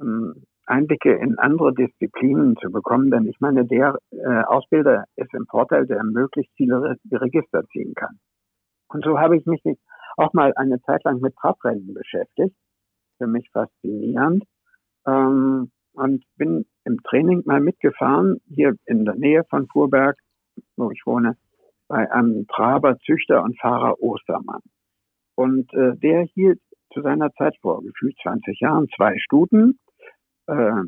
ähm, 0.01 0.47
Einblicke 0.67 1.15
in 1.15 1.39
andere 1.39 1.75
Disziplinen 1.75 2.57
zu 2.57 2.71
bekommen, 2.71 3.11
denn 3.11 3.27
ich 3.27 3.41
meine, 3.41 3.67
der 3.67 3.99
äh, 4.13 4.43
Ausbilder 4.45 5.05
ist 5.17 5.35
im 5.35 5.47
Vorteil, 5.47 5.87
der 5.87 6.03
möglichst 6.05 6.53
viele 6.57 6.97
Register 7.11 7.67
ziehen 7.73 7.95
kann. 7.95 8.19
Und 8.89 9.05
so 9.05 9.19
habe 9.19 9.37
ich 9.37 9.47
mich 9.47 9.63
auch 10.17 10.33
mal 10.33 10.53
eine 10.57 10.81
Zeit 10.83 11.05
lang 11.05 11.21
mit 11.21 11.35
Trabrennen 11.37 11.95
beschäftigt, 11.95 12.55
für 13.19 13.27
mich 13.27 13.49
faszinierend, 13.53 14.45
ähm, 15.07 15.71
und 15.93 16.25
bin 16.37 16.67
im 16.85 17.03
Training 17.03 17.43
mal 17.45 17.61
mitgefahren, 17.61 18.41
hier 18.47 18.75
in 18.87 19.05
der 19.05 19.17
Nähe 19.17 19.45
von 19.51 19.67
Fuhrberg, 19.69 20.17
wo 20.77 20.91
ich 20.91 21.03
wohne, 21.05 21.37
bei 21.89 22.11
einem 22.13 22.47
Traber, 22.47 22.99
Züchter 22.99 23.43
und 23.43 23.59
Fahrer 23.59 24.01
Ostermann. 24.01 24.63
Und 25.35 25.73
äh, 25.75 25.97
der 25.97 26.23
hielt 26.23 26.61
zu 26.93 27.03
seiner 27.03 27.33
Zeit 27.33 27.57
vor 27.61 27.83
gefühlt 27.83 28.17
20 28.23 28.61
Jahren 28.61 28.89
zwei 28.97 29.19
Stuten 29.19 29.79
äh, 30.47 30.83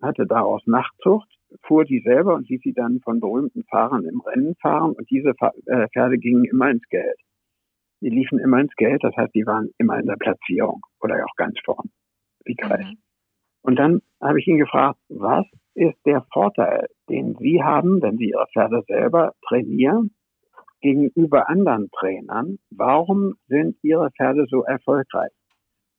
hatte 0.00 0.26
daraus 0.26 0.62
Nachtzucht, 0.66 1.28
fuhr 1.62 1.84
die 1.84 2.00
selber 2.00 2.34
und 2.34 2.48
ließ 2.48 2.60
sie 2.62 2.72
dann 2.72 3.00
von 3.00 3.20
berühmten 3.20 3.64
Fahrern 3.64 4.04
im 4.04 4.20
Rennen 4.20 4.54
fahren 4.60 4.92
und 4.92 5.10
diese 5.10 5.34
äh, 5.66 5.88
Pferde 5.88 6.18
gingen 6.18 6.44
immer 6.44 6.70
ins 6.70 6.86
Geld. 6.88 7.18
Die 8.02 8.10
liefen 8.10 8.40
immer 8.40 8.58
ins 8.58 8.74
Geld, 8.74 9.02
das 9.04 9.16
heißt, 9.16 9.32
die 9.32 9.46
waren 9.46 9.70
immer 9.78 9.98
in 9.98 10.06
der 10.06 10.16
Platzierung 10.16 10.82
oder 11.00 11.24
auch 11.24 11.36
ganz 11.36 11.56
vorn, 11.64 11.90
wie 12.44 12.56
Kreis. 12.56 12.84
Mhm. 12.84 12.98
Und 13.62 13.76
dann 13.76 14.02
habe 14.20 14.40
ich 14.40 14.46
ihn 14.48 14.58
gefragt, 14.58 14.98
was 15.08 15.46
ist 15.74 15.96
der 16.04 16.26
Vorteil, 16.32 16.88
den 17.08 17.36
Sie 17.36 17.62
haben, 17.62 18.02
wenn 18.02 18.18
Sie 18.18 18.30
Ihre 18.30 18.48
Pferde 18.52 18.82
selber 18.88 19.34
trainieren, 19.46 20.10
gegenüber 20.80 21.48
anderen 21.48 21.90
Trainern? 21.92 22.58
Warum 22.70 23.34
sind 23.46 23.76
Ihre 23.82 24.10
Pferde 24.10 24.46
so 24.48 24.64
erfolgreich? 24.64 25.30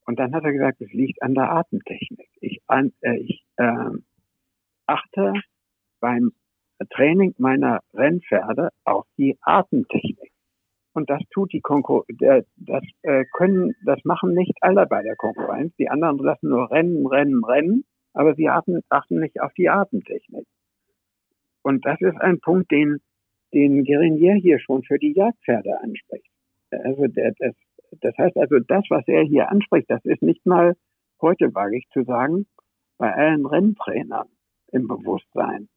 Und 0.06 0.20
dann 0.20 0.36
hat 0.36 0.44
er 0.44 0.52
gesagt, 0.52 0.82
es 0.82 0.92
liegt 0.92 1.22
an 1.22 1.34
der 1.34 1.52
Atemtechnik. 1.52 2.28
Ich, 2.42 2.60
äh, 2.68 3.18
ich 3.18 3.46
äh, 3.56 3.92
achte 4.86 5.34
beim 6.02 6.34
Training 6.90 7.34
meiner 7.38 7.80
Rennpferde 7.94 8.72
auf 8.84 9.06
die 9.18 9.38
Atemtechnik. 9.42 10.33
Und 10.94 11.10
das 11.10 11.22
tut 11.32 11.52
die 11.54 11.62
Konkurrenz, 11.62 12.48
das 12.56 12.84
äh, 13.02 13.26
können, 13.34 13.76
das 13.84 14.00
machen 14.04 14.34
nicht 14.34 14.54
alle 14.62 14.86
bei 14.86 15.02
der 15.02 15.16
Konkurrenz. 15.16 15.76
Die 15.78 15.90
anderen 15.90 16.18
lassen 16.20 16.50
nur 16.50 16.70
rennen, 16.70 17.08
rennen, 17.08 17.44
rennen, 17.44 17.86
aber 18.14 18.36
sie 18.36 18.50
achten, 18.50 18.82
achten 18.90 19.20
nicht 19.20 19.42
auf 19.42 19.54
die 19.54 19.70
Atemtechnik. 19.70 20.46
Und 21.64 21.86
das 21.86 22.00
ist 22.02 22.20
ein 22.22 22.40
Punkt, 22.40 22.72
den, 22.72 23.02
den 23.54 23.84
Gerinier 23.84 24.36
hier 24.36 24.60
schon 24.60 24.84
für 24.84 25.00
die 25.00 25.14
Jagdpferde 25.14 25.82
anspricht. 25.82 26.30
Also 26.70 27.08
der, 27.08 27.34
das 27.40 27.56
das 28.02 28.18
heißt 28.18 28.38
also, 28.38 28.60
das, 28.60 28.84
was 28.90 29.08
er 29.08 29.24
hier 29.24 29.50
anspricht, 29.50 29.90
das 29.90 30.04
ist 30.06 30.22
nicht 30.22 30.46
mal 30.46 30.76
heute, 31.22 31.54
wage 31.54 31.78
ich 31.78 31.88
zu 31.94 32.04
sagen, 32.04 32.46
bei 32.98 33.14
allen 33.14 33.46
Renntrainern 33.46 34.28
im 34.72 34.88
Bewusstsein, 34.88 35.70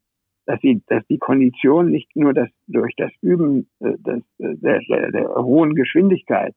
dass 0.46 0.60
sie, 0.60 0.82
dass 0.86 1.04
die 1.08 1.18
Kondition 1.18 1.90
nicht 1.90 2.14
nur 2.14 2.32
das, 2.32 2.48
durch 2.66 2.94
das 2.96 3.10
Üben 3.20 3.68
äh, 3.80 3.98
des, 3.98 4.22
äh, 4.38 4.56
der, 4.56 4.80
der, 4.88 5.10
der 5.10 5.34
hohen 5.34 5.74
Geschwindigkeit 5.74 6.54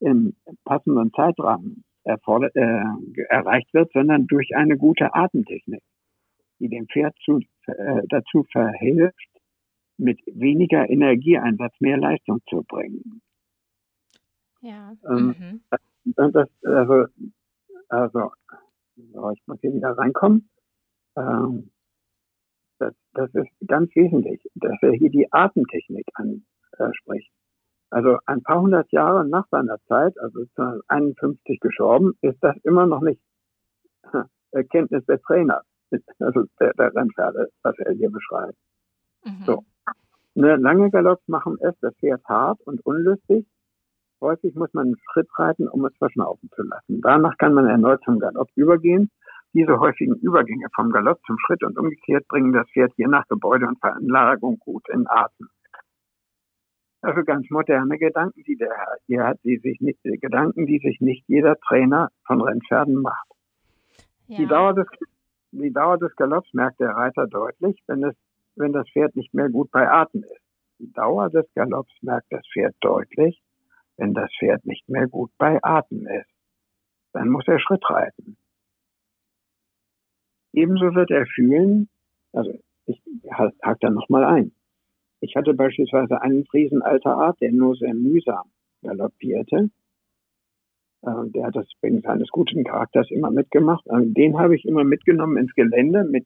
im 0.00 0.34
passenden 0.64 1.12
Zeitrahmen 1.12 1.84
erfordert, 2.04 2.54
äh, 2.54 2.82
erreicht 3.28 3.72
wird, 3.74 3.90
sondern 3.92 4.26
durch 4.26 4.54
eine 4.54 4.76
gute 4.76 5.14
Atemtechnik, 5.14 5.82
die 6.60 6.68
dem 6.68 6.86
Pferd 6.86 7.16
zu, 7.24 7.40
äh, 7.66 8.02
dazu 8.08 8.44
verhilft, 8.52 9.28
mit 9.96 10.20
weniger 10.26 10.88
Energieeinsatz 10.88 11.74
mehr 11.80 11.96
Leistung 11.96 12.40
zu 12.48 12.62
bringen. 12.62 13.20
Ja. 14.60 14.92
Ähm, 15.08 15.34
mhm. 15.38 15.60
das, 16.14 16.48
also, 16.64 17.04
also, 17.88 18.32
so, 18.96 19.30
ich 19.30 19.42
muss 19.46 19.60
hier 19.60 19.74
wieder 19.74 19.96
reinkommen. 19.96 20.48
Ähm, 21.16 21.70
das, 22.78 22.94
das 23.12 23.34
ist 23.34 23.50
ganz 23.66 23.94
wesentlich, 23.94 24.42
dass 24.54 24.76
er 24.82 24.92
hier 24.92 25.10
die 25.10 25.32
Atemtechnik 25.32 26.06
anspricht. 26.78 27.30
Also 27.90 28.18
ein 28.26 28.42
paar 28.42 28.60
hundert 28.60 28.90
Jahre 28.90 29.26
nach 29.26 29.46
seiner 29.50 29.78
Zeit, 29.86 30.18
also 30.18 30.40
1951 30.56 31.60
gestorben, 31.60 32.14
ist 32.22 32.38
das 32.42 32.56
immer 32.64 32.86
noch 32.86 33.00
nicht 33.00 33.20
Erkenntnis 34.50 35.04
der 35.06 35.20
Trainer, 35.22 35.62
also 36.18 36.44
der, 36.60 36.72
der 36.74 36.94
Rennpferde, 36.94 37.50
was 37.62 37.78
er 37.78 37.92
hier 37.92 38.10
beschreibt. 38.10 38.58
Mhm. 39.24 39.44
So. 39.46 39.64
Ne, 40.36 40.56
lange 40.56 40.90
Galopps 40.90 41.28
machen 41.28 41.56
es 41.60 41.74
das 41.80 41.94
Pferd 41.96 42.24
hart 42.24 42.60
und 42.62 42.84
unlustig 42.84 43.46
Häufig 44.24 44.54
muss 44.54 44.72
man 44.72 44.86
einen 44.86 44.96
Schritt 45.12 45.28
reiten, 45.38 45.68
um 45.68 45.84
es 45.84 45.94
verschnaufen 45.98 46.48
zu 46.56 46.62
lassen. 46.62 47.02
Danach 47.02 47.36
kann 47.36 47.52
man 47.52 47.66
erneut 47.66 48.02
zum 48.04 48.18
Galopp 48.18 48.48
übergehen. 48.54 49.10
Diese 49.54 49.78
häufigen 49.78 50.16
Übergänge 50.16 50.66
vom 50.74 50.90
Galopp 50.90 51.20
zum 51.26 51.38
Schritt 51.38 51.62
und 51.62 51.78
umgekehrt 51.78 52.26
bringen 52.26 52.52
das 52.52 52.68
Pferd 52.70 52.92
je 52.96 53.06
nach 53.06 53.26
Gebäude 53.28 53.66
und 53.68 53.78
Veranlagung 53.78 54.58
gut 54.58 54.88
in 54.88 55.06
Atem. 55.06 55.48
Also 57.02 57.22
ganz 57.22 57.48
moderne 57.50 57.96
Gedanken, 57.98 58.42
die 58.42 58.56
der 58.56 58.70
Herr 58.70 58.96
hier 59.06 59.24
hat, 59.24 59.38
die 59.44 59.58
sich 59.58 59.80
nicht, 59.80 60.00
die 60.04 60.18
Gedanken, 60.18 60.66
die 60.66 60.78
sich 60.78 61.00
nicht 61.00 61.24
jeder 61.28 61.56
Trainer 61.60 62.08
von 62.26 62.40
Rennpferden 62.40 63.00
macht. 63.00 63.28
Ja. 64.26 64.38
Die, 64.38 64.46
Dauer 64.46 64.74
des, 64.74 64.86
die 65.52 65.72
Dauer 65.72 65.98
des 65.98 66.16
Galopps 66.16 66.52
merkt 66.52 66.80
der 66.80 66.90
Reiter 66.90 67.28
deutlich, 67.28 67.80
wenn, 67.86 68.02
es, 68.02 68.16
wenn 68.56 68.72
das 68.72 68.88
Pferd 68.90 69.14
nicht 69.14 69.34
mehr 69.34 69.50
gut 69.50 69.70
bei 69.70 69.88
Atem 69.88 70.24
ist. 70.24 70.42
Die 70.80 70.90
Dauer 70.92 71.30
des 71.30 71.46
Galopps 71.54 71.92
merkt 72.00 72.26
das 72.30 72.42
Pferd 72.52 72.74
deutlich, 72.80 73.40
wenn 73.98 74.14
das 74.14 74.30
Pferd 74.36 74.64
nicht 74.64 74.88
mehr 74.88 75.06
gut 75.06 75.30
bei 75.38 75.62
Atem 75.62 76.08
ist. 76.08 76.30
Dann 77.12 77.28
muss 77.28 77.46
er 77.46 77.60
Schritt 77.60 77.88
reiten. 77.88 78.36
Ebenso 80.54 80.94
wird 80.94 81.10
er 81.10 81.26
fühlen, 81.26 81.88
also 82.32 82.58
ich 82.86 83.00
hake 83.30 83.78
da 83.80 83.90
nochmal 83.90 84.24
ein. 84.24 84.52
Ich 85.20 85.36
hatte 85.36 85.54
beispielsweise 85.54 86.20
einen 86.20 86.44
Friesen 86.46 86.82
alter 86.82 87.16
Art, 87.16 87.40
der 87.40 87.52
nur 87.52 87.76
sehr 87.76 87.94
mühsam 87.94 88.50
galoppierte. 88.82 89.70
Äh, 91.02 91.10
der 91.28 91.46
hat 91.46 91.56
das 91.56 91.66
wegen 91.80 92.02
seines 92.02 92.28
guten 92.28 92.64
Charakters 92.64 93.10
immer 93.10 93.30
mitgemacht. 93.30 93.84
Den 93.88 94.38
habe 94.38 94.54
ich 94.54 94.64
immer 94.64 94.84
mitgenommen 94.84 95.38
ins 95.38 95.54
Gelände 95.54 96.04
mit 96.04 96.24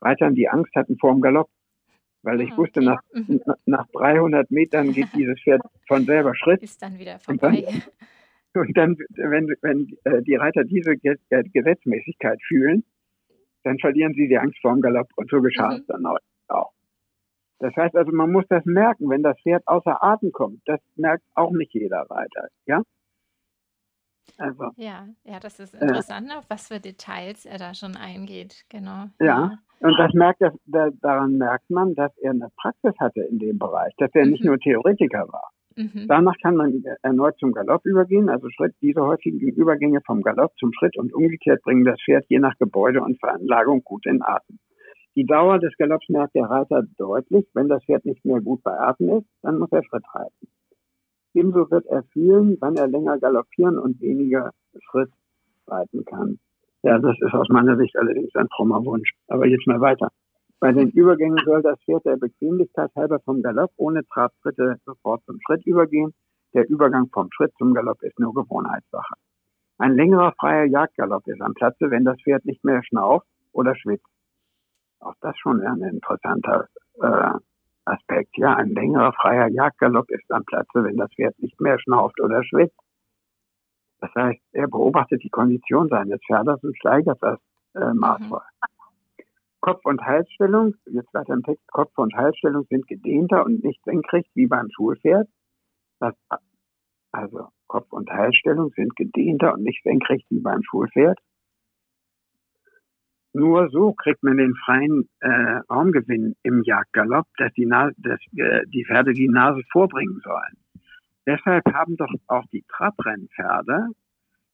Reitern, 0.00 0.34
die 0.34 0.48
Angst 0.48 0.74
hatten 0.74 0.96
vor 0.98 1.12
dem 1.12 1.20
Galopp 1.20 1.48
weil 2.22 2.40
ich 2.40 2.52
ah, 2.52 2.56
wusste, 2.56 2.80
nach, 2.80 3.00
mhm. 3.12 3.40
nach 3.64 3.86
300 3.92 4.50
Metern 4.50 4.92
geht 4.92 5.08
dieses 5.14 5.40
Pferd 5.40 5.62
von 5.86 6.04
selber 6.04 6.34
Schritt. 6.34 6.62
Ist 6.62 6.82
dann 6.82 6.98
wieder 6.98 7.18
vorbei. 7.18 7.64
Und 7.64 7.66
dann, 7.66 7.82
und 8.66 8.76
dann 8.76 8.96
wenn, 9.30 9.54
wenn 9.62 9.96
äh, 10.04 10.22
die 10.22 10.34
Reiter 10.34 10.64
diese 10.64 10.96
Gesetzmäßigkeit 10.96 12.40
fühlen, 12.46 12.84
dann 13.68 13.78
verlieren 13.78 14.14
sie 14.14 14.28
die 14.28 14.38
Angst 14.38 14.58
vor 14.60 14.72
dem 14.72 14.80
Galopp 14.80 15.08
und 15.16 15.30
so 15.30 15.40
geschah 15.40 15.70
mhm. 15.70 15.76
es 15.76 15.86
dann 15.86 16.06
auch. 16.06 16.72
Das 17.60 17.74
heißt 17.74 17.96
also, 17.96 18.12
man 18.12 18.30
muss 18.30 18.44
das 18.48 18.64
merken, 18.64 19.10
wenn 19.10 19.22
das 19.22 19.38
Pferd 19.40 19.66
außer 19.66 20.02
Atem 20.02 20.30
kommt. 20.32 20.60
Das 20.66 20.80
merkt 20.94 21.24
auch 21.34 21.50
nicht 21.50 21.74
jeder 21.74 22.06
Reiter, 22.08 22.48
ja? 22.66 22.82
Also, 24.36 24.70
ja, 24.76 25.08
ja, 25.24 25.40
das 25.40 25.58
ist 25.58 25.74
interessant, 25.74 26.30
äh, 26.30 26.34
auf 26.34 26.44
was 26.48 26.68
für 26.68 26.78
Details 26.78 27.44
er 27.44 27.58
da 27.58 27.74
schon 27.74 27.96
eingeht, 27.96 28.64
genau. 28.68 29.06
Ja, 29.18 29.58
und 29.80 29.98
das 29.98 30.12
merkt 30.12 30.40
er, 30.40 30.54
da, 30.66 30.90
daran 31.00 31.38
merkt 31.38 31.68
man, 31.70 31.94
dass 31.96 32.16
er 32.18 32.30
eine 32.30 32.48
Praxis 32.56 32.94
hatte 33.00 33.22
in 33.22 33.40
dem 33.40 33.58
Bereich, 33.58 33.92
dass 33.96 34.10
er 34.14 34.26
mhm. 34.26 34.32
nicht 34.32 34.44
nur 34.44 34.58
Theoretiker 34.58 35.26
war. 35.32 35.50
Mhm. 35.78 36.08
Danach 36.08 36.34
kann 36.42 36.56
man 36.56 36.82
erneut 37.02 37.38
zum 37.38 37.52
Galopp 37.52 37.86
übergehen, 37.86 38.28
also 38.28 38.50
Schritt, 38.50 38.74
diese 38.82 39.00
häufigen 39.00 39.38
Übergänge 39.38 40.00
vom 40.04 40.22
Galopp 40.22 40.52
zum 40.58 40.72
Schritt 40.72 40.98
und 40.98 41.14
umgekehrt 41.14 41.62
bringen 41.62 41.84
das 41.84 42.00
Pferd 42.04 42.24
je 42.28 42.40
nach 42.40 42.58
Gebäude 42.58 43.00
und 43.00 43.20
Veranlagung 43.20 43.84
gut 43.84 44.04
in 44.04 44.20
Atem. 44.20 44.58
Die 45.14 45.24
Dauer 45.24 45.60
des 45.60 45.76
Galopps 45.76 46.08
merkt 46.08 46.34
der 46.34 46.46
Reiter 46.46 46.82
deutlich. 46.96 47.46
Wenn 47.54 47.68
das 47.68 47.84
Pferd 47.84 48.04
nicht 48.04 48.24
mehr 48.24 48.40
gut 48.40 48.62
bei 48.64 48.76
Atem 48.76 49.18
ist, 49.18 49.26
dann 49.42 49.58
muss 49.58 49.70
er 49.70 49.84
Schritt 49.84 50.04
reiten. 50.12 50.48
Ebenso 51.34 51.70
wird 51.70 51.86
er 51.86 52.02
fühlen, 52.12 52.56
wann 52.60 52.76
er 52.76 52.88
länger 52.88 53.18
galoppieren 53.18 53.78
und 53.78 54.00
weniger 54.00 54.50
Schritt 54.90 55.10
reiten 55.68 56.04
kann. 56.04 56.38
Ja, 56.82 56.98
das 56.98 57.16
ist 57.20 57.34
aus 57.34 57.48
meiner 57.50 57.76
Sicht 57.76 57.96
allerdings 57.96 58.34
ein 58.34 58.48
frommer 58.54 58.84
Wunsch. 58.84 59.10
Aber 59.28 59.46
jetzt 59.46 59.66
mal 59.66 59.80
weiter. 59.80 60.08
Bei 60.60 60.72
den 60.72 60.90
Übergängen 60.90 61.38
soll 61.44 61.62
das 61.62 61.78
Pferd 61.84 62.04
der 62.04 62.16
Bequemlichkeit 62.16 62.90
halber 62.96 63.20
vom 63.20 63.42
Galopp 63.42 63.70
ohne 63.76 64.04
Trabtritte 64.06 64.76
sofort 64.84 65.24
zum 65.24 65.38
Schritt 65.46 65.64
übergehen. 65.66 66.12
Der 66.52 66.68
Übergang 66.68 67.08
vom 67.12 67.30
Schritt 67.30 67.52
zum 67.58 67.74
Galopp 67.74 68.02
ist 68.02 68.18
nur 68.18 68.34
Gewohnheitssache. 68.34 69.14
Ein 69.78 69.94
längerer 69.94 70.32
freier 70.32 70.64
Jagdgalopp 70.64 71.28
ist 71.28 71.40
am 71.40 71.54
Platze, 71.54 71.90
wenn 71.90 72.04
das 72.04 72.20
Pferd 72.20 72.44
nicht 72.44 72.64
mehr 72.64 72.82
schnauft 72.82 73.26
oder 73.52 73.76
schwitzt. 73.76 74.08
Auch 74.98 75.14
das 75.20 75.38
schon 75.38 75.60
ein 75.60 75.80
interessanter 75.82 76.66
äh, 77.00 77.30
Aspekt. 77.84 78.36
Ja, 78.36 78.56
ein 78.56 78.70
längerer 78.70 79.12
freier 79.12 79.46
Jagdgalopp 79.48 80.10
ist 80.10 80.28
am 80.32 80.44
Platze, 80.44 80.82
wenn 80.82 80.96
das 80.96 81.12
Pferd 81.14 81.38
nicht 81.38 81.60
mehr 81.60 81.78
schnauft 81.78 82.20
oder 82.20 82.42
schwitzt. 82.42 82.78
Das 84.00 84.10
heißt, 84.16 84.40
er 84.52 84.66
beobachtet 84.66 85.22
die 85.22 85.30
Kondition 85.30 85.88
seines 85.88 86.20
Pferdes 86.26 86.62
und 86.64 86.76
steigert 86.76 87.18
das 87.20 87.38
äh, 87.74 87.94
maßvoll. 87.94 88.40
Mhm. 88.40 88.77
Kopf- 89.68 89.84
und 89.84 90.00
Halsstellung, 90.00 90.76
jetzt 90.86 91.12
weiter 91.12 91.34
im 91.34 91.42
Text, 91.42 91.62
Kopf- 91.70 91.98
und 91.98 92.14
Halsstellung 92.14 92.64
sind 92.70 92.86
gedehnter 92.86 93.44
und 93.44 93.62
nicht 93.62 93.84
senkrecht 93.84 94.30
wie 94.32 94.46
beim 94.46 94.70
Schulpferd. 94.74 95.28
Das, 96.00 96.14
also 97.12 97.48
Kopf- 97.66 97.92
und 97.92 98.08
Halsstellung 98.08 98.72
sind 98.74 98.96
gedehnter 98.96 99.52
und 99.52 99.64
nicht 99.64 99.82
senkrecht 99.82 100.24
wie 100.30 100.40
beim 100.40 100.62
Schulpferd. 100.62 101.18
Nur 103.34 103.68
so 103.68 103.92
kriegt 103.92 104.22
man 104.22 104.38
den 104.38 104.54
freien 104.54 105.06
äh, 105.20 105.60
Raumgewinn 105.70 106.34
im 106.42 106.62
Jagdgalopp, 106.62 107.26
dass 107.36 107.52
die, 107.52 107.66
Nase, 107.66 107.94
dass, 107.98 108.20
äh, 108.36 108.64
die 108.68 108.86
Pferde 108.86 109.12
die 109.12 109.28
Nase 109.28 109.60
vorbringen 109.70 110.22
sollen. 110.24 110.56
Deshalb 111.26 111.66
haben 111.74 111.98
doch 111.98 112.10
auch 112.28 112.46
die 112.54 112.64
Trabrennpferde 112.68 113.88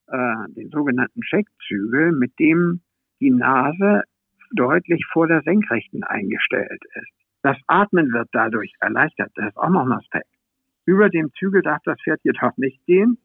äh, 0.08 0.52
den 0.56 0.70
sogenannten 0.70 1.20
Checkzügel, 1.20 2.10
mit 2.10 2.36
dem 2.40 2.80
die 3.20 3.30
Nase 3.30 4.02
deutlich 4.54 5.04
vor 5.12 5.26
der 5.26 5.42
Senkrechten 5.42 6.04
eingestellt 6.04 6.82
ist. 6.94 7.10
Das 7.42 7.58
Atmen 7.66 8.12
wird 8.12 8.28
dadurch 8.32 8.72
erleichtert. 8.80 9.30
Das 9.34 9.48
ist 9.48 9.56
auch 9.56 9.68
noch 9.68 9.84
ein 9.84 9.92
Aspekt. 9.92 10.28
Über 10.86 11.08
dem 11.10 11.32
Zügel 11.38 11.62
darf 11.62 11.82
das 11.84 12.00
Pferd 12.02 12.20
jedoch 12.24 12.56
nicht 12.56 12.84
gehen, 12.86 13.18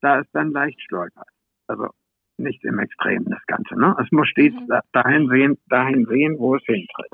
da 0.00 0.20
es 0.20 0.30
dann 0.32 0.50
leicht 0.50 0.80
stolpert. 0.80 1.28
Also 1.66 1.88
nicht 2.38 2.64
im 2.64 2.78
Extrem 2.78 3.24
das 3.24 3.44
Ganze. 3.46 3.78
Ne? 3.78 3.96
Es 4.02 4.10
muss 4.12 4.28
stets 4.28 4.54
mhm. 4.54 4.80
dahin, 4.92 5.28
sehen, 5.28 5.58
dahin 5.68 6.06
sehen, 6.06 6.38
wo 6.38 6.56
es 6.56 6.62
hintritt. 6.64 7.12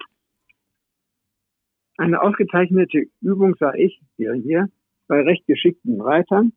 Eine 1.99 2.21
ausgezeichnete 2.21 3.07
Übung 3.21 3.55
sah 3.59 3.75
ich 3.75 4.01
hier, 4.17 4.33
hier 4.35 4.69
bei 5.09 5.23
recht 5.23 5.47
geschickten 5.47 6.01
Reitern. 6.01 6.53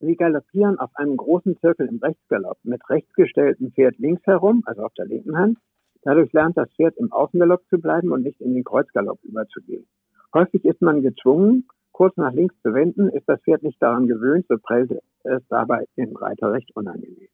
Sie 0.00 0.16
galoppieren 0.16 0.78
auf 0.78 0.90
einem 0.94 1.16
großen 1.16 1.58
Zirkel 1.58 1.88
im 1.88 1.98
Rechtsgalopp 1.98 2.58
mit 2.62 2.80
rechts 2.88 3.12
gestelltem 3.14 3.72
Pferd 3.72 3.98
links 3.98 4.24
herum, 4.26 4.62
also 4.66 4.82
auf 4.82 4.94
der 4.94 5.06
linken 5.06 5.36
Hand. 5.36 5.58
Dadurch 6.02 6.32
lernt 6.32 6.56
das 6.56 6.70
Pferd 6.74 6.96
im 6.96 7.12
Außengalopp 7.12 7.62
zu 7.68 7.78
bleiben 7.78 8.12
und 8.12 8.22
nicht 8.22 8.40
in 8.40 8.54
den 8.54 8.64
Kreuzgalopp 8.64 9.22
überzugehen. 9.22 9.86
Häufig 10.32 10.64
ist 10.64 10.80
man 10.80 11.02
gezwungen, 11.02 11.68
kurz 11.92 12.16
nach 12.16 12.32
links 12.32 12.54
zu 12.62 12.72
wenden, 12.72 13.10
ist 13.10 13.28
das 13.28 13.40
Pferd 13.42 13.62
nicht 13.62 13.82
daran 13.82 14.06
gewöhnt, 14.06 14.46
so 14.48 14.56
prellt 14.58 14.90
es 15.24 15.42
dabei 15.48 15.86
dem 15.96 16.16
Reiter 16.16 16.52
recht 16.52 16.74
unangenehm. 16.74 17.28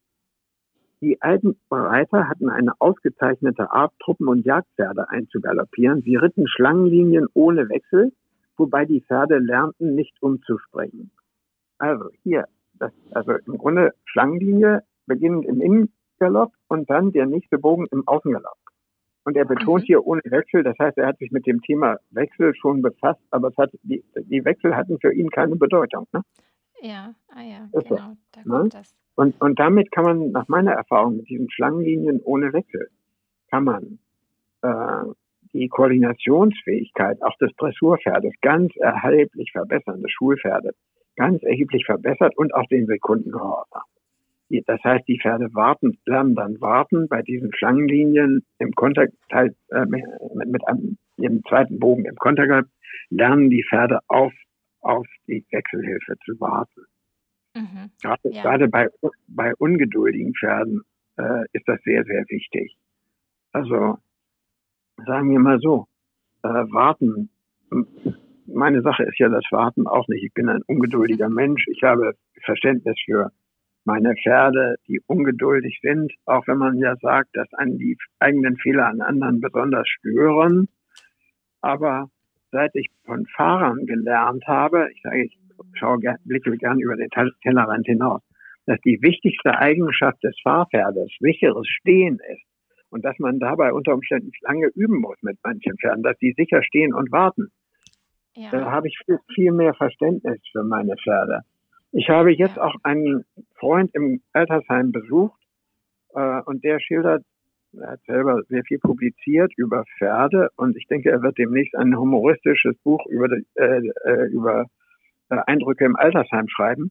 Die 1.03 1.21
alten 1.21 1.57
Reiter 1.71 2.27
hatten 2.29 2.49
eine 2.49 2.73
ausgezeichnete 2.81 3.71
Art, 3.71 3.93
Truppen 4.01 4.29
und 4.29 4.47
Jagdpferde 4.47 5.11
einzugaloppieren. 5.11 6.01
Sie 6.03 6.17
ritten 6.17 6.49
Schlangenlinien 6.49 7.29
ohne 7.35 7.69
Wechsel, 7.69 8.13
wobei 8.57 8.87
die 8.87 9.03
Pferde 9.03 9.39
lernten, 9.39 9.95
nicht 9.95 10.17
umzuspringen. 10.23 11.11
Also 11.79 12.09
hier, 12.23 12.47
das, 12.75 12.93
also 13.13 13.33
im 13.47 13.59
Grunde 13.59 13.93
Schlangenlinie 14.07 14.83
beginnend 15.07 15.45
im 15.45 15.61
Innengalopp 16.19 16.53
und 16.69 16.89
dann 16.91 17.13
der 17.13 17.27
nächste 17.27 17.59
Bogen 17.59 17.87
im 17.91 18.07
Außengalopp. 18.07 18.59
Und 19.25 19.37
er 19.37 19.45
betont 19.45 19.83
mhm. 19.83 19.87
hier 19.87 20.07
ohne 20.07 20.23
Wechsel, 20.25 20.63
das 20.63 20.79
heißt, 20.79 20.99
er 20.99 21.09
hat 21.09 21.19
sich 21.19 21.33
mit 21.33 21.47
dem 21.47 21.61
Thema 21.63 21.99
Wechsel 22.11 22.55
schon 22.55 22.81
befasst, 22.81 23.21
aber 23.31 23.49
es 23.49 23.57
hat, 23.57 23.71
die, 23.83 24.05
die 24.15 24.45
Wechsel 24.45 24.77
hatten 24.77 24.99
für 25.01 25.13
ihn 25.13 25.31
keine 25.31 25.57
Bedeutung. 25.57 26.07
Ne? 26.13 26.23
Ja, 26.81 27.15
ah 27.29 27.43
ja, 27.43 27.69
ist 27.73 27.89
genau, 27.89 28.13
so, 28.13 28.17
da 28.33 28.41
ne? 28.41 28.47
kommt 28.49 28.75
ne? 28.75 28.81
das. 28.81 28.95
Und, 29.17 29.41
und 29.41 29.59
damit 29.59 29.91
kann 29.91 30.05
man, 30.05 30.31
nach 30.31 30.47
meiner 30.47 30.73
Erfahrung 30.73 31.17
mit 31.17 31.29
diesen 31.29 31.51
Schlangenlinien 31.51 32.21
ohne 32.23 32.53
Wechsel, 32.53 32.89
kann 33.51 33.65
man 33.65 33.99
äh, 34.63 35.13
die 35.53 35.69
Koordinationsfähigkeit 35.69 37.21
auch 37.23 37.37
des 37.39 37.51
Dressurpferdes 37.57 38.35
ganz 38.43 38.77
erheblich 38.77 39.51
verbessern, 39.53 40.03
des 40.03 40.13
Schulpferdes 40.13 40.75
ganz 41.17 41.43
erheblich 41.43 41.85
verbessert 41.87 42.37
und 42.37 42.55
auch 42.55 42.67
den 42.67 42.87
Sekundengehorsam. 42.87 43.83
Das 44.49 44.83
heißt, 44.85 45.09
die 45.09 45.19
Pferde 45.21 45.53
warten, 45.55 45.99
lernen 46.07 46.35
dann 46.35 46.61
warten 46.61 47.09
bei 47.09 47.23
diesen 47.23 47.53
Schlangenlinien 47.53 48.45
im 48.59 48.73
Konter, 48.73 49.07
äh, 49.31 49.51
mit, 49.87 50.05
mit 50.47 50.69
einem, 50.69 50.99
dem 51.17 51.43
zweiten 51.49 51.81
Bogen 51.81 52.05
im 52.05 52.15
Kontergalopp, 52.17 52.69
lernen 53.11 53.51
die 53.51 53.65
Pferde 53.69 54.01
auf, 54.07 54.33
auf 54.81 55.07
die 55.27 55.45
Wechselhilfe 55.51 56.15
zu 56.25 56.39
warten. 56.41 56.83
Mhm. 57.55 57.91
Gerade, 58.03 58.31
ja. 58.31 58.43
gerade 58.43 58.69
bei, 58.69 58.89
bei 59.27 59.55
ungeduldigen 59.57 60.35
Pferden 60.35 60.83
äh, 61.17 61.45
ist 61.53 61.67
das 61.67 61.81
sehr, 61.83 62.05
sehr 62.05 62.25
wichtig. 62.29 62.77
Also 63.53 63.99
sagen 65.05 65.31
wir 65.31 65.41
mal 65.41 65.59
so, 65.61 65.87
äh, 66.43 66.49
warten. 66.49 67.31
Meine 68.47 68.83
Sache 68.83 69.05
ist 69.05 69.19
ja 69.19 69.29
das 69.29 69.45
Warten 69.51 69.87
auch 69.87 70.07
nicht. 70.09 70.25
Ich 70.25 70.35
bin 70.35 70.49
ein 70.49 70.63
ungeduldiger 70.67 71.29
Mensch. 71.31 71.67
Ich 71.69 71.83
habe 71.83 72.15
Verständnis 72.45 72.97
für 73.05 73.33
meine 73.87 74.15
Pferde, 74.17 74.77
die 74.89 75.01
ungeduldig 75.07 75.79
sind, 75.81 76.13
auch 76.25 76.47
wenn 76.47 76.59
man 76.59 76.79
ja 76.79 76.97
sagt, 76.97 77.31
dass 77.35 77.53
an 77.55 77.79
die 77.79 77.97
eigenen 78.19 78.57
Fehler 78.57 78.87
an 78.87 79.01
anderen 79.01 79.41
besonders 79.41 79.89
stören. 79.89 80.69
Aber 81.61 82.11
seit 82.51 82.75
ich 82.75 82.89
von 83.05 83.27
Fahrern 83.27 83.87
gelernt 83.87 84.45
habe, 84.47 84.89
ich 84.93 85.01
sage, 85.03 85.25
ich 85.25 85.39
schaue, 85.75 85.99
blicke 86.25 86.57
gern 86.57 86.81
über 86.81 86.97
den 86.97 87.09
Tellerrand 87.43 87.87
hinaus, 87.87 88.23
dass 88.67 88.81
die 88.81 89.01
wichtigste 89.03 89.57
Eigenschaft 89.57 90.23
des 90.23 90.37
Fahrpferdes 90.43 91.11
sicheres 91.21 91.67
Stehen 91.69 92.19
ist 92.33 92.43
und 92.91 93.05
dass 93.05 93.19
man 93.19 93.39
dabei 93.39 93.73
unter 93.73 93.95
Umständen 93.95 94.33
lange 94.43 94.67
üben 94.75 95.01
muss 95.01 95.17
mit 95.23 95.39
manchen 95.45 95.77
Pferden, 95.79 96.03
dass 96.03 96.19
die 96.19 96.35
sicher 96.37 96.63
stehen 96.63 96.93
und 96.93 97.13
warten. 97.13 97.51
Ja. 98.35 98.51
Da 98.51 98.71
habe 98.71 98.89
ich 98.89 98.99
viel, 99.05 99.19
viel 99.35 99.53
mehr 99.53 99.75
Verständnis 99.75 100.41
für 100.53 100.63
meine 100.63 100.95
Pferde. 100.97 101.43
Ich 101.93 102.09
habe 102.09 102.33
jetzt 102.33 102.59
auch 102.59 102.75
einen 102.83 103.25
Freund 103.55 103.95
im 103.95 104.21
Altersheim 104.33 104.93
besucht 104.93 105.41
äh, 106.15 106.41
und 106.43 106.65
der 106.65 106.81
schildert, 106.81 107.25
er 107.73 107.93
hat 107.93 108.01
selber 108.07 108.43
sehr 108.49 108.65
viel 108.65 108.79
publiziert 108.79 109.53
über 109.57 109.85
Pferde 109.99 110.49
und 110.57 110.77
ich 110.77 110.87
denke, 110.87 111.11
er 111.11 111.23
wird 111.23 111.39
demnächst 111.39 111.75
ein 111.77 111.97
humoristisches 111.97 112.77
Buch 112.79 113.05
über, 113.07 113.29
äh, 113.55 113.89
äh, 114.05 114.27
über 114.31 114.67
äh, 115.31 115.37
Eindrücke 115.47 115.85
im 115.85 115.97
Altersheim 115.97 116.49
schreiben. 116.49 116.91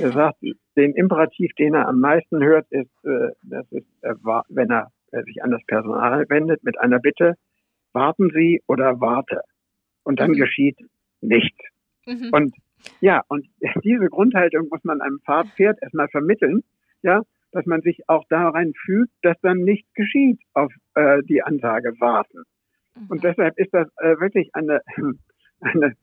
Er 0.00 0.12
sagt, 0.12 0.38
den 0.76 0.94
Imperativ, 0.94 1.52
den 1.58 1.74
er 1.74 1.88
am 1.88 2.00
meisten 2.00 2.42
hört, 2.42 2.66
ist, 2.70 2.90
äh, 3.04 3.30
das 3.42 3.70
ist, 3.70 3.86
äh, 4.02 4.14
wenn 4.48 4.70
er 4.70 4.90
sich 5.24 5.44
an 5.44 5.52
das 5.52 5.64
Personal 5.66 6.28
wendet 6.28 6.64
mit 6.64 6.78
einer 6.80 6.98
Bitte, 6.98 7.36
warten 7.92 8.30
Sie 8.34 8.60
oder 8.66 9.00
warte. 9.00 9.42
Und 10.02 10.18
dann 10.18 10.32
mhm. 10.32 10.34
geschieht 10.34 10.76
nichts. 11.20 11.64
Mhm. 12.06 12.30
Und 12.32 12.54
ja, 13.00 13.22
und 13.28 13.46
diese 13.84 14.08
Grundhaltung 14.08 14.68
muss 14.70 14.84
man 14.84 15.00
einem 15.00 15.20
Fahrpferd 15.24 15.82
erstmal 15.82 16.08
vermitteln, 16.08 16.62
ja, 17.02 17.22
dass 17.52 17.66
man 17.66 17.82
sich 17.82 18.08
auch 18.08 18.24
darein 18.28 18.72
fügt, 18.84 19.12
dass 19.22 19.36
dann 19.42 19.58
nichts 19.58 19.92
geschieht 19.94 20.40
auf 20.54 20.72
äh, 20.94 21.22
die 21.22 21.42
Ansage 21.42 21.92
warten. 22.00 22.42
Mhm. 22.96 23.06
Und 23.08 23.24
deshalb 23.24 23.58
ist 23.58 23.72
das 23.72 23.88
äh, 23.98 24.18
wirklich 24.18 24.50
eine, 24.54 24.80
eine 25.60 25.94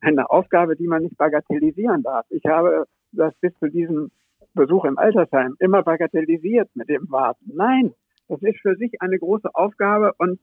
eine 0.00 0.30
Aufgabe, 0.30 0.76
die 0.76 0.86
man 0.86 1.02
nicht 1.02 1.16
bagatellisieren 1.16 2.02
darf. 2.02 2.26
Ich 2.30 2.44
habe 2.46 2.86
das 3.12 3.34
bis 3.40 3.52
zu 3.58 3.68
diesem 3.68 4.10
Besuch 4.54 4.84
im 4.84 4.98
Altersheim 4.98 5.56
immer 5.58 5.82
bagatellisiert 5.82 6.68
mit 6.74 6.88
dem 6.88 7.10
Warten. 7.10 7.52
Nein, 7.54 7.92
das 8.28 8.42
ist 8.42 8.60
für 8.60 8.76
sich 8.76 9.00
eine 9.00 9.18
große 9.18 9.54
Aufgabe 9.54 10.12
und 10.18 10.40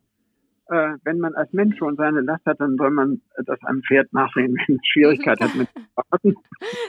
äh, 0.70 0.98
wenn 1.04 1.20
man 1.20 1.34
als 1.36 1.52
Mensch 1.54 1.78
schon 1.78 1.96
seine 1.96 2.22
Last 2.22 2.46
hat, 2.46 2.60
dann 2.60 2.76
soll 2.78 2.92
man 2.92 3.22
das 3.46 3.62
einem 3.64 3.82
Pferd 3.84 4.12
nachsehen, 4.14 4.56
wenn 4.56 4.76
es 4.76 4.88
Schwierigkeit 4.88 5.40
hat 5.40 5.56
mit 5.56 5.70
Warten. 5.96 6.36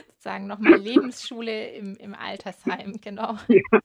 Sozusagen 0.07 0.47
nochmal 0.47 0.79
Lebensschule 0.79 1.71
im, 1.71 1.95
im 1.95 2.13
Altersheim, 2.13 2.99
genau. 3.01 3.35
Ja. 3.47 3.79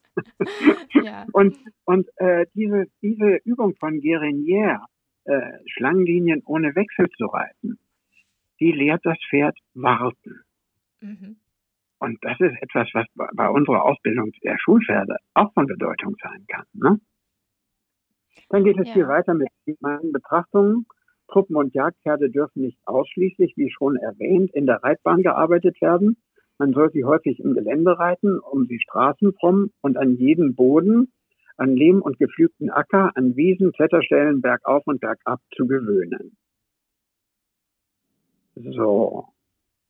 ja. 1.02 1.26
Und, 1.32 1.56
und 1.84 2.08
äh, 2.16 2.46
diese, 2.54 2.86
diese 3.02 3.40
Übung 3.44 3.76
von 3.76 4.00
Guérinière, 4.00 4.84
äh, 5.24 5.52
Schlangenlinien 5.66 6.42
ohne 6.44 6.74
Wechsel 6.74 7.08
zu 7.16 7.26
reiten, 7.26 7.78
die 8.60 8.72
lehrt 8.72 9.04
das 9.04 9.18
Pferd 9.30 9.56
warten. 9.74 10.42
Mhm. 11.00 11.36
Und 11.98 12.18
das 12.22 12.38
ist 12.40 12.60
etwas, 12.60 12.88
was 12.92 13.06
bei 13.14 13.48
unserer 13.48 13.84
Ausbildung 13.84 14.32
der 14.42 14.58
Schulpferde 14.58 15.16
auch 15.34 15.52
von 15.54 15.66
Bedeutung 15.66 16.14
sein 16.20 16.44
kann. 16.48 16.66
Ne? 16.74 17.00
Dann 18.48 18.64
geht 18.64 18.78
es 18.78 18.88
ja. 18.88 18.94
hier 18.94 19.08
weiter 19.08 19.34
mit 19.34 19.48
meinen 19.80 20.12
Betrachtungen. 20.12 20.86
Truppen 21.28 21.56
und 21.56 21.74
Jagdpferde 21.74 22.30
dürfen 22.30 22.62
nicht 22.62 22.78
ausschließlich, 22.84 23.54
wie 23.56 23.70
schon 23.70 23.96
erwähnt, 23.96 24.52
in 24.52 24.66
der 24.66 24.82
Reitbahn 24.82 25.22
gearbeitet 25.22 25.80
werden. 25.80 26.16
Man 26.58 26.72
soll 26.72 26.90
sie 26.92 27.04
häufig 27.04 27.40
im 27.40 27.54
Gelände 27.54 27.98
reiten, 27.98 28.38
um 28.38 28.66
sie 28.66 28.78
straßenfromm 28.78 29.70
und 29.80 29.96
an 29.96 30.14
jeden 30.16 30.54
Boden, 30.54 31.12
an 31.56 31.74
Lehm 31.74 32.02
und 32.02 32.18
geflügten 32.18 32.70
Acker, 32.70 33.10
an 33.16 33.36
Wiesen, 33.36 33.72
Kletterstellen 33.72 34.40
bergauf 34.40 34.86
und 34.86 35.00
bergab 35.00 35.40
zu 35.56 35.66
gewöhnen. 35.66 36.36
So, 38.54 39.26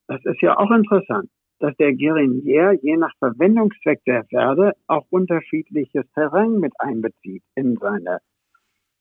das 0.07 0.25
ist 0.25 0.41
ja 0.41 0.57
auch 0.57 0.71
interessant, 0.71 1.29
dass 1.59 1.77
der 1.77 1.95
Gerinier 1.95 2.73
je 2.83 2.97
nach 2.97 3.15
Verwendungszweck 3.19 4.03
der 4.05 4.25
Pferde 4.25 4.73
auch 4.87 5.07
unterschiedliches 5.11 6.05
Terrain 6.15 6.59
mit 6.59 6.73
einbezieht 6.79 7.43
in 7.55 7.77
seine 7.77 8.21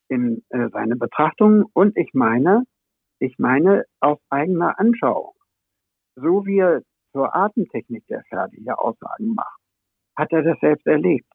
in 0.08 0.44
äh, 0.50 0.70
seine 0.72 0.96
Betrachtungen 0.96 1.64
und 1.74 1.98
ich 1.98 2.14
meine, 2.14 2.64
ich 3.20 3.38
meine 3.38 3.86
aus 4.00 4.20
eigener 4.30 4.80
Anschauung. 4.80 5.34
So 6.16 6.46
wie 6.46 6.60
er 6.60 6.82
zur 7.12 7.36
Atemtechnik 7.36 8.06
der 8.08 8.24
Pferde 8.24 8.58
hier 8.58 8.80
Aussagen 8.80 9.34
macht, 9.34 9.60
hat 10.16 10.32
er 10.32 10.44
das 10.44 10.60
selbst 10.60 10.86
erlebt. 10.86 11.28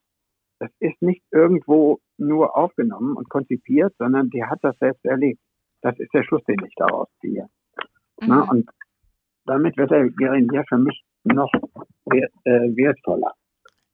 Das 0.59 0.71
ist 0.81 1.01
nicht 1.01 1.23
irgendwo 1.31 2.01
nur 2.17 2.57
aufgenommen 2.57 3.17
und 3.17 3.29
konzipiert, 3.29 3.95
sondern 3.99 4.31
der 4.31 4.51
hat 4.51 4.59
das 4.63 4.77
selbst 4.79 5.05
erlebt. 5.05 5.41
Das 5.83 5.99
ist 5.99 6.13
der 6.13 6.25
Schluss, 6.25 6.43
den 6.45 6.59
ich 6.67 6.75
daraus 6.77 7.09
ziehe. 7.21 7.49
Mhm. 8.21 8.27
Na, 8.27 8.43
und 8.43 8.69
damit 9.47 9.77
wird 9.77 9.91
der 9.91 10.11
Gerinier 10.11 10.65
für 10.69 10.79
mich 10.79 11.03
noch 11.25 11.53
wert, 12.07 12.33
äh, 12.45 12.77
wertvoller. 12.77 13.33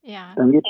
Ja. 0.07 0.34
Dann 0.36 0.52
geht 0.52 0.66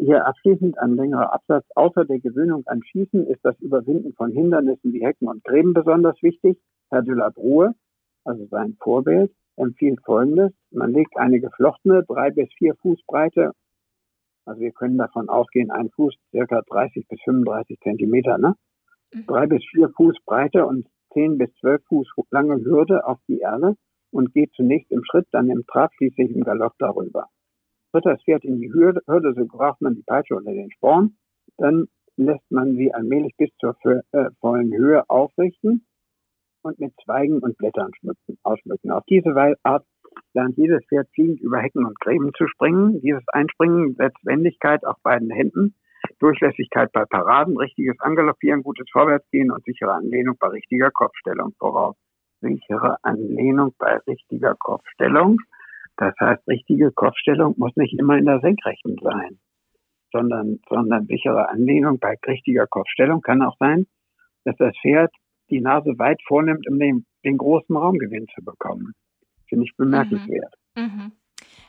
hier 0.00 0.26
abschließend 0.26 0.76
ein 0.78 0.96
längerer 0.96 1.32
Absatz. 1.32 1.64
Außer 1.76 2.04
der 2.04 2.18
Gewöhnung 2.18 2.66
an 2.66 2.82
Schießen 2.82 3.24
ist 3.28 3.44
das 3.44 3.58
Überwinden 3.60 4.12
von 4.14 4.32
Hindernissen 4.32 4.92
wie 4.92 5.04
Hecken 5.04 5.28
und 5.28 5.44
Gräben 5.44 5.72
besonders 5.72 6.20
wichtig. 6.20 6.58
Herr 6.90 7.02
de 7.02 7.14
la 7.14 7.30
Brue, 7.30 7.74
also 8.24 8.44
sein 8.46 8.76
Vorbild, 8.80 9.32
empfiehlt 9.56 10.00
Folgendes. 10.04 10.52
Man 10.72 10.92
legt 10.92 11.16
eine 11.16 11.38
geflochtene, 11.38 12.04
drei 12.08 12.30
bis 12.30 12.48
vier 12.58 12.74
Fuß 12.82 12.98
breite, 13.06 13.52
also 14.46 14.60
wir 14.60 14.72
können 14.72 14.98
davon 14.98 15.28
ausgehen, 15.28 15.70
ein 15.70 15.90
Fuß 15.90 16.14
circa 16.30 16.62
30 16.68 17.06
bis 17.08 17.20
35 17.22 17.78
Zentimeter, 17.80 18.38
ne? 18.38 18.54
Mhm. 19.12 19.26
Drei 19.26 19.46
bis 19.46 19.64
vier 19.70 19.90
Fuß 19.96 20.16
breite 20.24 20.66
und 20.66 20.88
zehn 21.12 21.38
bis 21.38 21.52
zwölf 21.60 21.82
Fuß 21.88 22.08
lange 22.30 22.56
Hürde 22.64 23.06
auf 23.06 23.18
die 23.28 23.38
Erde 23.38 23.76
und 24.10 24.32
geht 24.34 24.52
zunächst 24.54 24.90
im 24.90 25.04
Schritt, 25.04 25.26
dann 25.30 25.50
im 25.50 25.66
Trab, 25.66 25.92
schließlich 25.94 26.30
im 26.30 26.42
Galopp 26.42 26.74
darüber 26.78 27.28
tritt 27.96 28.06
das 28.06 28.22
Pferd 28.22 28.44
in 28.44 28.60
die 28.60 28.72
Hürde, 28.72 29.02
so 29.06 29.46
braucht 29.46 29.80
man 29.80 29.94
die 29.94 30.02
Peitsche 30.02 30.34
oder 30.34 30.52
den 30.52 30.70
Sporn. 30.72 31.16
Dann 31.56 31.88
lässt 32.16 32.50
man 32.50 32.76
sie 32.76 32.92
allmählich 32.92 33.34
bis 33.36 33.50
zur 33.58 33.76
äh, 34.12 34.30
vollen 34.40 34.72
Höhe 34.72 35.08
aufrichten 35.08 35.86
und 36.62 36.78
mit 36.78 36.92
Zweigen 37.04 37.38
und 37.38 37.56
Blättern 37.56 37.92
schmücken, 37.98 38.38
ausschmücken. 38.42 38.90
Auf 38.90 39.04
diese 39.08 39.34
Art 39.62 39.84
lernt 40.34 40.56
jedes 40.56 40.84
Pferd 40.86 41.08
fliegend 41.14 41.40
über 41.40 41.58
Hecken 41.58 41.84
und 41.84 41.98
Gräben 42.00 42.32
zu 42.36 42.46
springen. 42.48 43.00
Dieses 43.00 43.24
Einspringen 43.28 43.94
setzt 43.94 44.24
Wendigkeit 44.24 44.84
auf 44.84 44.96
beiden 45.02 45.30
Händen, 45.30 45.74
Durchlässigkeit 46.18 46.92
bei 46.92 47.04
Paraden, 47.04 47.56
richtiges 47.56 47.98
Angaloppieren, 48.00 48.62
gutes 48.62 48.88
Vorwärtsgehen 48.90 49.50
und 49.50 49.64
sichere 49.64 49.92
Anlehnung 49.92 50.36
bei 50.38 50.48
richtiger 50.48 50.90
Kopfstellung 50.90 51.54
voraus. 51.58 51.96
Sichere 52.40 52.96
Anlehnung 53.02 53.74
bei 53.78 53.96
richtiger 54.06 54.54
Kopfstellung. 54.58 55.38
Das 55.96 56.14
heißt, 56.20 56.46
richtige 56.48 56.92
Kopfstellung 56.92 57.54
muss 57.56 57.74
nicht 57.76 57.98
immer 57.98 58.18
in 58.18 58.26
der 58.26 58.40
Senkrechten 58.40 58.96
sein, 59.02 59.38
sondern, 60.12 60.60
sondern 60.68 61.06
sichere 61.06 61.48
Anlehnung 61.48 61.98
bei 61.98 62.16
richtiger 62.26 62.66
Kopfstellung 62.66 63.22
kann 63.22 63.42
auch 63.42 63.56
sein, 63.58 63.86
dass 64.44 64.56
das 64.56 64.76
Pferd 64.82 65.12
die 65.50 65.60
Nase 65.60 65.98
weit 65.98 66.20
vornimmt, 66.26 66.68
um 66.68 66.78
den, 66.78 67.06
den 67.24 67.38
großen 67.38 67.74
Raumgewinn 67.74 68.26
zu 68.34 68.44
bekommen. 68.44 68.92
Finde 69.48 69.64
ich 69.64 69.76
bemerkenswert. 69.76 70.54
Mhm. 70.76 70.82
Mhm. 70.82 71.12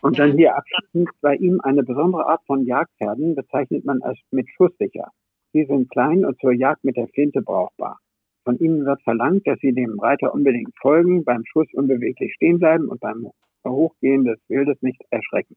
Und 0.01 0.19
dann 0.19 0.33
hier 0.33 0.55
abschließend 0.55 1.09
bei 1.21 1.35
ihm 1.35 1.59
eine 1.61 1.83
besondere 1.83 2.25
Art 2.27 2.41
von 2.45 2.65
Jagdpferden 2.65 3.35
bezeichnet 3.35 3.85
man 3.85 4.01
als 4.01 4.19
mit 4.31 4.47
schusssicher. 4.55 5.11
Sie 5.53 5.65
sind 5.65 5.89
klein 5.89 6.25
und 6.25 6.39
zur 6.39 6.53
Jagd 6.53 6.83
mit 6.83 6.97
der 6.97 7.07
Flinte 7.07 7.41
brauchbar. 7.41 7.99
Von 8.43 8.57
ihnen 8.59 8.85
wird 8.85 9.01
verlangt, 9.03 9.47
dass 9.47 9.59
sie 9.59 9.73
dem 9.73 9.99
Reiter 9.99 10.33
unbedingt 10.33 10.73
folgen, 10.79 11.23
beim 11.23 11.43
Schuss 11.45 11.67
unbeweglich 11.73 12.33
stehen 12.35 12.59
bleiben 12.59 12.87
und 12.87 12.99
beim 12.99 13.27
Hochgehen 13.71 14.23
des 14.23 14.39
Wildes 14.47 14.81
nicht 14.81 15.01
erschrecken. 15.09 15.55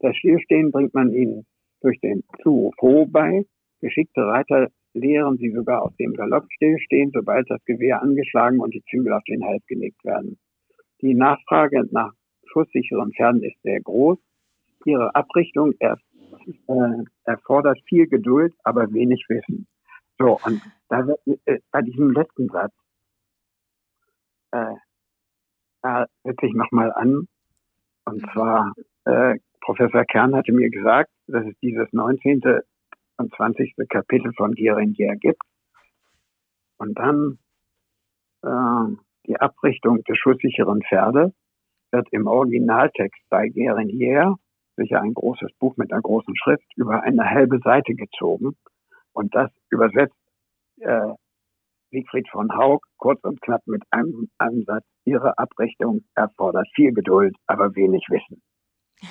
Das 0.00 0.16
Stillstehen 0.16 0.70
bringt 0.70 0.94
man 0.94 1.12
ihnen 1.12 1.46
durch 1.80 2.00
den 2.00 2.24
Zuruf 2.42 2.74
Ho 2.80 3.06
bei. 3.06 3.44
Geschickte 3.80 4.22
Reiter 4.22 4.68
lehren 4.94 5.36
sie 5.38 5.50
sogar 5.50 5.82
aus 5.82 5.94
dem 5.96 6.14
Galopp 6.14 6.46
stillstehen, 6.52 7.10
sobald 7.12 7.50
das 7.50 7.62
Gewehr 7.64 8.00
angeschlagen 8.00 8.60
und 8.60 8.72
die 8.72 8.82
Zügel 8.88 9.12
auf 9.12 9.24
den 9.24 9.44
Hals 9.44 9.64
gelegt 9.66 10.02
werden. 10.04 10.38
Die 11.02 11.14
Nachfrage 11.14 11.84
nach 11.90 12.12
schusssicheren 12.46 13.12
Pferden 13.12 13.42
ist 13.42 13.60
sehr 13.62 13.80
groß. 13.80 14.18
Ihre 14.86 15.14
Abrichtung 15.14 15.72
erst, 15.80 16.04
äh, 16.68 17.04
erfordert 17.24 17.80
viel 17.88 18.06
Geduld, 18.06 18.54
aber 18.62 18.92
wenig 18.92 19.24
Wissen. 19.28 19.66
So, 20.18 20.38
und 20.44 20.62
da 20.88 21.06
wird, 21.06 21.20
äh, 21.46 21.58
bei 21.72 21.82
diesem 21.82 22.12
letzten 22.12 22.48
Satz, 22.48 22.72
äh, 24.52 24.74
da 25.82 26.06
setze 26.22 26.46
ich 26.46 26.54
nochmal 26.54 26.92
an, 26.92 27.26
und 28.04 28.22
mhm. 28.22 28.30
zwar, 28.32 28.72
äh, 29.04 29.38
Professor 29.60 30.04
Kern 30.04 30.34
hatte 30.34 30.52
mir 30.52 30.70
gesagt, 30.70 31.10
dass 31.26 31.46
es 31.46 31.54
dieses 31.60 31.90
19. 31.92 32.42
und 33.16 33.34
20. 33.34 33.74
Kapitel 33.88 34.32
von 34.34 34.52
Geringer 34.52 35.16
gibt. 35.16 35.40
Und 36.76 36.98
dann 36.98 37.38
äh, 38.42 38.96
die 39.26 39.40
Abrichtung 39.40 40.02
des 40.04 40.18
schusssicheren 40.18 40.82
Pferde 40.82 41.32
wird 41.92 42.08
im 42.10 42.26
Originaltext 42.26 43.22
bei 43.30 43.48
Geringer, 43.48 44.36
sicher 44.76 45.00
ein 45.00 45.14
großes 45.14 45.52
Buch 45.58 45.76
mit 45.76 45.92
einer 45.92 46.02
großen 46.02 46.34
Schrift, 46.36 46.66
über 46.76 47.02
eine 47.02 47.30
halbe 47.30 47.60
Seite 47.60 47.94
gezogen. 47.94 48.56
Und 49.12 49.34
das 49.34 49.50
übersetzt 49.70 50.16
äh, 50.80 51.12
Siegfried 51.90 52.28
von 52.28 52.54
Haug 52.56 52.80
kurz 52.96 53.22
und 53.22 53.40
knapp 53.40 53.62
mit 53.66 53.82
einem 53.90 54.28
Ansatz. 54.38 54.84
Ihre 55.04 55.38
Abrichtung 55.38 56.04
erfordert 56.14 56.66
viel 56.74 56.92
Geduld, 56.92 57.36
aber 57.46 57.74
wenig 57.74 58.04
Wissen. 58.08 58.42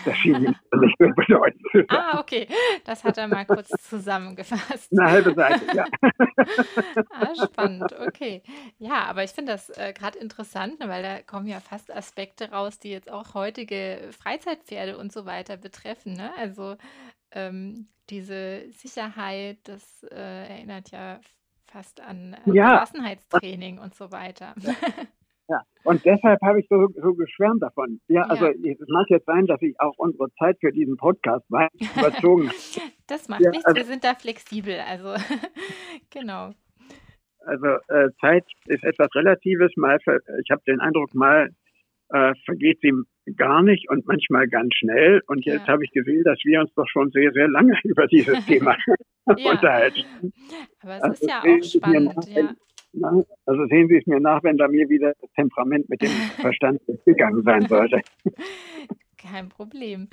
Das 0.05 0.17
schien 0.17 0.41
nicht 0.41 0.99
mehr 0.99 1.13
bedeuten. 1.13 1.85
Ah, 1.89 2.19
okay. 2.19 2.47
Das 2.85 3.03
hat 3.03 3.17
er 3.17 3.27
mal 3.27 3.45
kurz 3.45 3.69
zusammengefasst. 3.69 4.91
Eine 4.91 5.11
halbe 5.11 5.33
Seite, 5.33 5.65
ja. 5.75 5.85
ah, 7.11 7.45
spannend, 7.45 7.93
okay. 7.99 8.41
Ja, 8.77 9.05
aber 9.05 9.23
ich 9.23 9.31
finde 9.31 9.51
das 9.51 9.69
äh, 9.77 9.93
gerade 9.93 10.17
interessant, 10.19 10.79
ne, 10.79 10.89
weil 10.89 11.03
da 11.03 11.21
kommen 11.21 11.47
ja 11.47 11.59
fast 11.59 11.93
Aspekte 11.93 12.51
raus, 12.51 12.79
die 12.79 12.91
jetzt 12.91 13.11
auch 13.11 13.33
heutige 13.33 14.09
Freizeitpferde 14.11 14.97
und 14.97 15.11
so 15.11 15.25
weiter 15.25 15.57
betreffen. 15.57 16.13
Ne? 16.13 16.31
Also 16.37 16.75
ähm, 17.31 17.87
diese 18.09 18.69
Sicherheit, 18.71 19.59
das 19.63 20.03
äh, 20.03 20.47
erinnert 20.49 20.91
ja 20.91 21.19
fast 21.67 22.01
an 22.01 22.33
äh, 22.33 22.51
ja. 22.51 22.69
Gelassenheitstraining 22.69 23.79
und 23.79 23.95
so 23.95 24.11
weiter. 24.11 24.53
Ja. 25.49 25.57
ja. 25.57 25.61
und 25.83 26.05
deshalb 26.05 26.41
habe 26.41 26.59
ich 26.59 26.67
so, 26.69 26.87
so 26.95 27.13
geschwärmt 27.13 27.61
davon. 27.61 27.99
Ja, 28.07 28.23
also 28.23 28.47
es 28.47 28.87
mag 28.87 29.05
jetzt 29.09 29.25
sein, 29.25 29.45
dass 29.45 29.61
ich 29.61 29.79
auch 29.79 29.97
unsere 29.97 30.29
Zeit 30.39 30.57
für 30.59 30.71
diesen 30.71 30.97
Podcast 30.97 31.45
weit 31.49 31.71
überzogen 31.97 32.47
habe. 32.47 32.57
das 33.07 33.29
macht 33.29 33.41
ja, 33.41 33.51
nichts, 33.51 33.65
also, 33.65 33.77
wir 33.77 33.85
sind 33.85 34.03
da 34.03 34.15
flexibel, 34.15 34.79
also 34.79 35.15
genau. 36.09 36.51
Also 37.45 37.67
äh, 37.89 38.09
Zeit 38.21 38.45
ist 38.67 38.83
etwas 38.83 39.09
Relatives. 39.15 39.71
Mal, 39.75 39.97
ich 40.41 40.49
habe 40.49 40.61
den 40.65 40.79
Eindruck, 40.79 41.13
mal 41.13 41.49
äh, 42.09 42.33
vergeht 42.45 42.79
sie 42.81 42.93
gar 43.35 43.61
nicht 43.63 43.89
und 43.89 44.05
manchmal 44.05 44.47
ganz 44.47 44.73
schnell. 44.75 45.21
Und 45.27 45.45
jetzt 45.45 45.67
ja. 45.67 45.73
habe 45.73 45.83
ich 45.83 45.91
gesehen, 45.91 46.23
dass 46.23 46.39
wir 46.43 46.61
uns 46.61 46.73
doch 46.75 46.87
schon 46.87 47.11
sehr, 47.11 47.31
sehr 47.31 47.47
lange 47.47 47.77
über 47.83 48.07
dieses 48.07 48.45
Thema 48.45 48.75
unterhalten. 49.25 50.03
Aber 50.81 50.97
es 50.97 51.03
also 51.03 51.13
ist 51.13 51.29
ja 51.29 51.39
auch 51.41 51.63
spannend, 51.63 52.13
ja. 52.27 52.53
Wenn, 52.93 53.25
also 53.45 53.65
sehen 53.67 53.87
Sie 53.87 53.97
es 53.97 54.05
mir 54.05 54.19
nach, 54.19 54.43
wenn 54.43 54.57
da 54.57 54.67
mir 54.67 54.87
wieder 54.89 55.13
das 55.19 55.31
Temperament 55.33 55.89
mit 55.89 56.01
dem 56.01 56.09
Verstand 56.39 56.81
gegangen 57.05 57.43
sein 57.43 57.67
sollte. 57.67 58.01
Kein 59.17 59.49
Problem. 59.49 60.09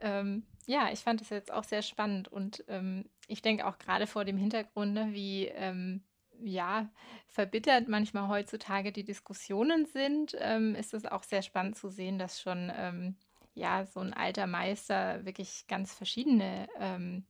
Ähm, 0.00 0.44
ja, 0.66 0.88
ich 0.92 1.00
fand 1.00 1.20
das 1.20 1.30
jetzt 1.30 1.52
auch 1.52 1.64
sehr 1.64 1.82
spannend 1.82 2.28
und 2.28 2.64
ähm, 2.68 3.04
ich 3.28 3.42
denke 3.42 3.66
auch 3.66 3.78
gerade 3.78 4.06
vor 4.06 4.24
dem 4.24 4.36
Hintergrund, 4.36 4.94
ne, 4.94 5.08
wie 5.12 5.46
ähm, 5.46 6.02
ja, 6.42 6.90
verbittert 7.28 7.88
manchmal 7.88 8.28
heutzutage 8.28 8.92
die 8.92 9.04
Diskussionen 9.04 9.86
sind, 9.86 10.36
ähm, 10.40 10.74
ist 10.74 10.94
es 10.94 11.06
auch 11.06 11.22
sehr 11.22 11.42
spannend 11.42 11.76
zu 11.76 11.88
sehen, 11.88 12.18
dass 12.18 12.40
schon 12.40 12.72
ähm, 12.76 13.16
ja 13.54 13.84
so 13.86 14.00
ein 14.00 14.12
alter 14.12 14.46
Meister 14.46 15.24
wirklich 15.24 15.66
ganz 15.66 15.94
verschiedene 15.94 16.68
ähm, 16.78 17.24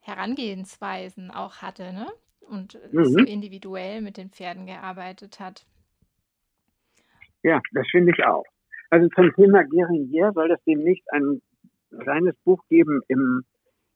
Herangehensweisen 0.00 1.30
auch 1.30 1.56
hatte, 1.56 1.92
ne? 1.92 2.06
Und 2.48 2.78
mhm. 2.92 3.04
so 3.04 3.18
individuell 3.18 4.00
mit 4.00 4.16
den 4.16 4.30
Pferden 4.30 4.66
gearbeitet 4.66 5.40
hat. 5.40 5.64
Ja, 7.42 7.60
das 7.72 7.86
finde 7.90 8.12
ich 8.16 8.24
auch. 8.24 8.44
Also 8.90 9.08
zum 9.14 9.32
Thema 9.34 9.62
Gerinier 9.64 10.32
soll 10.34 10.50
es 10.50 10.62
demnächst 10.66 11.10
ein 11.12 11.42
kleines 12.00 12.34
Buch 12.44 12.62
geben 12.68 13.02
im 13.08 13.44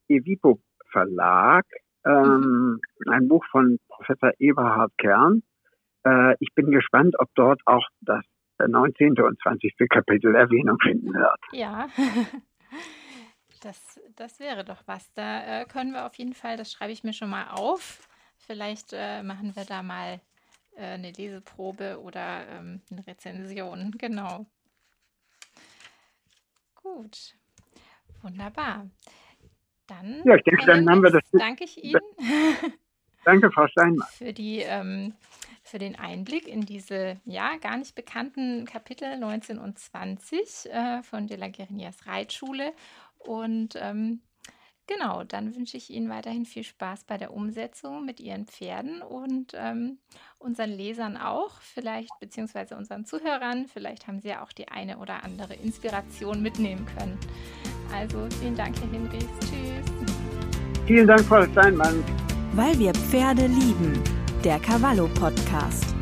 Evipo 0.09 0.61
Verlag. 0.91 1.65
Ähm, 2.05 2.81
ein 3.07 3.29
Buch 3.29 3.45
von 3.51 3.79
Professor 3.89 4.33
Eberhard 4.39 4.93
Kern. 4.99 5.43
Äh, 6.05 6.35
ich 6.41 6.55
bin 6.55 6.71
gespannt, 6.71 7.15
ob 7.19 7.29
dort 7.35 7.61
auch 7.67 7.87
das 8.01 8.25
19. 8.67 9.21
und 9.21 9.41
20. 9.41 9.75
Kapitel 9.89 10.35
Erwähnung 10.35 10.79
finden 10.81 11.13
wird. 11.15 11.41
Ja. 11.53 11.89
Das, 13.61 14.01
das 14.15 14.39
wäre 14.39 14.65
doch 14.65 14.83
was. 14.87 15.13
Da 15.15 15.63
äh, 15.63 15.65
können 15.65 15.91
wir 15.91 16.07
auf 16.07 16.15
jeden 16.15 16.35
Fall, 16.35 16.57
das 16.57 16.71
schreibe 16.71 16.93
ich 16.93 17.03
mir 17.03 17.13
schon 17.13 17.29
mal 17.29 17.49
auf. 17.51 18.09
Vielleicht 18.39 18.93
äh, 18.93 19.23
machen 19.23 19.55
wir 19.55 19.65
da 19.65 19.83
mal 19.83 20.21
äh, 20.77 20.95
eine 20.95 21.11
Leseprobe 21.11 22.01
oder 22.01 22.47
ähm, 22.49 22.81
eine 22.91 23.07
Rezension. 23.07 23.93
Genau. 23.99 24.47
Gut. 26.75 27.35
Wunderbar. 28.23 28.89
Dann, 29.87 30.23
ja, 30.25 30.37
ich 30.37 30.43
denke, 30.45 30.67
dann 30.67 30.89
haben 30.89 31.03
wir 31.03 31.11
das. 31.11 31.23
Danke 31.33 31.65
ich 31.65 31.83
Ihnen. 31.83 32.01
Danke, 33.25 33.51
Frau 33.51 33.67
Steinmann. 33.69 34.09
Für, 34.13 34.33
die, 34.33 34.61
ähm, 34.61 35.15
für 35.63 35.79
den 35.79 35.97
Einblick 35.97 36.47
in 36.47 36.63
diese 36.63 37.21
ja 37.25 37.57
gar 37.57 37.77
nicht 37.77 37.95
bekannten 37.95 38.65
Kapitel 38.65 39.19
19 39.19 39.59
und 39.59 39.79
20 39.79 40.71
äh, 40.71 41.03
von 41.03 41.27
De 41.27 41.37
la 41.37 41.49
Guerinias 41.49 42.07
Reitschule. 42.07 42.73
Und 43.19 43.77
ähm, 43.77 44.21
genau, 44.89 45.23
dann 45.23 45.55
wünsche 45.55 45.77
ich 45.77 45.91
Ihnen 45.91 46.09
weiterhin 46.09 46.45
viel 46.45 46.65
Spaß 46.65 47.05
bei 47.05 47.17
der 47.17 47.33
Umsetzung 47.33 48.05
mit 48.05 48.19
Ihren 48.19 48.47
Pferden 48.47 49.03
und 49.03 49.53
ähm, 49.55 49.99
unseren 50.39 50.71
Lesern 50.71 51.17
auch, 51.17 51.61
vielleicht 51.61 52.11
beziehungsweise 52.19 52.77
unseren 52.77 53.05
Zuhörern. 53.05 53.67
Vielleicht 53.73 54.09
haben 54.09 54.19
Sie 54.19 54.29
ja 54.29 54.43
auch 54.43 54.53
die 54.53 54.67
eine 54.67 54.99
oder 54.99 55.23
andere 55.23 55.55
Inspiration 55.55 56.43
mitnehmen 56.43 56.87
können. 56.99 57.17
Also 57.95 58.27
vielen 58.41 58.57
Dank, 58.57 58.75
Herr 58.81 58.91
Hinrichs. 58.91 59.27
Tschüss. 59.41 60.17
Vielen 60.87 61.07
Dank, 61.07 61.21
Frau 61.21 61.45
Steinmann. 61.45 62.03
Weil 62.53 62.77
wir 62.79 62.93
Pferde 62.95 63.47
lieben. 63.47 64.03
Der 64.43 64.59
Cavallo 64.59 65.09
Podcast. 65.15 65.98